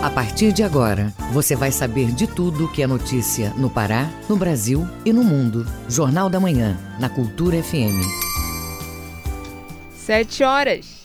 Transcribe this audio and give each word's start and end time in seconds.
A 0.00 0.08
partir 0.08 0.52
de 0.52 0.62
agora, 0.62 1.12
você 1.32 1.56
vai 1.56 1.72
saber 1.72 2.12
de 2.12 2.28
tudo 2.28 2.70
que 2.70 2.82
é 2.82 2.86
notícia 2.86 3.52
no 3.56 3.68
Pará, 3.68 4.08
no 4.28 4.36
Brasil 4.36 4.86
e 5.04 5.12
no 5.12 5.24
mundo. 5.24 5.66
Jornal 5.88 6.30
da 6.30 6.38
Manhã, 6.38 6.78
na 7.00 7.08
Cultura 7.08 7.60
FM. 7.60 7.98
Sete 9.96 10.44
horas. 10.44 10.97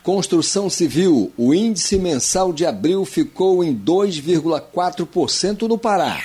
Construção 0.00 0.70
civil. 0.70 1.32
O 1.36 1.52
índice 1.52 1.98
mensal 1.98 2.52
de 2.52 2.64
abril 2.64 3.04
ficou 3.04 3.64
em 3.64 3.76
2,4% 3.76 5.62
no 5.62 5.76
Pará. 5.76 6.18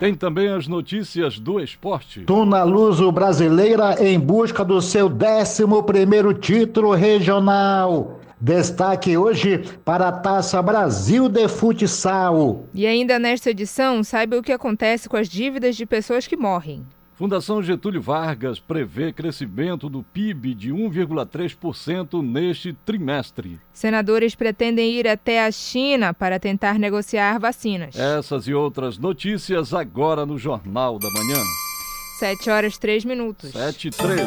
Tem 0.00 0.14
também 0.14 0.48
as 0.48 0.66
notícias 0.68 1.38
do 1.38 1.58
esporte. 1.58 2.20
Tuna 2.20 2.64
Luso 2.64 3.10
brasileira 3.10 3.96
em 4.04 4.20
busca 4.20 4.62
do 4.62 4.82
seu 4.82 5.06
11 5.06 6.34
título 6.38 6.92
regional. 6.92 8.15
Destaque 8.38 9.16
hoje 9.16 9.64
para 9.82 10.08
a 10.08 10.12
Taça 10.12 10.60
Brasil 10.60 11.26
de 11.26 11.48
Futsal. 11.48 12.66
E 12.74 12.86
ainda 12.86 13.18
nesta 13.18 13.50
edição, 13.50 14.04
saiba 14.04 14.36
o 14.36 14.42
que 14.42 14.52
acontece 14.52 15.08
com 15.08 15.16
as 15.16 15.26
dívidas 15.26 15.74
de 15.74 15.86
pessoas 15.86 16.26
que 16.26 16.36
morrem. 16.36 16.84
Fundação 17.14 17.62
Getúlio 17.62 18.02
Vargas 18.02 18.60
prevê 18.60 19.10
crescimento 19.10 19.88
do 19.88 20.02
PIB 20.02 20.54
de 20.54 20.70
1,3% 20.70 22.22
neste 22.22 22.74
trimestre. 22.84 23.58
Senadores 23.72 24.34
pretendem 24.34 24.92
ir 24.92 25.08
até 25.08 25.42
a 25.42 25.50
China 25.50 26.12
para 26.12 26.38
tentar 26.38 26.78
negociar 26.78 27.38
vacinas. 27.40 27.98
Essas 27.98 28.46
e 28.46 28.52
outras 28.52 28.98
notícias 28.98 29.72
agora 29.72 30.26
no 30.26 30.36
Jornal 30.36 30.98
da 30.98 31.08
Manhã. 31.10 31.42
7 32.18 32.50
horas 32.50 32.76
3 32.76 33.06
minutos. 33.06 33.50
7 33.50 33.88
e 33.88 33.90
3. 33.92 34.20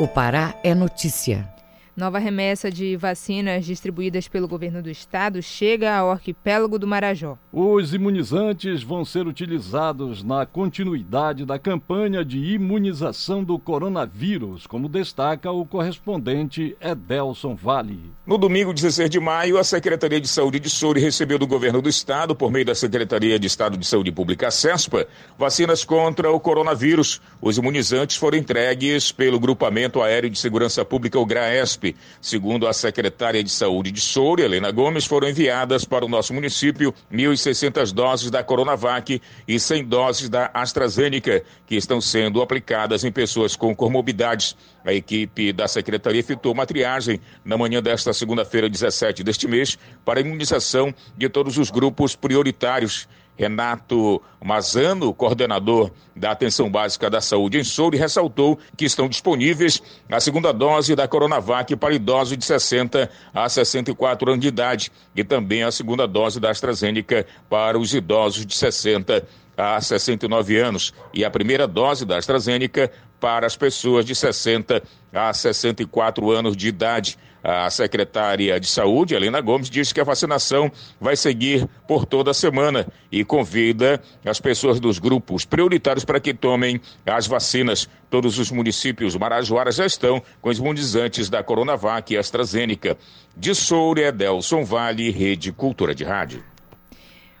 O 0.00 0.08
Pará 0.08 0.52
é 0.64 0.74
notícia. 0.74 1.55
Nova 1.96 2.18
remessa 2.18 2.70
de 2.70 2.94
vacinas 2.94 3.64
distribuídas 3.64 4.28
pelo 4.28 4.46
governo 4.46 4.82
do 4.82 4.90
estado 4.90 5.40
chega 5.40 5.96
ao 5.96 6.10
arquipélago 6.10 6.78
do 6.78 6.86
Marajó. 6.86 7.38
Os 7.50 7.94
imunizantes 7.94 8.82
vão 8.82 9.02
ser 9.02 9.26
utilizados 9.26 10.22
na 10.22 10.44
continuidade 10.44 11.46
da 11.46 11.58
campanha 11.58 12.22
de 12.22 12.38
imunização 12.38 13.42
do 13.42 13.58
coronavírus, 13.58 14.66
como 14.66 14.90
destaca 14.90 15.50
o 15.50 15.64
correspondente 15.64 16.76
Edelson 16.82 17.54
Vale. 17.54 18.12
No 18.26 18.36
domingo 18.36 18.74
16 18.74 19.08
de 19.08 19.18
maio, 19.18 19.56
a 19.56 19.64
Secretaria 19.64 20.20
de 20.20 20.28
Saúde 20.28 20.60
de 20.60 20.68
Souri 20.68 21.00
recebeu 21.00 21.38
do 21.38 21.46
governo 21.46 21.80
do 21.80 21.88
estado, 21.88 22.36
por 22.36 22.52
meio 22.52 22.66
da 22.66 22.74
Secretaria 22.74 23.38
de 23.38 23.46
Estado 23.46 23.74
de 23.78 23.86
Saúde 23.86 24.12
Pública, 24.12 24.50
SESPA, 24.50 25.08
vacinas 25.38 25.82
contra 25.82 26.30
o 26.30 26.38
coronavírus. 26.38 27.22
Os 27.40 27.56
imunizantes 27.56 28.18
foram 28.18 28.36
entregues 28.36 29.10
pelo 29.10 29.40
Grupamento 29.40 30.02
Aéreo 30.02 30.28
de 30.28 30.38
Segurança 30.38 30.84
Pública, 30.84 31.18
o 31.18 31.24
GRAESP 31.24 31.85
Segundo 32.20 32.66
a 32.66 32.72
secretária 32.72 33.42
de 33.42 33.50
Saúde 33.50 33.90
de 33.90 34.00
Soura, 34.00 34.42
Helena 34.42 34.70
Gomes, 34.70 35.04
foram 35.04 35.28
enviadas 35.28 35.84
para 35.84 36.04
o 36.04 36.08
nosso 36.08 36.32
município 36.32 36.94
1.600 37.12 37.92
doses 37.92 38.30
da 38.30 38.42
Coronavac 38.42 39.20
e 39.46 39.60
100 39.60 39.84
doses 39.84 40.28
da 40.28 40.50
AstraZeneca, 40.54 41.42
que 41.66 41.76
estão 41.76 42.00
sendo 42.00 42.42
aplicadas 42.42 43.04
em 43.04 43.12
pessoas 43.12 43.56
com 43.56 43.74
comorbidades. 43.74 44.56
A 44.84 44.92
equipe 44.92 45.52
da 45.52 45.68
secretaria 45.68 46.20
efetuou 46.20 46.54
uma 46.54 46.66
triagem 46.66 47.20
na 47.44 47.56
manhã 47.56 47.82
desta 47.82 48.12
segunda-feira, 48.12 48.68
17 48.68 49.22
deste 49.22 49.46
mês, 49.48 49.78
para 50.04 50.20
imunização 50.20 50.94
de 51.16 51.28
todos 51.28 51.58
os 51.58 51.70
grupos 51.70 52.14
prioritários. 52.14 53.08
Renato 53.36 54.22
Mazano, 54.42 55.12
coordenador 55.12 55.90
da 56.14 56.30
Atenção 56.30 56.70
Básica 56.70 57.10
da 57.10 57.20
Saúde 57.20 57.58
em 57.58 57.64
Soure, 57.64 57.98
ressaltou 57.98 58.58
que 58.76 58.84
estão 58.84 59.08
disponíveis 59.08 59.82
a 60.10 60.18
segunda 60.20 60.52
dose 60.52 60.96
da 60.96 61.06
Coronavac 61.06 61.76
para 61.76 61.94
idosos 61.94 62.36
de 62.38 62.44
60 62.44 63.10
a 63.34 63.48
64 63.48 64.30
anos 64.30 64.40
de 64.40 64.48
idade 64.48 64.90
e 65.14 65.22
também 65.22 65.62
a 65.62 65.70
segunda 65.70 66.06
dose 66.06 66.40
da 66.40 66.50
AstraZeneca 66.50 67.26
para 67.50 67.78
os 67.78 67.92
idosos 67.94 68.46
de 68.46 68.54
60 68.54 69.26
a 69.56 69.80
69 69.80 70.58
anos 70.58 70.92
e 71.14 71.24
a 71.24 71.30
primeira 71.30 71.66
dose 71.66 72.04
da 72.04 72.18
AstraZeneca 72.18 72.90
para 73.18 73.46
as 73.46 73.56
pessoas 73.56 74.04
de 74.04 74.14
60 74.14 74.82
a 75.12 75.32
64 75.32 76.30
anos 76.30 76.56
de 76.56 76.68
idade. 76.68 77.18
A 77.48 77.70
secretária 77.70 78.58
de 78.58 78.66
Saúde, 78.66 79.14
Helena 79.14 79.40
Gomes, 79.40 79.70
disse 79.70 79.94
que 79.94 80.00
a 80.00 80.04
vacinação 80.04 80.68
vai 81.00 81.14
seguir 81.14 81.64
por 81.86 82.04
toda 82.04 82.32
a 82.32 82.34
semana 82.34 82.88
e 83.10 83.24
convida 83.24 84.02
as 84.24 84.40
pessoas 84.40 84.80
dos 84.80 84.98
grupos 84.98 85.44
prioritários 85.44 86.04
para 86.04 86.18
que 86.18 86.34
tomem 86.34 86.80
as 87.06 87.28
vacinas. 87.28 87.88
Todos 88.10 88.40
os 88.40 88.50
municípios 88.50 89.14
marajoaras 89.14 89.76
já 89.76 89.86
estão 89.86 90.20
com 90.42 90.50
os 90.50 90.58
imunizantes 90.58 91.30
da 91.30 91.40
Coronavac 91.40 92.12
e 92.12 92.18
AstraZeneca. 92.18 92.98
De 93.36 93.54
Soura, 93.54 94.08
Edelson 94.08 94.64
Vale, 94.64 95.08
Rede 95.12 95.52
Cultura 95.52 95.94
de 95.94 96.02
Rádio. 96.02 96.55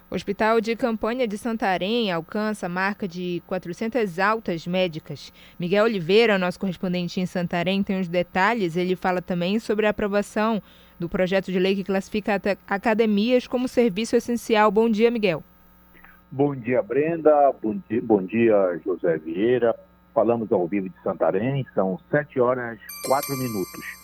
O 0.08 0.14
Hospital 0.14 0.60
de 0.60 0.76
Campanha 0.76 1.26
de 1.26 1.36
Santarém 1.36 2.12
alcança 2.12 2.66
a 2.66 2.68
marca 2.68 3.08
de 3.08 3.42
400 3.44 4.20
altas 4.20 4.64
médicas. 4.64 5.32
Miguel 5.58 5.84
Oliveira, 5.84 6.38
nosso 6.38 6.60
correspondente 6.60 7.20
em 7.20 7.26
Santarém, 7.26 7.82
tem 7.82 7.98
os 7.98 8.06
detalhes. 8.06 8.76
Ele 8.76 8.94
fala 8.94 9.20
também 9.20 9.58
sobre 9.58 9.84
a 9.84 9.90
aprovação 9.90 10.62
do 10.96 11.08
projeto 11.08 11.50
de 11.50 11.58
lei 11.58 11.74
que 11.74 11.82
classifica 11.82 12.40
academias 12.68 13.48
como 13.48 13.66
serviço 13.66 14.14
essencial. 14.14 14.70
Bom 14.70 14.88
dia, 14.88 15.10
Miguel. 15.10 15.42
Bom 16.30 16.54
dia, 16.54 16.80
Brenda. 16.82 17.52
Bom 17.60 17.76
dia, 17.88 18.00
bom 18.00 18.22
dia 18.22 18.80
José 18.84 19.18
Vieira. 19.18 19.74
Falamos 20.14 20.52
ao 20.52 20.68
vivo 20.68 20.88
de 20.88 21.02
Santarém. 21.02 21.66
São 21.74 21.98
7 22.12 22.40
horas 22.40 22.78
4 23.08 23.36
minutos. 23.36 23.95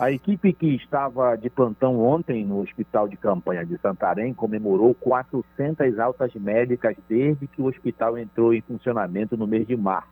A 0.00 0.10
equipe 0.10 0.54
que 0.54 0.76
estava 0.76 1.36
de 1.36 1.50
plantão 1.50 2.00
ontem 2.00 2.42
no 2.42 2.62
Hospital 2.62 3.06
de 3.06 3.18
Campanha 3.18 3.66
de 3.66 3.76
Santarém 3.82 4.32
comemorou 4.32 4.94
400 4.94 5.98
altas 5.98 6.32
médicas 6.36 6.96
desde 7.06 7.46
que 7.46 7.60
o 7.60 7.66
hospital 7.66 8.16
entrou 8.16 8.54
em 8.54 8.62
funcionamento 8.62 9.36
no 9.36 9.46
mês 9.46 9.66
de 9.66 9.76
março. 9.76 10.08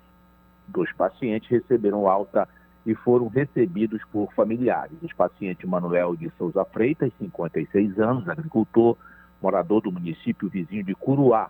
Dois 0.67 0.93
pacientes 0.93 1.49
receberam 1.49 2.07
alta 2.07 2.47
e 2.85 2.95
foram 2.95 3.29
recebidos 3.29 4.03
por 4.13 4.31
familiares. 4.35 4.93
Os 5.01 5.15
pacientes 5.15 5.67
Manuel 5.67 6.15
de 6.17 6.31
Souza 6.37 6.67
Freitas, 6.67 7.11
56 7.19 7.99
anos, 7.99 8.29
agricultor, 8.29 8.95
morador 9.41 9.81
do 9.81 9.91
município 9.91 10.51
vizinho 10.51 10.85
de 10.85 10.95
Curuá, 10.95 11.49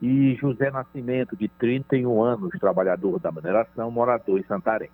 e 0.00 0.36
José 0.36 0.70
Nascimento, 0.70 1.36
de 1.36 1.48
31 1.48 2.22
anos, 2.22 2.50
trabalhador 2.60 3.18
da 3.18 3.32
mineração, 3.32 3.90
morador 3.90 4.38
em 4.38 4.44
Santarém. 4.44 4.90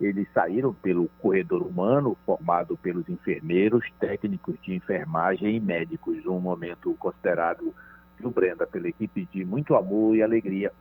Eles 0.00 0.26
saíram 0.32 0.74
pelo 0.74 1.08
corredor 1.20 1.62
humano, 1.62 2.16
formado 2.26 2.76
pelos 2.76 3.08
enfermeiros, 3.08 3.84
técnicos 4.00 4.56
de 4.62 4.74
enfermagem 4.74 5.56
e 5.56 5.60
médicos, 5.60 6.26
um 6.26 6.40
momento 6.40 6.94
considerado, 6.98 7.72
viu, 8.18 8.30
Brenda, 8.30 8.66
pela 8.66 8.88
equipe 8.88 9.28
de 9.32 9.44
muito 9.44 9.74
amor 9.74 10.16
e 10.16 10.22
alegria, 10.22 10.72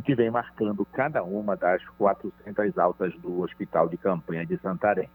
que 0.00 0.14
vem 0.14 0.30
marcando 0.30 0.84
cada 0.86 1.22
uma 1.22 1.56
das 1.56 1.86
400 1.90 2.78
altas 2.78 3.14
do 3.18 3.40
Hospital 3.42 3.88
de 3.88 3.96
Campanha 3.96 4.46
de 4.46 4.56
Santarém. 4.58 5.08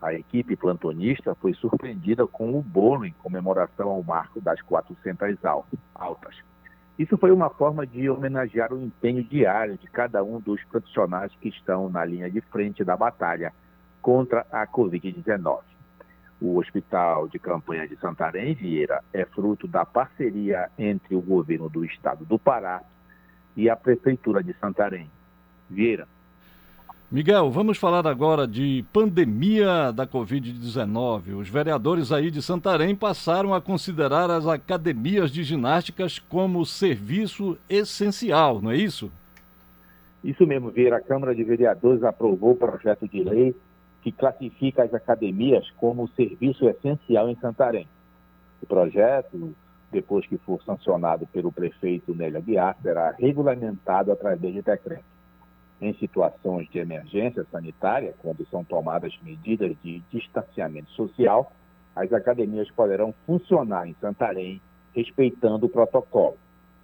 A 0.00 0.14
equipe 0.14 0.56
plantonista 0.56 1.34
foi 1.34 1.52
surpreendida 1.54 2.26
com 2.26 2.58
o 2.58 2.62
bolo 2.62 3.04
em 3.04 3.12
comemoração 3.12 3.88
ao 3.88 4.02
marco 4.02 4.40
das 4.40 4.60
400 4.62 5.36
altas. 5.94 6.49
Isso 7.00 7.16
foi 7.16 7.32
uma 7.32 7.48
forma 7.48 7.86
de 7.86 8.10
homenagear 8.10 8.74
o 8.74 8.78
empenho 8.78 9.24
diário 9.24 9.78
de 9.78 9.86
cada 9.86 10.22
um 10.22 10.38
dos 10.38 10.62
profissionais 10.64 11.32
que 11.40 11.48
estão 11.48 11.88
na 11.88 12.04
linha 12.04 12.30
de 12.30 12.42
frente 12.42 12.84
da 12.84 12.94
batalha 12.94 13.54
contra 14.02 14.46
a 14.52 14.66
Covid-19. 14.66 15.60
O 16.42 16.58
Hospital 16.58 17.26
de 17.26 17.38
Campanha 17.38 17.88
de 17.88 17.96
Santarém, 17.96 18.52
Vieira, 18.52 19.02
é 19.14 19.24
fruto 19.24 19.66
da 19.66 19.86
parceria 19.86 20.70
entre 20.78 21.14
o 21.14 21.22
governo 21.22 21.70
do 21.70 21.86
estado 21.86 22.26
do 22.26 22.38
Pará 22.38 22.82
e 23.56 23.70
a 23.70 23.76
Prefeitura 23.76 24.44
de 24.44 24.52
Santarém. 24.58 25.10
Vieira. 25.70 26.06
Miguel, 27.12 27.50
vamos 27.50 27.76
falar 27.76 28.06
agora 28.06 28.46
de 28.46 28.84
pandemia 28.92 29.90
da 29.90 30.06
Covid-19. 30.06 31.34
Os 31.40 31.48
vereadores 31.48 32.12
aí 32.12 32.30
de 32.30 32.40
Santarém 32.40 32.94
passaram 32.94 33.52
a 33.52 33.60
considerar 33.60 34.30
as 34.30 34.46
academias 34.46 35.32
de 35.32 35.42
ginásticas 35.42 36.20
como 36.20 36.64
serviço 36.64 37.58
essencial, 37.68 38.62
não 38.62 38.70
é 38.70 38.76
isso? 38.76 39.10
Isso 40.22 40.46
mesmo, 40.46 40.70
Vieira. 40.70 40.98
A 40.98 41.00
Câmara 41.00 41.34
de 41.34 41.42
Vereadores 41.42 42.04
aprovou 42.04 42.52
o 42.52 42.56
projeto 42.56 43.08
de 43.08 43.24
lei 43.24 43.56
que 44.02 44.12
classifica 44.12 44.84
as 44.84 44.94
academias 44.94 45.68
como 45.78 46.06
serviço 46.10 46.68
essencial 46.68 47.28
em 47.28 47.34
Santarém. 47.40 47.88
O 48.62 48.66
projeto, 48.66 49.52
depois 49.90 50.24
que 50.26 50.38
for 50.38 50.62
sancionado 50.62 51.26
pelo 51.26 51.50
prefeito 51.50 52.14
Nélia 52.14 52.40
Guiar, 52.40 52.76
será 52.80 53.10
regulamentado 53.18 54.12
através 54.12 54.54
de 54.54 54.62
decreto 54.62 55.09
em 55.80 55.94
situações 55.94 56.68
de 56.70 56.78
emergência 56.78 57.46
sanitária, 57.50 58.14
quando 58.20 58.46
são 58.46 58.62
tomadas 58.62 59.16
medidas 59.22 59.74
de 59.82 60.00
distanciamento 60.10 60.90
social, 60.90 61.52
as 61.96 62.12
academias 62.12 62.70
poderão 62.70 63.14
funcionar 63.26 63.88
em 63.88 63.94
Santarém 64.00 64.60
respeitando 64.94 65.66
o 65.66 65.68
protocolo. 65.68 66.36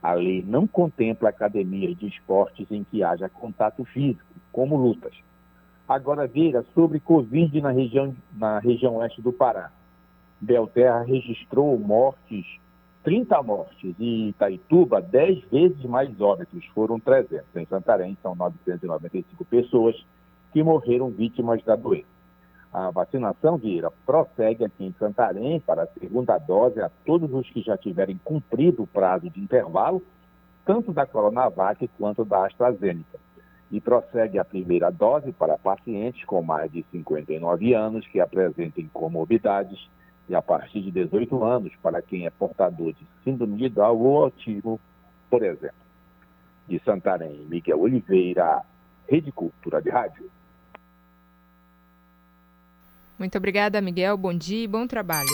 A 0.03 0.13
lei 0.13 0.45
não 0.47 0.67
contempla 0.67 1.29
academias 1.29 1.97
de 1.97 2.07
esportes 2.07 2.71
em 2.71 2.85
que 2.85 3.03
haja 3.03 3.29
contato 3.29 3.85
físico, 3.85 4.25
como 4.53 4.77
lutas. 4.77 5.15
Agora, 5.89 6.27
veja 6.27 6.65
sobre 6.75 7.01
Covid 7.01 7.61
na 7.61 7.71
região, 7.71 8.15
na 8.33 8.59
região 8.59 8.97
oeste 8.97 9.21
do 9.21 9.33
Pará. 9.33 9.71
Belterra 10.41 11.03
registrou 11.03 11.79
mortes 11.79 12.45
30 13.07 13.41
mortes 13.45 13.95
e 14.01 14.31
Itaituba, 14.31 15.01
10 15.01 15.45
vezes 15.45 15.85
mais 15.85 16.21
óbitos, 16.21 16.67
foram 16.75 16.99
300. 16.99 17.45
Em 17.55 17.65
Santarém, 17.67 18.19
são 18.21 18.35
995 18.35 19.45
pessoas 19.45 19.95
que 20.53 20.61
morreram 20.61 21.09
vítimas 21.11 21.63
da 21.63 21.77
doença. 21.77 22.09
A 22.73 22.91
vacinação, 22.91 23.59
Vieira, 23.59 23.93
prossegue 24.05 24.65
aqui 24.65 24.87
em 24.87 24.95
Santarém 24.99 25.61
para 25.61 25.85
a 25.85 25.87
segunda 25.87 26.37
dose 26.37 26.81
a 26.81 26.91
todos 27.05 27.33
os 27.33 27.49
que 27.49 27.63
já 27.63 27.77
tiverem 27.77 28.19
cumprido 28.25 28.83
o 28.83 28.89
prazo 28.89 29.31
de 29.31 29.39
intervalo, 29.41 30.03
tanto 30.65 30.93
da 30.93 31.07
Coronavac 31.07 31.89
quanto 31.97 32.25
da 32.25 32.45
AstraZeneca. 32.45 33.21
E 33.71 33.81
prossegue 33.81 34.37
a 34.41 34.45
primeira 34.45 34.91
dose 34.91 35.31
para 35.31 35.57
pacientes 35.57 36.25
com 36.25 36.43
mais 36.43 36.73
de 36.73 36.85
59 36.91 37.73
anos 37.73 38.05
que 38.09 38.19
apresentem 38.19 38.91
comorbidades 38.93 39.79
e 40.29 40.35
a 40.35 40.43
partir 40.43 40.81
de 40.83 40.91
18 40.91 41.45
anos 41.45 41.73
para 41.83 42.03
quem 42.03 42.27
é 42.27 42.31
portador 42.31 42.93
de 42.93 43.07
síndrome 43.23 43.57
de 43.57 43.69
Down 43.69 43.99
ou 43.99 44.25
autismo, 44.25 44.81
por 45.31 45.43
exemplo. 45.43 45.87
De 46.69 46.81
Santarém, 46.85 47.47
Miguel 47.49 47.81
Oliveira, 47.81 48.63
Rede 49.09 49.31
Cultura 49.31 49.81
de 49.81 49.91
Rádio. 49.91 50.29
Muito 53.19 53.39
obrigada, 53.39 53.81
Miguel. 53.81 54.17
Bom 54.17 54.35
dia 54.35 54.65
e 54.65 54.67
bom 54.67 54.87
trabalho. 54.87 55.29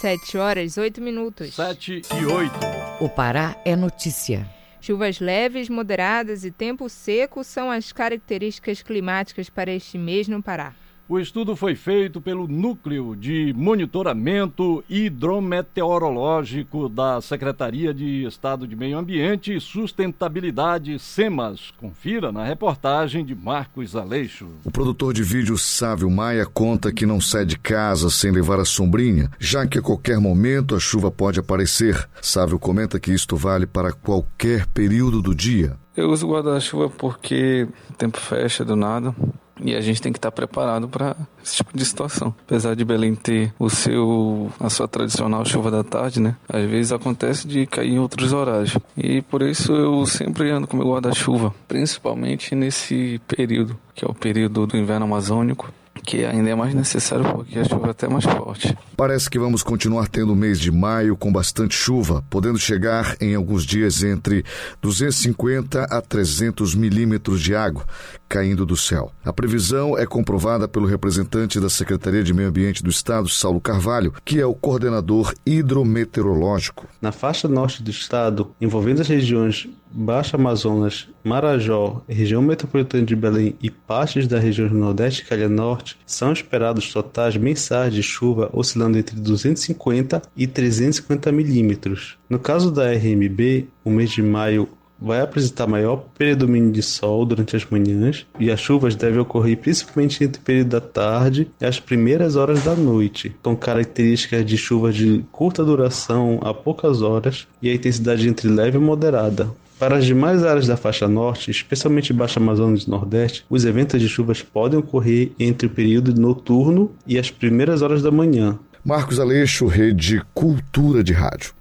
7 0.00 0.38
horas, 0.38 0.78
8 0.78 1.00
minutos. 1.00 1.56
7 1.56 2.02
e 2.20 2.24
8. 2.24 2.52
O 3.00 3.08
Pará 3.08 3.56
é 3.64 3.74
notícia. 3.74 4.48
Chuvas 4.80 5.18
leves, 5.18 5.68
moderadas 5.68 6.44
e 6.44 6.52
tempo 6.52 6.88
seco 6.88 7.42
são 7.42 7.68
as 7.68 7.92
características 7.92 8.80
climáticas 8.80 9.50
para 9.50 9.72
este 9.72 9.98
mês 9.98 10.28
no 10.28 10.40
Pará. 10.40 10.72
O 11.10 11.18
estudo 11.18 11.56
foi 11.56 11.74
feito 11.74 12.20
pelo 12.20 12.46
Núcleo 12.46 13.16
de 13.16 13.54
Monitoramento 13.56 14.84
Hidrometeorológico 14.90 16.86
da 16.86 17.18
Secretaria 17.22 17.94
de 17.94 18.26
Estado 18.26 18.66
de 18.66 18.76
Meio 18.76 18.98
Ambiente 18.98 19.56
e 19.56 19.60
Sustentabilidade, 19.60 20.98
SEMAS. 20.98 21.72
Confira 21.78 22.30
na 22.30 22.44
reportagem 22.44 23.24
de 23.24 23.34
Marcos 23.34 23.96
Aleixo. 23.96 24.50
O 24.66 24.70
produtor 24.70 25.14
de 25.14 25.22
vídeo 25.22 25.56
Sávio 25.56 26.10
Maia 26.10 26.44
conta 26.44 26.92
que 26.92 27.06
não 27.06 27.22
sai 27.22 27.46
de 27.46 27.58
casa 27.58 28.10
sem 28.10 28.30
levar 28.30 28.60
a 28.60 28.66
sombrinha, 28.66 29.30
já 29.38 29.66
que 29.66 29.78
a 29.78 29.82
qualquer 29.82 30.20
momento 30.20 30.76
a 30.76 30.78
chuva 30.78 31.10
pode 31.10 31.40
aparecer. 31.40 32.06
Sávio 32.20 32.58
comenta 32.58 33.00
que 33.00 33.10
isto 33.10 33.34
vale 33.34 33.66
para 33.66 33.92
qualquer 33.92 34.66
período 34.66 35.22
do 35.22 35.34
dia. 35.34 35.74
Eu 35.96 36.10
uso 36.10 36.28
guarda-chuva 36.28 36.90
porque 36.90 37.66
o 37.88 37.94
tempo 37.94 38.18
fecha 38.18 38.62
do 38.62 38.76
nada 38.76 39.14
e 39.60 39.74
a 39.74 39.80
gente 39.80 40.00
tem 40.00 40.12
que 40.12 40.18
estar 40.18 40.30
preparado 40.30 40.88
para 40.88 41.16
esse 41.42 41.56
tipo 41.56 41.76
de 41.76 41.84
situação. 41.84 42.34
Apesar 42.46 42.74
de 42.74 42.84
Belém 42.84 43.14
ter 43.14 43.52
o 43.58 43.68
seu, 43.68 44.50
a 44.60 44.70
sua 44.70 44.88
tradicional 44.88 45.44
chuva 45.44 45.70
da 45.70 45.84
tarde, 45.84 46.20
né? 46.20 46.36
Às 46.48 46.68
vezes 46.68 46.92
acontece 46.92 47.46
de 47.46 47.66
cair 47.66 47.92
em 47.92 47.98
outros 47.98 48.32
horários. 48.32 48.76
E 48.96 49.22
por 49.22 49.42
isso 49.42 49.72
eu 49.72 50.06
sempre 50.06 50.50
ando 50.50 50.66
com 50.66 50.76
meu 50.76 50.88
guarda-chuva, 50.90 51.54
principalmente 51.66 52.54
nesse 52.54 53.20
período, 53.26 53.78
que 53.94 54.04
é 54.04 54.08
o 54.08 54.14
período 54.14 54.66
do 54.66 54.76
inverno 54.76 55.06
amazônico 55.06 55.72
que 56.04 56.24
ainda 56.24 56.50
é 56.50 56.54
mais 56.54 56.74
necessário 56.74 57.24
porque 57.32 57.58
a 57.58 57.64
chuva 57.64 57.88
é 57.88 57.90
até 57.90 58.08
mais 58.08 58.24
forte. 58.24 58.76
Parece 58.96 59.28
que 59.30 59.38
vamos 59.38 59.62
continuar 59.62 60.08
tendo 60.08 60.32
o 60.32 60.36
mês 60.36 60.58
de 60.58 60.70
maio 60.70 61.16
com 61.16 61.32
bastante 61.32 61.74
chuva, 61.74 62.24
podendo 62.28 62.58
chegar 62.58 63.16
em 63.20 63.34
alguns 63.34 63.64
dias 63.64 64.02
entre 64.02 64.44
250 64.80 65.84
a 65.84 66.00
300 66.00 66.74
milímetros 66.74 67.40
de 67.40 67.54
água 67.54 67.84
caindo 68.28 68.66
do 68.66 68.76
céu. 68.76 69.10
A 69.24 69.32
previsão 69.32 69.96
é 69.96 70.04
comprovada 70.04 70.68
pelo 70.68 70.86
representante 70.86 71.58
da 71.58 71.70
Secretaria 71.70 72.22
de 72.22 72.34
Meio 72.34 72.48
Ambiente 72.48 72.82
do 72.82 72.90
Estado, 72.90 73.28
Saulo 73.28 73.60
Carvalho, 73.60 74.12
que 74.24 74.38
é 74.38 74.46
o 74.46 74.54
coordenador 74.54 75.34
hidrometeorológico. 75.46 76.86
Na 77.00 77.10
faixa 77.10 77.48
norte 77.48 77.82
do 77.82 77.90
estado, 77.90 78.50
envolvendo 78.60 79.00
as 79.00 79.08
regiões 79.08 79.68
Baixo 79.90 80.36
Amazonas, 80.36 81.08
Marajó, 81.24 82.02
região 82.08 82.42
metropolitana 82.42 83.04
de 83.04 83.16
Belém 83.16 83.54
e 83.62 83.70
partes 83.70 84.26
da 84.26 84.38
região 84.38 84.68
Nordeste 84.68 85.22
e 85.22 85.24
Calha 85.24 85.48
Norte, 85.48 85.98
são 86.04 86.32
esperados 86.32 86.92
totais 86.92 87.36
mensais 87.36 87.94
de 87.94 88.02
chuva 88.02 88.50
oscilando 88.52 88.98
entre 88.98 89.16
250 89.16 90.22
e 90.36 90.46
350 90.46 91.32
milímetros. 91.32 92.18
No 92.28 92.38
caso 92.38 92.70
da 92.70 92.92
RMB, 92.92 93.66
o 93.84 93.90
mês 93.90 94.10
de 94.10 94.22
maio 94.22 94.68
vai 95.00 95.20
apresentar 95.20 95.66
maior 95.66 96.04
predomínio 96.16 96.72
de 96.72 96.82
sol 96.82 97.24
durante 97.24 97.54
as 97.54 97.64
manhãs 97.64 98.26
e 98.38 98.50
as 98.50 98.60
chuvas 98.60 98.96
devem 98.96 99.20
ocorrer 99.20 99.56
principalmente 99.56 100.22
entre 100.24 100.40
o 100.40 100.44
período 100.44 100.70
da 100.70 100.80
tarde 100.80 101.48
e 101.60 101.64
as 101.64 101.78
primeiras 101.78 102.36
horas 102.36 102.64
da 102.64 102.74
noite, 102.74 103.34
com 103.42 103.56
características 103.56 104.44
de 104.44 104.58
chuvas 104.58 104.96
de 104.96 105.24
curta 105.30 105.64
duração 105.64 106.40
a 106.42 106.52
poucas 106.52 107.00
horas 107.00 107.46
e 107.62 107.70
a 107.70 107.74
intensidade 107.74 108.28
entre 108.28 108.48
leve 108.48 108.76
e 108.76 108.80
moderada. 108.80 109.48
Para 109.78 109.96
as 109.96 110.04
demais 110.04 110.44
áreas 110.44 110.66
da 110.66 110.76
faixa 110.76 111.06
norte, 111.06 111.52
especialmente 111.52 112.12
Baixa 112.12 112.40
Amazonas 112.40 112.82
e 112.82 112.90
Nordeste, 112.90 113.46
os 113.48 113.64
eventos 113.64 114.00
de 114.00 114.08
chuvas 114.08 114.42
podem 114.42 114.80
ocorrer 114.80 115.30
entre 115.38 115.68
o 115.68 115.70
período 115.70 116.20
noturno 116.20 116.90
e 117.06 117.16
as 117.16 117.30
primeiras 117.30 117.80
horas 117.80 118.02
da 118.02 118.10
manhã. 118.10 118.58
Marcos 118.84 119.20
Aleixo, 119.20 119.66
Rede 119.66 120.20
Cultura 120.34 121.04
de 121.04 121.12
Rádio. 121.12 121.52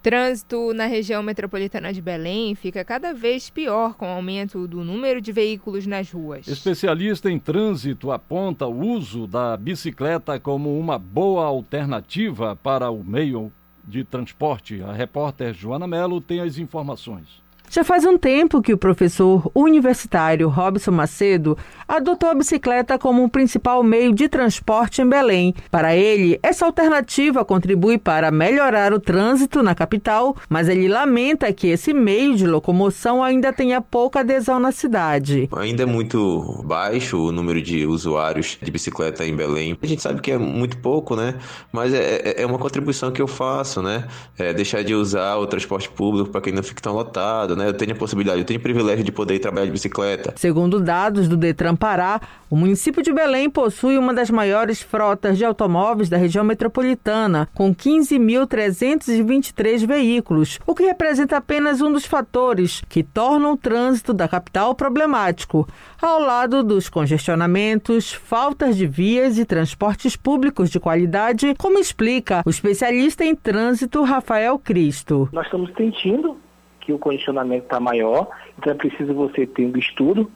Trânsito 0.00 0.72
na 0.74 0.86
região 0.86 1.22
metropolitana 1.24 1.92
de 1.92 2.00
Belém 2.00 2.54
fica 2.54 2.84
cada 2.84 3.12
vez 3.12 3.50
pior 3.50 3.94
com 3.94 4.06
o 4.06 4.16
aumento 4.16 4.68
do 4.68 4.84
número 4.84 5.20
de 5.20 5.32
veículos 5.32 5.86
nas 5.86 6.10
ruas. 6.10 6.46
Especialista 6.46 7.30
em 7.30 7.38
trânsito 7.38 8.12
aponta 8.12 8.66
o 8.66 8.80
uso 8.80 9.26
da 9.26 9.56
bicicleta 9.56 10.38
como 10.38 10.78
uma 10.78 10.98
boa 10.98 11.46
alternativa 11.46 12.54
para 12.56 12.90
o 12.90 13.02
meio 13.02 13.52
de 13.84 14.04
transporte. 14.04 14.82
A 14.82 14.92
repórter 14.92 15.52
Joana 15.52 15.86
Melo 15.86 16.20
tem 16.20 16.40
as 16.40 16.58
informações. 16.58 17.41
Já 17.74 17.82
faz 17.82 18.04
um 18.04 18.18
tempo 18.18 18.60
que 18.60 18.74
o 18.74 18.76
professor 18.76 19.50
universitário 19.54 20.46
Robson 20.50 20.90
Macedo 20.90 21.56
adotou 21.88 22.28
a 22.28 22.34
bicicleta 22.34 22.98
como 22.98 23.24
o 23.24 23.30
principal 23.30 23.82
meio 23.82 24.12
de 24.12 24.28
transporte 24.28 25.00
em 25.00 25.08
Belém. 25.08 25.54
Para 25.70 25.96
ele, 25.96 26.38
essa 26.42 26.66
alternativa 26.66 27.46
contribui 27.46 27.96
para 27.96 28.30
melhorar 28.30 28.92
o 28.92 29.00
trânsito 29.00 29.62
na 29.62 29.74
capital, 29.74 30.36
mas 30.50 30.68
ele 30.68 30.86
lamenta 30.86 31.50
que 31.50 31.68
esse 31.68 31.94
meio 31.94 32.36
de 32.36 32.46
locomoção 32.46 33.24
ainda 33.24 33.54
tenha 33.54 33.80
pouca 33.80 34.20
adesão 34.20 34.60
na 34.60 34.70
cidade. 34.70 35.48
Ainda 35.56 35.84
é 35.84 35.86
muito 35.86 36.62
baixo 36.66 37.28
o 37.28 37.32
número 37.32 37.62
de 37.62 37.86
usuários 37.86 38.58
de 38.60 38.70
bicicleta 38.70 39.24
em 39.24 39.34
Belém. 39.34 39.78
A 39.80 39.86
gente 39.86 40.02
sabe 40.02 40.20
que 40.20 40.30
é 40.30 40.36
muito 40.36 40.76
pouco, 40.76 41.16
né? 41.16 41.36
Mas 41.72 41.94
é, 41.94 42.16
é, 42.16 42.42
é 42.42 42.46
uma 42.46 42.58
contribuição 42.58 43.10
que 43.10 43.22
eu 43.22 43.26
faço, 43.26 43.80
né? 43.80 44.06
É 44.38 44.52
deixar 44.52 44.84
de 44.84 44.94
usar 44.94 45.36
o 45.36 45.46
transporte 45.46 45.88
público 45.88 46.28
para 46.28 46.42
que 46.42 46.52
não 46.52 46.62
fique 46.62 46.82
tão 46.82 46.92
lotado, 46.92 47.56
né? 47.56 47.61
Né? 47.62 47.68
Eu 47.68 47.74
tenho 47.74 47.92
a 47.92 47.94
possibilidade, 47.94 48.40
eu 48.40 48.44
tenho 48.44 48.58
o 48.58 48.62
privilégio 48.62 49.04
de 49.04 49.12
poder 49.12 49.36
ir 49.36 49.38
trabalhar 49.38 49.66
de 49.66 49.72
bicicleta. 49.72 50.34
Segundo 50.36 50.80
dados 50.80 51.28
do 51.28 51.36
Detran 51.36 51.76
Pará, 51.76 52.20
o 52.50 52.56
município 52.56 53.00
de 53.02 53.12
Belém 53.12 53.48
possui 53.48 53.96
uma 53.96 54.12
das 54.12 54.28
maiores 54.30 54.82
frotas 54.82 55.38
de 55.38 55.44
automóveis 55.44 56.08
da 56.08 56.16
região 56.16 56.42
metropolitana, 56.44 57.48
com 57.54 57.72
15.323 57.74 59.86
veículos, 59.86 60.58
o 60.66 60.74
que 60.74 60.82
representa 60.82 61.38
apenas 61.38 61.80
um 61.80 61.92
dos 61.92 62.04
fatores 62.04 62.82
que 62.88 63.02
tornam 63.02 63.52
o 63.52 63.56
trânsito 63.56 64.12
da 64.12 64.28
capital 64.28 64.74
problemático, 64.74 65.66
ao 66.00 66.20
lado 66.20 66.62
dos 66.62 66.88
congestionamentos, 66.88 68.12
faltas 68.12 68.76
de 68.76 68.86
vias 68.86 69.38
e 69.38 69.44
transportes 69.44 70.16
públicos 70.16 70.68
de 70.68 70.80
qualidade, 70.80 71.54
como 71.56 71.78
explica 71.78 72.42
o 72.44 72.50
especialista 72.50 73.24
em 73.24 73.34
trânsito 73.34 74.02
Rafael 74.02 74.58
Cristo. 74.58 75.28
Nós 75.32 75.46
estamos 75.46 75.72
sentindo 75.76 76.36
que 76.82 76.92
o 76.92 76.98
condicionamento 76.98 77.64
está 77.64 77.80
maior, 77.80 78.28
então 78.58 78.72
é 78.72 78.76
preciso 78.76 79.14
você 79.14 79.46
ter 79.46 79.64
um 79.66 79.78
estudo 79.78 80.30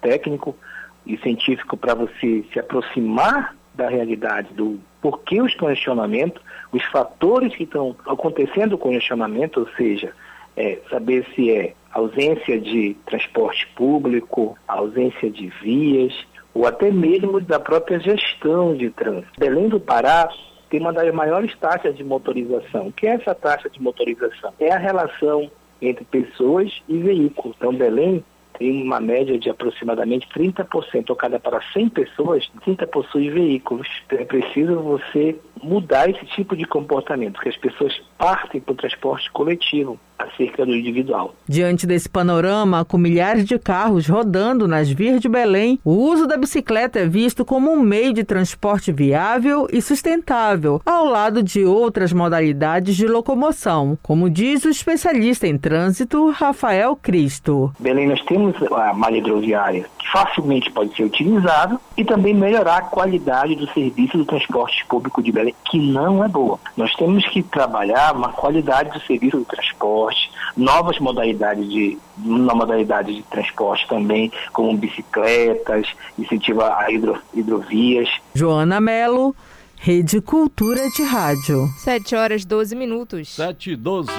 técnico 0.00 0.56
e 1.04 1.18
científico 1.18 1.76
para 1.76 1.94
você 1.94 2.44
se 2.52 2.58
aproximar 2.58 3.54
da 3.74 3.88
realidade 3.88 4.52
do 4.54 4.80
porquê 5.00 5.40
os 5.40 5.54
congestionamentos, 5.54 6.42
os 6.72 6.84
fatores 6.86 7.54
que 7.54 7.64
estão 7.64 7.94
acontecendo 8.06 8.72
o 8.74 8.78
congestionamento, 8.78 9.60
ou 9.60 9.68
seja, 9.76 10.12
é, 10.56 10.78
saber 10.90 11.24
se 11.34 11.50
é 11.50 11.74
ausência 11.92 12.60
de 12.60 12.96
transporte 13.06 13.66
público, 13.76 14.56
ausência 14.66 15.30
de 15.30 15.48
vias, 15.62 16.12
ou 16.52 16.66
até 16.66 16.90
mesmo 16.90 17.40
da 17.40 17.60
própria 17.60 18.00
gestão 18.00 18.76
de 18.76 18.90
trânsito. 18.90 19.38
Belém 19.38 19.68
do 19.68 19.78
Pará 19.78 20.28
tem 20.68 20.80
uma 20.80 20.92
das 20.92 21.12
maiores 21.14 21.56
taxas 21.56 21.96
de 21.96 22.04
motorização. 22.04 22.88
O 22.88 22.92
que 22.92 23.06
é 23.06 23.14
essa 23.14 23.34
taxa 23.34 23.70
de 23.70 23.80
motorização? 23.80 24.52
É 24.58 24.72
a 24.72 24.78
relação 24.78 25.50
entre 25.80 26.04
pessoas 26.04 26.82
e 26.88 26.98
veículos. 26.98 27.56
Então, 27.56 27.74
Belém 27.74 28.24
tem 28.58 28.82
uma 28.82 29.00
média 29.00 29.38
de 29.38 29.48
aproximadamente 29.48 30.28
30%, 30.28 31.10
ou 31.10 31.16
cada 31.16 31.38
para 31.38 31.62
100 31.72 31.90
pessoas, 31.90 32.50
30 32.64 32.86
possuem 32.88 33.30
veículos. 33.30 33.86
Então, 34.06 34.18
é 34.18 34.24
preciso 34.24 34.80
você 34.80 35.36
mudar 35.62 36.10
esse 36.10 36.26
tipo 36.26 36.56
de 36.56 36.64
comportamento, 36.64 37.34
porque 37.34 37.50
as 37.50 37.56
pessoas 37.56 38.00
partem 38.16 38.60
para 38.60 38.72
o 38.72 38.76
transporte 38.76 39.30
coletivo 39.30 39.98
acerca 40.18 40.66
do 40.66 40.74
individual. 40.74 41.34
Diante 41.46 41.86
desse 41.86 42.08
panorama, 42.08 42.84
com 42.84 42.98
milhares 42.98 43.44
de 43.44 43.58
carros 43.58 44.06
rodando 44.08 44.66
nas 44.66 44.90
vias 44.90 45.20
de 45.20 45.28
Belém, 45.28 45.78
o 45.84 45.92
uso 45.92 46.26
da 46.26 46.36
bicicleta 46.36 46.98
é 46.98 47.06
visto 47.06 47.44
como 47.44 47.70
um 47.70 47.80
meio 47.80 48.12
de 48.12 48.24
transporte 48.24 48.92
viável 48.92 49.66
e 49.72 49.80
sustentável, 49.80 50.80
ao 50.84 51.04
lado 51.04 51.42
de 51.42 51.64
outras 51.64 52.12
modalidades 52.12 52.96
de 52.96 53.06
locomoção, 53.06 53.98
como 54.02 54.28
diz 54.28 54.64
o 54.64 54.70
especialista 54.70 55.46
em 55.46 55.56
trânsito 55.56 56.30
Rafael 56.30 56.96
Cristo. 56.96 57.72
Belém, 57.78 58.08
nós 58.08 58.22
temos 58.24 58.56
a 58.72 58.92
malha 58.92 59.18
hidroviária 59.18 59.86
que 59.98 60.08
facilmente 60.10 60.70
pode 60.70 60.94
ser 60.96 61.04
utilizada 61.04 61.78
e 61.96 62.04
também 62.04 62.34
melhorar 62.34 62.78
a 62.78 62.82
qualidade 62.82 63.54
do 63.54 63.66
serviço 63.72 64.16
do 64.16 64.24
transporte 64.24 64.84
público 64.86 65.22
de 65.22 65.32
Belém, 65.32 65.54
que 65.70 65.78
não 65.78 66.24
é 66.24 66.28
boa. 66.28 66.58
Nós 66.76 66.94
temos 66.94 67.26
que 67.28 67.42
trabalhar 67.42 68.14
uma 68.14 68.32
qualidade 68.32 68.90
do 68.90 69.00
serviço 69.00 69.38
do 69.38 69.44
transporte, 69.44 70.07
novas 70.56 70.98
modalidades 70.98 71.68
de 71.68 71.98
uma 72.18 72.54
modalidade 72.54 73.14
de 73.14 73.22
transporte 73.24 73.86
também, 73.88 74.32
como 74.52 74.76
bicicletas, 74.76 75.86
incentiva 76.18 76.76
a 76.76 76.90
hidro, 76.90 77.20
hidrovias. 77.34 78.08
Joana 78.34 78.80
Melo, 78.80 79.34
Rede 79.76 80.20
Cultura 80.20 80.90
de 80.90 81.02
Rádio. 81.02 81.68
7 81.78 82.16
horas 82.16 82.44
12 82.44 82.74
minutos. 82.74 83.28
7 83.34 83.72
e 83.72 83.76
12. 83.76 84.10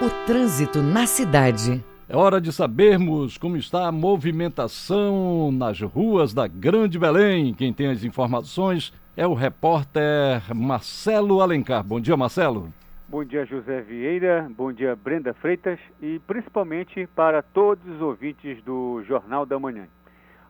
O 0.00 0.26
trânsito 0.26 0.80
na 0.80 1.06
cidade. 1.06 1.82
É 2.08 2.16
hora 2.16 2.40
de 2.40 2.50
sabermos 2.52 3.36
como 3.36 3.56
está 3.56 3.86
a 3.86 3.92
movimentação 3.92 5.50
nas 5.52 5.80
ruas 5.80 6.32
da 6.32 6.46
Grande 6.46 6.98
Belém. 6.98 7.52
Quem 7.52 7.72
tem 7.72 7.88
as 7.88 8.02
informações 8.02 8.92
é 9.16 9.26
o 9.26 9.34
repórter 9.34 10.42
Marcelo 10.54 11.42
Alencar. 11.42 11.82
Bom 11.84 12.00
dia, 12.00 12.16
Marcelo. 12.16 12.72
Bom 13.10 13.24
dia, 13.24 13.46
José 13.46 13.80
Vieira. 13.80 14.46
Bom 14.54 14.70
dia, 14.70 14.94
Brenda 14.94 15.32
Freitas. 15.32 15.80
E 15.98 16.18
principalmente 16.26 17.06
para 17.16 17.40
todos 17.40 17.82
os 17.86 18.02
ouvintes 18.02 18.62
do 18.64 19.02
Jornal 19.04 19.46
da 19.46 19.58
Manhã. 19.58 19.88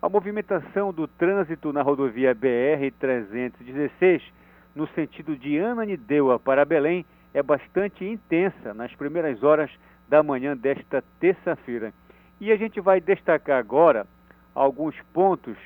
A 0.03 0.09
movimentação 0.09 0.93
do 0.93 1.07
trânsito 1.07 1.73
na 1.73 1.83
rodovia 1.83 2.35
BR-316, 2.35 4.23
no 4.75 4.89
sentido 4.89 5.37
de 5.37 5.57
Ananindeua 5.61 6.41
para 6.41 6.65
Belém, 6.65 7.07
é 7.33 7.45
bastante 7.45 8.05
intensa 8.05 8.75
nas 8.75 8.93
primeiras 8.93 9.41
horas 9.45 9.71
da 10.09 10.21
manhã 10.21 10.57
desta 10.57 11.01
terça-feira. 11.21 11.95
E 12.41 12.51
a 12.51 12.57
gente 12.57 12.81
vai 12.81 13.01
destacar 13.01 13.61
agora 13.61 14.05
alguns 14.53 14.97
pontos 15.15 15.57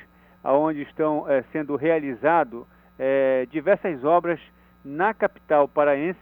onde 0.44 0.82
estão 0.82 1.26
é, 1.26 1.42
sendo 1.52 1.74
realizadas 1.74 2.64
é, 2.98 3.46
diversas 3.50 4.04
obras 4.04 4.38
na 4.84 5.14
capital 5.14 5.66
paraense, 5.66 6.20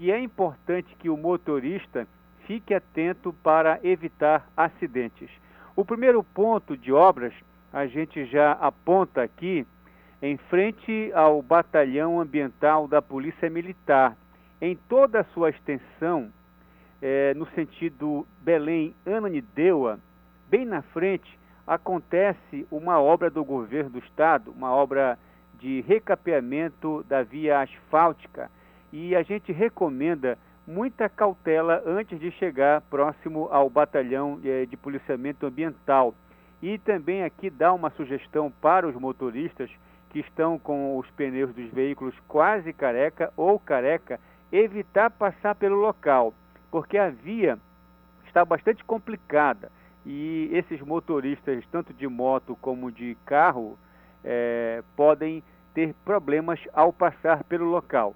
que 0.00 0.10
é 0.10 0.18
importante 0.18 0.96
que 0.98 1.10
o 1.10 1.16
motorista 1.16 2.08
fique 2.46 2.72
atento 2.72 3.34
para 3.42 3.78
evitar 3.82 4.48
acidentes. 4.56 5.28
O 5.76 5.84
primeiro 5.84 6.24
ponto 6.24 6.74
de 6.74 6.90
obras 6.90 7.34
a 7.70 7.86
gente 7.86 8.24
já 8.24 8.52
aponta 8.52 9.22
aqui 9.22 9.66
em 10.22 10.38
frente 10.38 11.12
ao 11.12 11.42
Batalhão 11.42 12.18
Ambiental 12.18 12.88
da 12.88 13.02
Polícia 13.02 13.50
Militar. 13.50 14.16
Em 14.58 14.74
toda 14.74 15.20
a 15.20 15.24
sua 15.34 15.50
extensão, 15.50 16.32
é, 17.02 17.34
no 17.34 17.46
sentido 17.50 18.26
Belém-Ananindeua, 18.40 20.00
bem 20.48 20.64
na 20.64 20.80
frente, 20.80 21.38
acontece 21.66 22.66
uma 22.70 22.98
obra 22.98 23.28
do 23.28 23.44
governo 23.44 23.90
do 23.90 23.98
estado, 23.98 24.50
uma 24.50 24.72
obra 24.72 25.18
de 25.58 25.82
recapeamento 25.82 27.04
da 27.06 27.22
via 27.22 27.60
asfáltica, 27.60 28.50
e 28.92 29.14
a 29.14 29.22
gente 29.22 29.52
recomenda 29.52 30.38
muita 30.66 31.08
cautela 31.08 31.82
antes 31.86 32.18
de 32.18 32.30
chegar 32.32 32.80
próximo 32.82 33.48
ao 33.50 33.68
batalhão 33.68 34.38
é, 34.44 34.66
de 34.66 34.76
policiamento 34.76 35.46
ambiental. 35.46 36.14
E 36.62 36.78
também 36.78 37.24
aqui 37.24 37.48
dá 37.48 37.72
uma 37.72 37.90
sugestão 37.90 38.52
para 38.60 38.86
os 38.86 38.94
motoristas 38.94 39.70
que 40.10 40.20
estão 40.20 40.58
com 40.58 40.98
os 40.98 41.08
pneus 41.10 41.54
dos 41.54 41.70
veículos 41.70 42.14
quase 42.28 42.72
careca 42.72 43.32
ou 43.36 43.58
careca, 43.58 44.20
evitar 44.52 45.10
passar 45.10 45.54
pelo 45.54 45.76
local 45.76 46.34
porque 46.70 46.96
a 46.96 47.10
via 47.10 47.58
está 48.26 48.44
bastante 48.44 48.84
complicada 48.84 49.70
e 50.06 50.48
esses 50.52 50.80
motoristas, 50.80 51.64
tanto 51.70 51.92
de 51.92 52.06
moto 52.06 52.56
como 52.60 52.90
de 52.90 53.16
carro, 53.26 53.78
é, 54.24 54.82
podem 54.96 55.42
ter 55.74 55.94
problemas 56.04 56.60
ao 56.72 56.92
passar 56.92 57.44
pelo 57.44 57.66
local. 57.66 58.14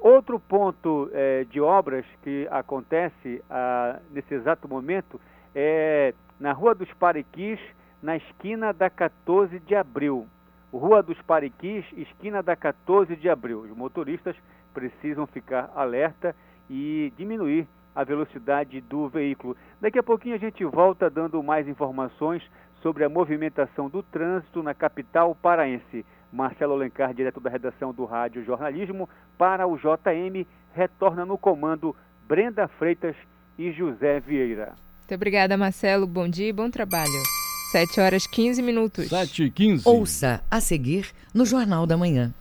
Outro 0.00 0.40
ponto 0.40 1.10
é, 1.12 1.44
de 1.44 1.60
obras 1.60 2.06
que 2.22 2.48
acontece 2.50 3.42
ah, 3.50 3.98
nesse 4.10 4.32
exato 4.32 4.66
momento 4.66 5.20
é 5.54 6.14
na 6.38 6.52
Rua 6.52 6.74
dos 6.74 6.90
Pariquis, 6.94 7.60
na 8.02 8.16
esquina 8.16 8.72
da 8.72 8.88
14 8.88 9.60
de 9.60 9.74
abril. 9.74 10.26
Rua 10.72 11.02
dos 11.02 11.20
Pariquis, 11.22 11.84
esquina 11.98 12.42
da 12.42 12.56
14 12.56 13.14
de 13.14 13.28
abril. 13.28 13.60
Os 13.60 13.76
motoristas 13.76 14.34
precisam 14.72 15.26
ficar 15.26 15.70
alerta 15.74 16.34
e 16.70 17.12
diminuir 17.18 17.68
a 17.94 18.02
velocidade 18.02 18.80
do 18.80 19.06
veículo. 19.06 19.54
Daqui 19.80 19.98
a 19.98 20.02
pouquinho 20.02 20.36
a 20.36 20.38
gente 20.38 20.64
volta 20.64 21.10
dando 21.10 21.42
mais 21.42 21.68
informações 21.68 22.42
sobre 22.80 23.04
a 23.04 23.08
movimentação 23.08 23.90
do 23.90 24.02
trânsito 24.02 24.62
na 24.62 24.72
capital 24.72 25.34
paraense. 25.34 26.06
Marcelo 26.32 26.74
Alencar, 26.74 27.12
direto 27.12 27.40
da 27.40 27.50
redação 27.50 27.92
do 27.92 28.04
Rádio 28.04 28.44
Jornalismo, 28.44 29.08
para 29.36 29.66
o 29.66 29.76
JM, 29.76 30.46
retorna 30.74 31.24
no 31.24 31.36
comando 31.36 31.94
Brenda 32.28 32.68
Freitas 32.68 33.16
e 33.58 33.72
José 33.72 34.20
Vieira. 34.20 34.74
Muito 35.00 35.14
obrigada, 35.14 35.56
Marcelo. 35.56 36.06
Bom 36.06 36.28
dia 36.28 36.48
e 36.48 36.52
bom 36.52 36.70
trabalho. 36.70 37.10
7 37.72 38.00
horas 38.00 38.26
15 38.26 38.62
minutos. 38.62 39.08
7 39.08 39.44
e 39.44 39.50
15. 39.50 39.88
Ouça 39.88 40.42
a 40.50 40.60
seguir 40.60 41.10
no 41.34 41.44
Jornal 41.44 41.86
da 41.86 41.96
Manhã. 41.96 42.32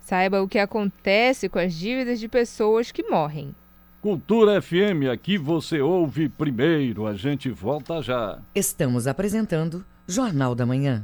Saiba 0.00 0.42
o 0.42 0.48
que 0.48 0.58
acontece 0.58 1.48
com 1.48 1.58
as 1.58 1.74
dívidas 1.74 2.18
de 2.18 2.28
pessoas 2.28 2.90
que 2.90 3.02
morrem. 3.02 3.54
Cultura 4.00 4.62
FM, 4.62 5.10
aqui 5.12 5.36
você 5.36 5.80
ouve 5.80 6.28
primeiro. 6.28 7.06
A 7.06 7.14
gente 7.14 7.50
volta 7.50 8.00
já. 8.00 8.38
Estamos 8.54 9.06
apresentando 9.06 9.84
Jornal 10.06 10.54
da 10.54 10.64
Manhã. 10.64 11.02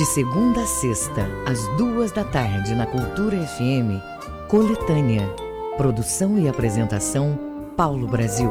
De 0.00 0.06
segunda 0.06 0.62
a 0.62 0.66
sexta, 0.66 1.28
às 1.46 1.68
duas 1.76 2.10
da 2.10 2.24
tarde, 2.24 2.74
na 2.74 2.86
Cultura 2.86 3.36
FM, 3.36 4.00
Coletânea. 4.48 5.28
Produção 5.76 6.38
e 6.38 6.48
apresentação, 6.48 7.38
Paulo 7.76 8.08
Brasil. 8.08 8.50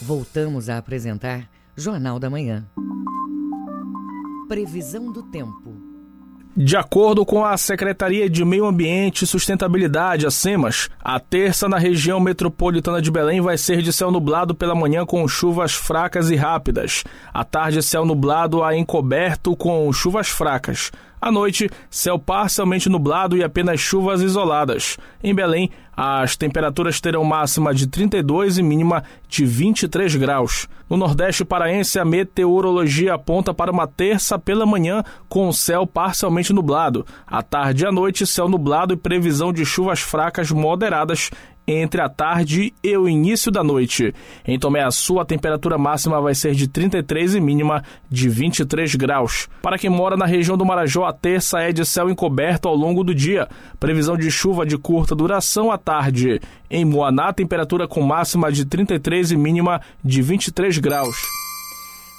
Voltamos 0.00 0.70
a 0.70 0.78
apresentar 0.78 1.46
Jornal 1.76 2.18
da 2.18 2.30
Manhã. 2.30 2.66
Previsão 4.48 5.12
do 5.12 5.24
tempo. 5.24 5.83
De 6.56 6.76
acordo 6.76 7.26
com 7.26 7.44
a 7.44 7.56
Secretaria 7.56 8.30
de 8.30 8.44
Meio 8.44 8.64
Ambiente 8.64 9.22
e 9.22 9.26
Sustentabilidade, 9.26 10.24
a 10.24 10.30
SEMAS, 10.30 10.88
a 11.02 11.18
terça 11.18 11.68
na 11.68 11.78
região 11.78 12.20
metropolitana 12.20 13.02
de 13.02 13.10
Belém 13.10 13.40
vai 13.40 13.58
ser 13.58 13.82
de 13.82 13.92
céu 13.92 14.08
nublado 14.08 14.54
pela 14.54 14.72
manhã 14.72 15.04
com 15.04 15.26
chuvas 15.26 15.74
fracas 15.74 16.30
e 16.30 16.36
rápidas. 16.36 17.02
À 17.32 17.42
tarde, 17.42 17.82
céu 17.82 18.04
nublado 18.04 18.62
a 18.62 18.76
encoberto 18.76 19.56
com 19.56 19.92
chuvas 19.92 20.28
fracas. 20.28 20.92
À 21.24 21.32
noite, 21.32 21.70
céu 21.88 22.18
parcialmente 22.18 22.86
nublado 22.90 23.34
e 23.34 23.42
apenas 23.42 23.80
chuvas 23.80 24.20
isoladas. 24.20 24.98
Em 25.22 25.34
Belém, 25.34 25.70
as 25.96 26.36
temperaturas 26.36 27.00
terão 27.00 27.24
máxima 27.24 27.72
de 27.72 27.86
32 27.86 28.58
e 28.58 28.62
mínima 28.62 29.02
de 29.26 29.46
23 29.46 30.16
graus. 30.16 30.68
No 30.86 30.98
Nordeste 30.98 31.42
paraense, 31.42 31.98
a 31.98 32.04
meteorologia 32.04 33.14
aponta 33.14 33.54
para 33.54 33.72
uma 33.72 33.86
terça 33.86 34.38
pela 34.38 34.66
manhã 34.66 35.02
com 35.26 35.50
céu 35.50 35.86
parcialmente 35.86 36.52
nublado. 36.52 37.06
À 37.26 37.42
tarde 37.42 37.84
e 37.84 37.86
à 37.86 37.90
noite, 37.90 38.26
céu 38.26 38.46
nublado 38.46 38.92
e 38.92 38.96
previsão 38.98 39.50
de 39.50 39.64
chuvas 39.64 40.00
fracas 40.00 40.50
moderadas 40.50 41.30
entre 41.66 42.00
a 42.00 42.08
tarde 42.08 42.72
e 42.82 42.96
o 42.96 43.08
início 43.08 43.50
da 43.50 43.62
noite. 43.62 44.14
Em 44.46 44.58
Tomé 44.58 44.82
Açu, 44.82 45.18
a 45.18 45.24
temperatura 45.24 45.78
máxima 45.78 46.20
vai 46.20 46.34
ser 46.34 46.54
de 46.54 46.68
33 46.68 47.34
e 47.36 47.40
mínima 47.40 47.82
de 48.10 48.28
23 48.28 48.94
graus. 48.94 49.48
Para 49.62 49.78
quem 49.78 49.90
mora 49.90 50.16
na 50.16 50.26
região 50.26 50.56
do 50.56 50.64
Marajó, 50.64 51.04
a 51.04 51.12
terça 51.12 51.60
é 51.60 51.72
de 51.72 51.84
céu 51.84 52.10
encoberto 52.10 52.68
ao 52.68 52.74
longo 52.74 53.02
do 53.02 53.14
dia. 53.14 53.48
Previsão 53.80 54.16
de 54.16 54.30
chuva 54.30 54.66
de 54.66 54.76
curta 54.76 55.14
duração 55.14 55.70
à 55.70 55.78
tarde. 55.78 56.40
Em 56.70 56.84
Moaná, 56.84 57.32
temperatura 57.32 57.88
com 57.88 58.02
máxima 58.02 58.50
de 58.52 58.64
33 58.64 59.32
e 59.32 59.36
mínima 59.36 59.80
de 60.02 60.22
23 60.22 60.78
graus. 60.78 61.16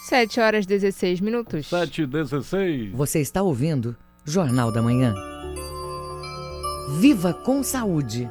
7 0.05 0.39
horas 0.39 0.65
16 0.65 1.19
minutos. 1.19 1.67
7 1.67 2.03
e 2.03 2.05
16. 2.05 2.91
Você 2.93 3.19
está 3.19 3.41
ouvindo 3.41 3.95
Jornal 4.23 4.71
da 4.71 4.81
Manhã. 4.81 5.15
Viva 6.99 7.33
com 7.33 7.63
saúde. 7.63 8.29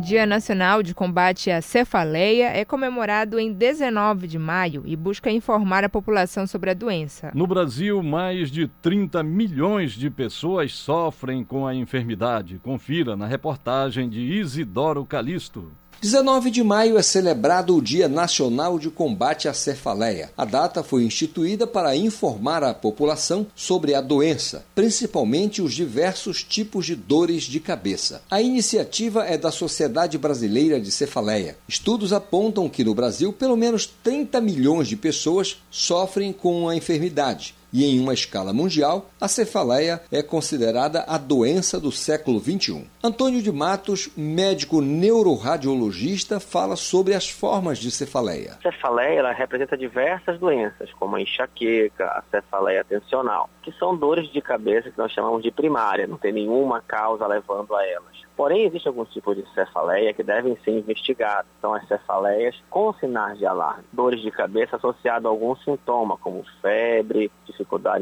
Dia 0.00 0.24
Nacional 0.24 0.82
de 0.82 0.94
Combate 0.94 1.50
à 1.50 1.60
Cefaleia 1.60 2.46
é 2.46 2.64
comemorado 2.64 3.38
em 3.38 3.52
19 3.52 4.26
de 4.26 4.38
maio 4.38 4.82
e 4.86 4.96
busca 4.96 5.30
informar 5.30 5.84
a 5.84 5.90
população 5.90 6.46
sobre 6.46 6.70
a 6.70 6.74
doença. 6.74 7.30
No 7.34 7.46
Brasil, 7.46 8.02
mais 8.02 8.50
de 8.50 8.66
30 8.66 9.22
milhões 9.22 9.92
de 9.92 10.08
pessoas 10.08 10.72
sofrem 10.72 11.44
com 11.44 11.66
a 11.66 11.74
enfermidade. 11.74 12.58
Confira 12.62 13.14
na 13.14 13.26
reportagem 13.26 14.08
de 14.08 14.20
Isidoro 14.20 15.04
Calixto. 15.04 15.70
19 16.02 16.50
de 16.50 16.64
maio 16.64 16.96
é 16.96 17.02
celebrado 17.02 17.76
o 17.76 17.82
Dia 17.82 18.08
Nacional 18.08 18.78
de 18.78 18.88
Combate 18.88 19.48
à 19.48 19.52
Cefaleia. 19.52 20.30
A 20.34 20.46
data 20.46 20.82
foi 20.82 21.04
instituída 21.04 21.66
para 21.66 21.94
informar 21.94 22.64
a 22.64 22.72
população 22.72 23.46
sobre 23.54 23.94
a 23.94 24.00
doença, 24.00 24.64
principalmente 24.74 25.60
os 25.60 25.74
diversos 25.74 26.42
tipos 26.42 26.86
de 26.86 26.96
dores 26.96 27.42
de 27.42 27.60
cabeça. 27.60 28.22
A 28.30 28.40
iniciativa 28.40 29.26
é 29.26 29.36
da 29.36 29.50
Sociedade 29.50 30.16
Brasileira 30.16 30.80
de 30.80 30.90
Cefaleia. 30.90 31.58
Estudos 31.68 32.14
apontam 32.14 32.66
que 32.66 32.82
no 32.82 32.94
Brasil, 32.94 33.30
pelo 33.30 33.54
menos 33.54 33.84
30 34.02 34.40
milhões 34.40 34.88
de 34.88 34.96
pessoas 34.96 35.58
sofrem 35.70 36.32
com 36.32 36.66
a 36.66 36.74
enfermidade 36.74 37.59
e 37.72 37.84
em 37.84 38.00
uma 38.00 38.14
escala 38.14 38.52
mundial, 38.52 39.10
a 39.20 39.28
cefaleia 39.28 40.00
é 40.10 40.22
considerada 40.22 41.04
a 41.06 41.18
doença 41.18 41.80
do 41.80 41.92
século 41.92 42.40
XXI. 42.40 42.86
Antônio 43.02 43.42
de 43.42 43.52
Matos, 43.52 44.10
médico 44.16 44.80
neuroradiologista, 44.80 46.40
fala 46.40 46.76
sobre 46.76 47.14
as 47.14 47.28
formas 47.28 47.78
de 47.78 47.90
cefaleia. 47.90 48.58
A 48.58 48.62
cefaleia 48.62 49.32
representa 49.32 49.76
diversas 49.76 50.38
doenças, 50.38 50.92
como 50.94 51.16
a 51.16 51.20
enxaqueca, 51.20 52.04
a 52.06 52.22
cefaleia 52.30 52.84
tensional, 52.84 53.48
que 53.62 53.72
são 53.72 53.96
dores 53.96 54.30
de 54.32 54.40
cabeça 54.40 54.90
que 54.90 54.98
nós 54.98 55.12
chamamos 55.12 55.42
de 55.42 55.50
primária, 55.50 56.06
não 56.06 56.16
tem 56.16 56.32
nenhuma 56.32 56.80
causa 56.80 57.26
levando 57.26 57.74
a 57.74 57.86
elas. 57.86 58.20
Porém, 58.40 58.64
existem 58.64 58.88
alguns 58.88 59.12
tipos 59.12 59.36
de 59.36 59.46
cefaleia 59.52 60.14
que 60.14 60.22
devem 60.22 60.56
ser 60.64 60.70
investigados. 60.70 61.50
São 61.60 61.74
as 61.74 61.86
cefaleias 61.86 62.56
com 62.70 62.90
sinais 62.94 63.38
de 63.38 63.44
alarme. 63.44 63.84
Dores 63.92 64.22
de 64.22 64.30
cabeça 64.30 64.76
associadas 64.76 65.26
a 65.26 65.28
algum 65.28 65.54
sintoma, 65.56 66.16
como 66.16 66.42
febre, 66.62 67.30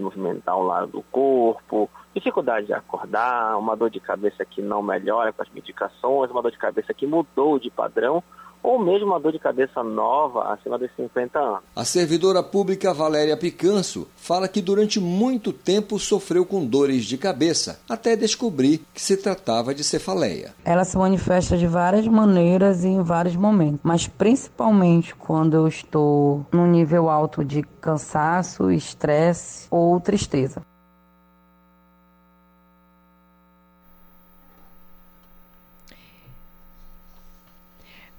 movimentar 0.01 0.55
ao 0.55 0.63
lado 0.63 0.89
do 0.89 1.03
corpo, 1.03 1.91
dificuldade 2.15 2.67
de 2.67 2.73
acordar, 2.73 3.59
uma 3.59 3.77
dor 3.77 3.91
de 3.91 4.01
cabeça 4.01 4.45
que 4.45 4.61
não 4.63 4.83
melhora 4.83 5.33
com 5.33 5.43
as 5.43 5.49
medicações, 5.51 6.31
uma 6.31 6.43
dor 6.43 6.51
de 6.51 6.59
cabeça 6.59 6.95
que 6.95 7.07
mudou 7.07 7.59
de 7.59 7.71
padrão 7.71 8.23
ou 8.63 8.79
mesmo 8.79 9.09
uma 9.09 9.21
dor 9.21 9.33
de 9.33 9.39
cabeça 9.39 9.83
nova 9.83 10.53
acima 10.53 10.79
dos 10.79 10.91
50 10.97 11.39
anos. 11.39 11.61
A 11.75 11.85
servidora 11.85 12.43
pública 12.43 12.93
Valéria 12.93 13.37
Picanso 13.37 14.09
fala 14.17 14.49
que 14.49 14.61
durante 14.61 15.01
muito 15.01 15.53
tempo 15.53 15.99
sofreu 15.99 16.45
com 16.45 16.65
dores 16.65 17.05
de 17.05 17.17
cabeça, 17.17 17.81
até 17.89 18.17
descobrir 18.17 18.83
que 18.93 19.01
se 19.01 19.17
tratava 19.17 19.75
de 19.75 19.83
cefaleia. 19.83 20.55
Ela 20.65 20.85
se 20.85 20.97
manifesta 20.97 21.57
de 21.57 21.67
várias 21.67 22.07
maneiras 22.07 22.85
e 22.85 22.89
em 22.89 23.03
vários 23.03 23.37
momentos, 23.37 23.81
mas 23.83 24.07
principalmente 24.07 25.15
quando 25.15 25.55
eu 25.55 25.69
estou 25.69 26.47
num 26.53 26.67
nível 26.67 27.09
alto 27.09 27.45
de 27.45 27.63
cansaço, 27.81 28.71
estresse 28.71 29.67
ou 29.71 30.01
tristeza. 30.01 30.63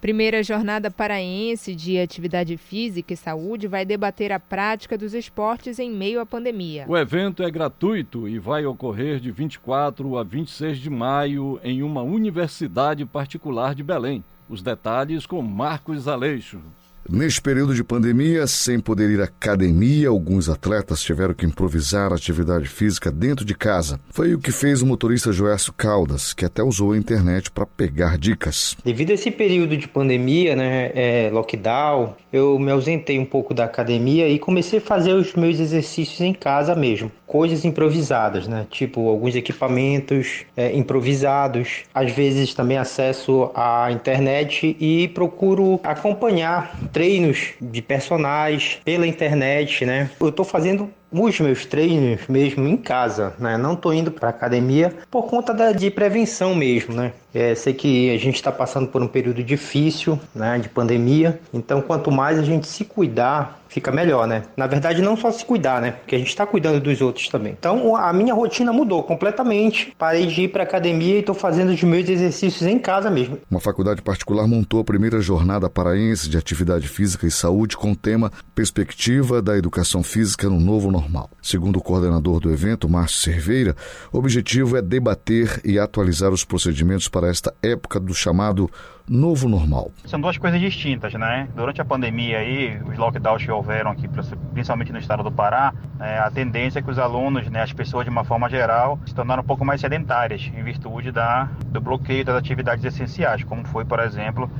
Primeira 0.01 0.41
Jornada 0.41 0.89
Paraense 0.89 1.75
de 1.75 1.99
Atividade 1.99 2.55
Física 2.55 3.13
e 3.13 3.17
Saúde 3.17 3.67
vai 3.67 3.83
debater 3.83 4.31
a 4.31 4.39
prática 4.39 4.97
dos 4.97 5.13
esportes 5.13 5.77
em 5.77 5.91
meio 5.91 6.21
à 6.21 6.25
pandemia. 6.25 6.85
O 6.87 6.95
evento 6.95 7.43
é 7.43 7.51
gratuito 7.51 8.25
e 8.25 8.39
vai 8.39 8.65
ocorrer 8.65 9.19
de 9.19 9.29
24 9.29 10.17
a 10.17 10.23
26 10.23 10.77
de 10.77 10.89
maio 10.89 11.59
em 11.61 11.83
uma 11.83 12.01
universidade 12.01 13.05
particular 13.05 13.75
de 13.75 13.83
Belém. 13.83 14.23
Os 14.47 14.61
detalhes 14.61 15.25
com 15.25 15.41
Marcos 15.41 16.07
Aleixo. 16.07 16.61
Neste 17.11 17.41
período 17.41 17.73
de 17.73 17.83
pandemia, 17.83 18.45
sem 18.45 18.79
poder 18.79 19.09
ir 19.09 19.19
à 19.19 19.23
academia, 19.23 20.09
alguns 20.09 20.47
atletas 20.47 21.01
tiveram 21.01 21.33
que 21.33 21.43
improvisar 21.43 22.13
atividade 22.13 22.67
física 22.67 23.11
dentro 23.11 23.43
de 23.43 23.55
casa. 23.55 23.99
Foi 24.11 24.35
o 24.35 24.39
que 24.39 24.51
fez 24.51 24.83
o 24.83 24.85
motorista 24.85 25.31
Joércio 25.31 25.73
Caldas, 25.73 26.33
que 26.33 26.45
até 26.45 26.61
usou 26.61 26.91
a 26.91 26.97
internet 26.97 27.49
para 27.49 27.65
pegar 27.65 28.15
dicas. 28.15 28.77
Devido 28.85 29.09
a 29.09 29.15
esse 29.15 29.31
período 29.31 29.75
de 29.75 29.87
pandemia, 29.87 30.55
né, 30.55 30.91
é, 30.93 31.29
lockdown, 31.33 32.13
eu 32.31 32.59
me 32.59 32.71
ausentei 32.71 33.17
um 33.17 33.25
pouco 33.25 33.55
da 33.55 33.63
academia 33.63 34.29
e 34.29 34.37
comecei 34.37 34.77
a 34.77 34.81
fazer 34.81 35.13
os 35.13 35.33
meus 35.33 35.59
exercícios 35.59 36.21
em 36.21 36.33
casa 36.33 36.75
mesmo. 36.75 37.11
Coisas 37.25 37.65
improvisadas, 37.65 38.47
né? 38.47 38.65
Tipo 38.69 39.07
alguns 39.07 39.35
equipamentos 39.35 40.45
é, 40.55 40.75
improvisados. 40.75 41.83
Às 41.93 42.11
vezes 42.11 42.53
também 42.53 42.77
acesso 42.77 43.51
à 43.55 43.91
internet 43.91 44.75
e 44.79 45.07
procuro 45.09 45.79
acompanhar 45.83 46.77
treinos 46.99 47.53
de 47.61 47.81
personagens 47.81 48.81
pela 48.83 49.07
internet, 49.07 49.85
né? 49.85 50.09
Eu 50.19 50.33
tô 50.33 50.43
fazendo 50.43 50.93
os 51.11 51.39
meus 51.39 51.65
treinos 51.65 52.21
mesmo 52.27 52.67
em 52.67 52.77
casa, 52.77 53.33
né? 53.39 53.57
Não 53.57 53.75
tô 53.75 53.91
indo 53.91 54.11
para 54.11 54.29
academia 54.29 54.93
por 55.09 55.23
conta 55.23 55.53
da, 55.53 55.71
de 55.71 55.89
prevenção 55.89 56.53
mesmo, 56.53 56.93
né? 56.93 57.13
É, 57.33 57.53
sei 57.53 57.73
que 57.73 58.09
a 58.11 58.17
gente 58.17 58.35
está 58.35 58.51
passando 58.51 58.87
por 58.87 59.01
um 59.01 59.07
período 59.07 59.43
difícil, 59.43 60.19
né? 60.33 60.57
De 60.57 60.69
pandemia. 60.69 61.39
Então, 61.53 61.81
quanto 61.81 62.11
mais 62.11 62.39
a 62.39 62.43
gente 62.43 62.67
se 62.67 62.83
cuidar, 62.83 63.61
fica 63.67 63.91
melhor, 63.91 64.27
né? 64.27 64.43
Na 64.57 64.65
verdade, 64.65 65.01
não 65.01 65.15
só 65.15 65.31
se 65.31 65.45
cuidar, 65.45 65.79
né? 65.79 65.91
Porque 65.91 66.15
a 66.15 66.17
gente 66.17 66.29
está 66.29 66.45
cuidando 66.45 66.79
dos 66.79 67.01
outros 67.01 67.27
também. 67.29 67.55
Então, 67.57 67.95
a 67.95 68.11
minha 68.11 68.33
rotina 68.33 68.73
mudou 68.73 69.03
completamente. 69.03 69.93
Parei 69.97 70.25
de 70.25 70.43
ir 70.43 70.47
para 70.47 70.63
academia 70.63 71.17
e 71.17 71.19
estou 71.19 71.35
fazendo 71.35 71.69
os 71.69 71.83
meus 71.83 72.09
exercícios 72.09 72.67
em 72.67 72.79
casa 72.79 73.11
mesmo. 73.11 73.37
Uma 73.49 73.59
faculdade 73.59 74.01
particular 74.01 74.47
montou 74.47 74.79
a 74.79 74.83
primeira 74.83 75.21
jornada 75.21 75.69
paraense 75.69 76.29
de 76.29 76.37
atividade 76.37 76.87
física 76.87 77.27
e 77.27 77.31
saúde 77.31 77.77
com 77.77 77.91
o 77.91 77.95
tema 77.95 78.31
Perspectiva 78.55 79.39
da 79.41 79.55
Educação 79.55 80.01
Física 80.01 80.49
no 80.49 80.59
Novo 80.59 80.89
Normal. 80.99 81.29
Segundo 81.41 81.77
o 81.77 81.81
coordenador 81.81 82.41
do 82.41 82.51
evento, 82.51 82.89
Márcio 82.89 83.19
Cerveira, 83.19 83.73
o 84.11 84.17
objetivo 84.17 84.75
é 84.75 84.81
debater 84.81 85.61
e 85.63 85.79
atualizar 85.79 86.31
os 86.31 86.43
procedimentos 86.43 87.07
para 87.07 87.29
esta 87.29 87.53
época 87.63 87.99
do 87.99 88.13
chamado 88.13 88.69
novo 89.07 89.47
normal. 89.47 89.91
São 90.05 90.19
duas 90.19 90.37
coisas 90.37 90.59
distintas, 90.59 91.13
né? 91.13 91.47
Durante 91.55 91.81
a 91.81 91.85
pandemia 91.85 92.39
aí, 92.39 92.79
os 92.85 92.97
lockdowns 92.97 93.43
que 93.43 93.51
houveram 93.51 93.91
aqui, 93.91 94.07
principalmente 94.53 94.91
no 94.91 94.99
estado 94.99 95.23
do 95.23 95.31
Pará, 95.31 95.73
é, 95.99 96.19
a 96.19 96.29
tendência 96.29 96.79
é 96.79 96.81
que 96.81 96.91
os 96.91 96.99
alunos, 96.99 97.49
né, 97.49 97.63
as 97.63 97.73
pessoas 97.73 98.03
de 98.03 98.11
uma 98.11 98.23
forma 98.23 98.49
geral, 98.49 98.99
se 99.05 99.15
tornaram 99.15 99.41
um 99.41 99.45
pouco 99.45 99.65
mais 99.65 99.81
sedentárias 99.81 100.51
em 100.53 100.63
virtude 100.63 101.11
da, 101.11 101.49
do 101.67 101.79
bloqueio 101.79 102.25
das 102.25 102.35
atividades 102.35 102.83
essenciais, 102.83 103.43
como 103.43 103.65
foi, 103.65 103.85
por 103.85 103.99
exemplo, 103.99 104.51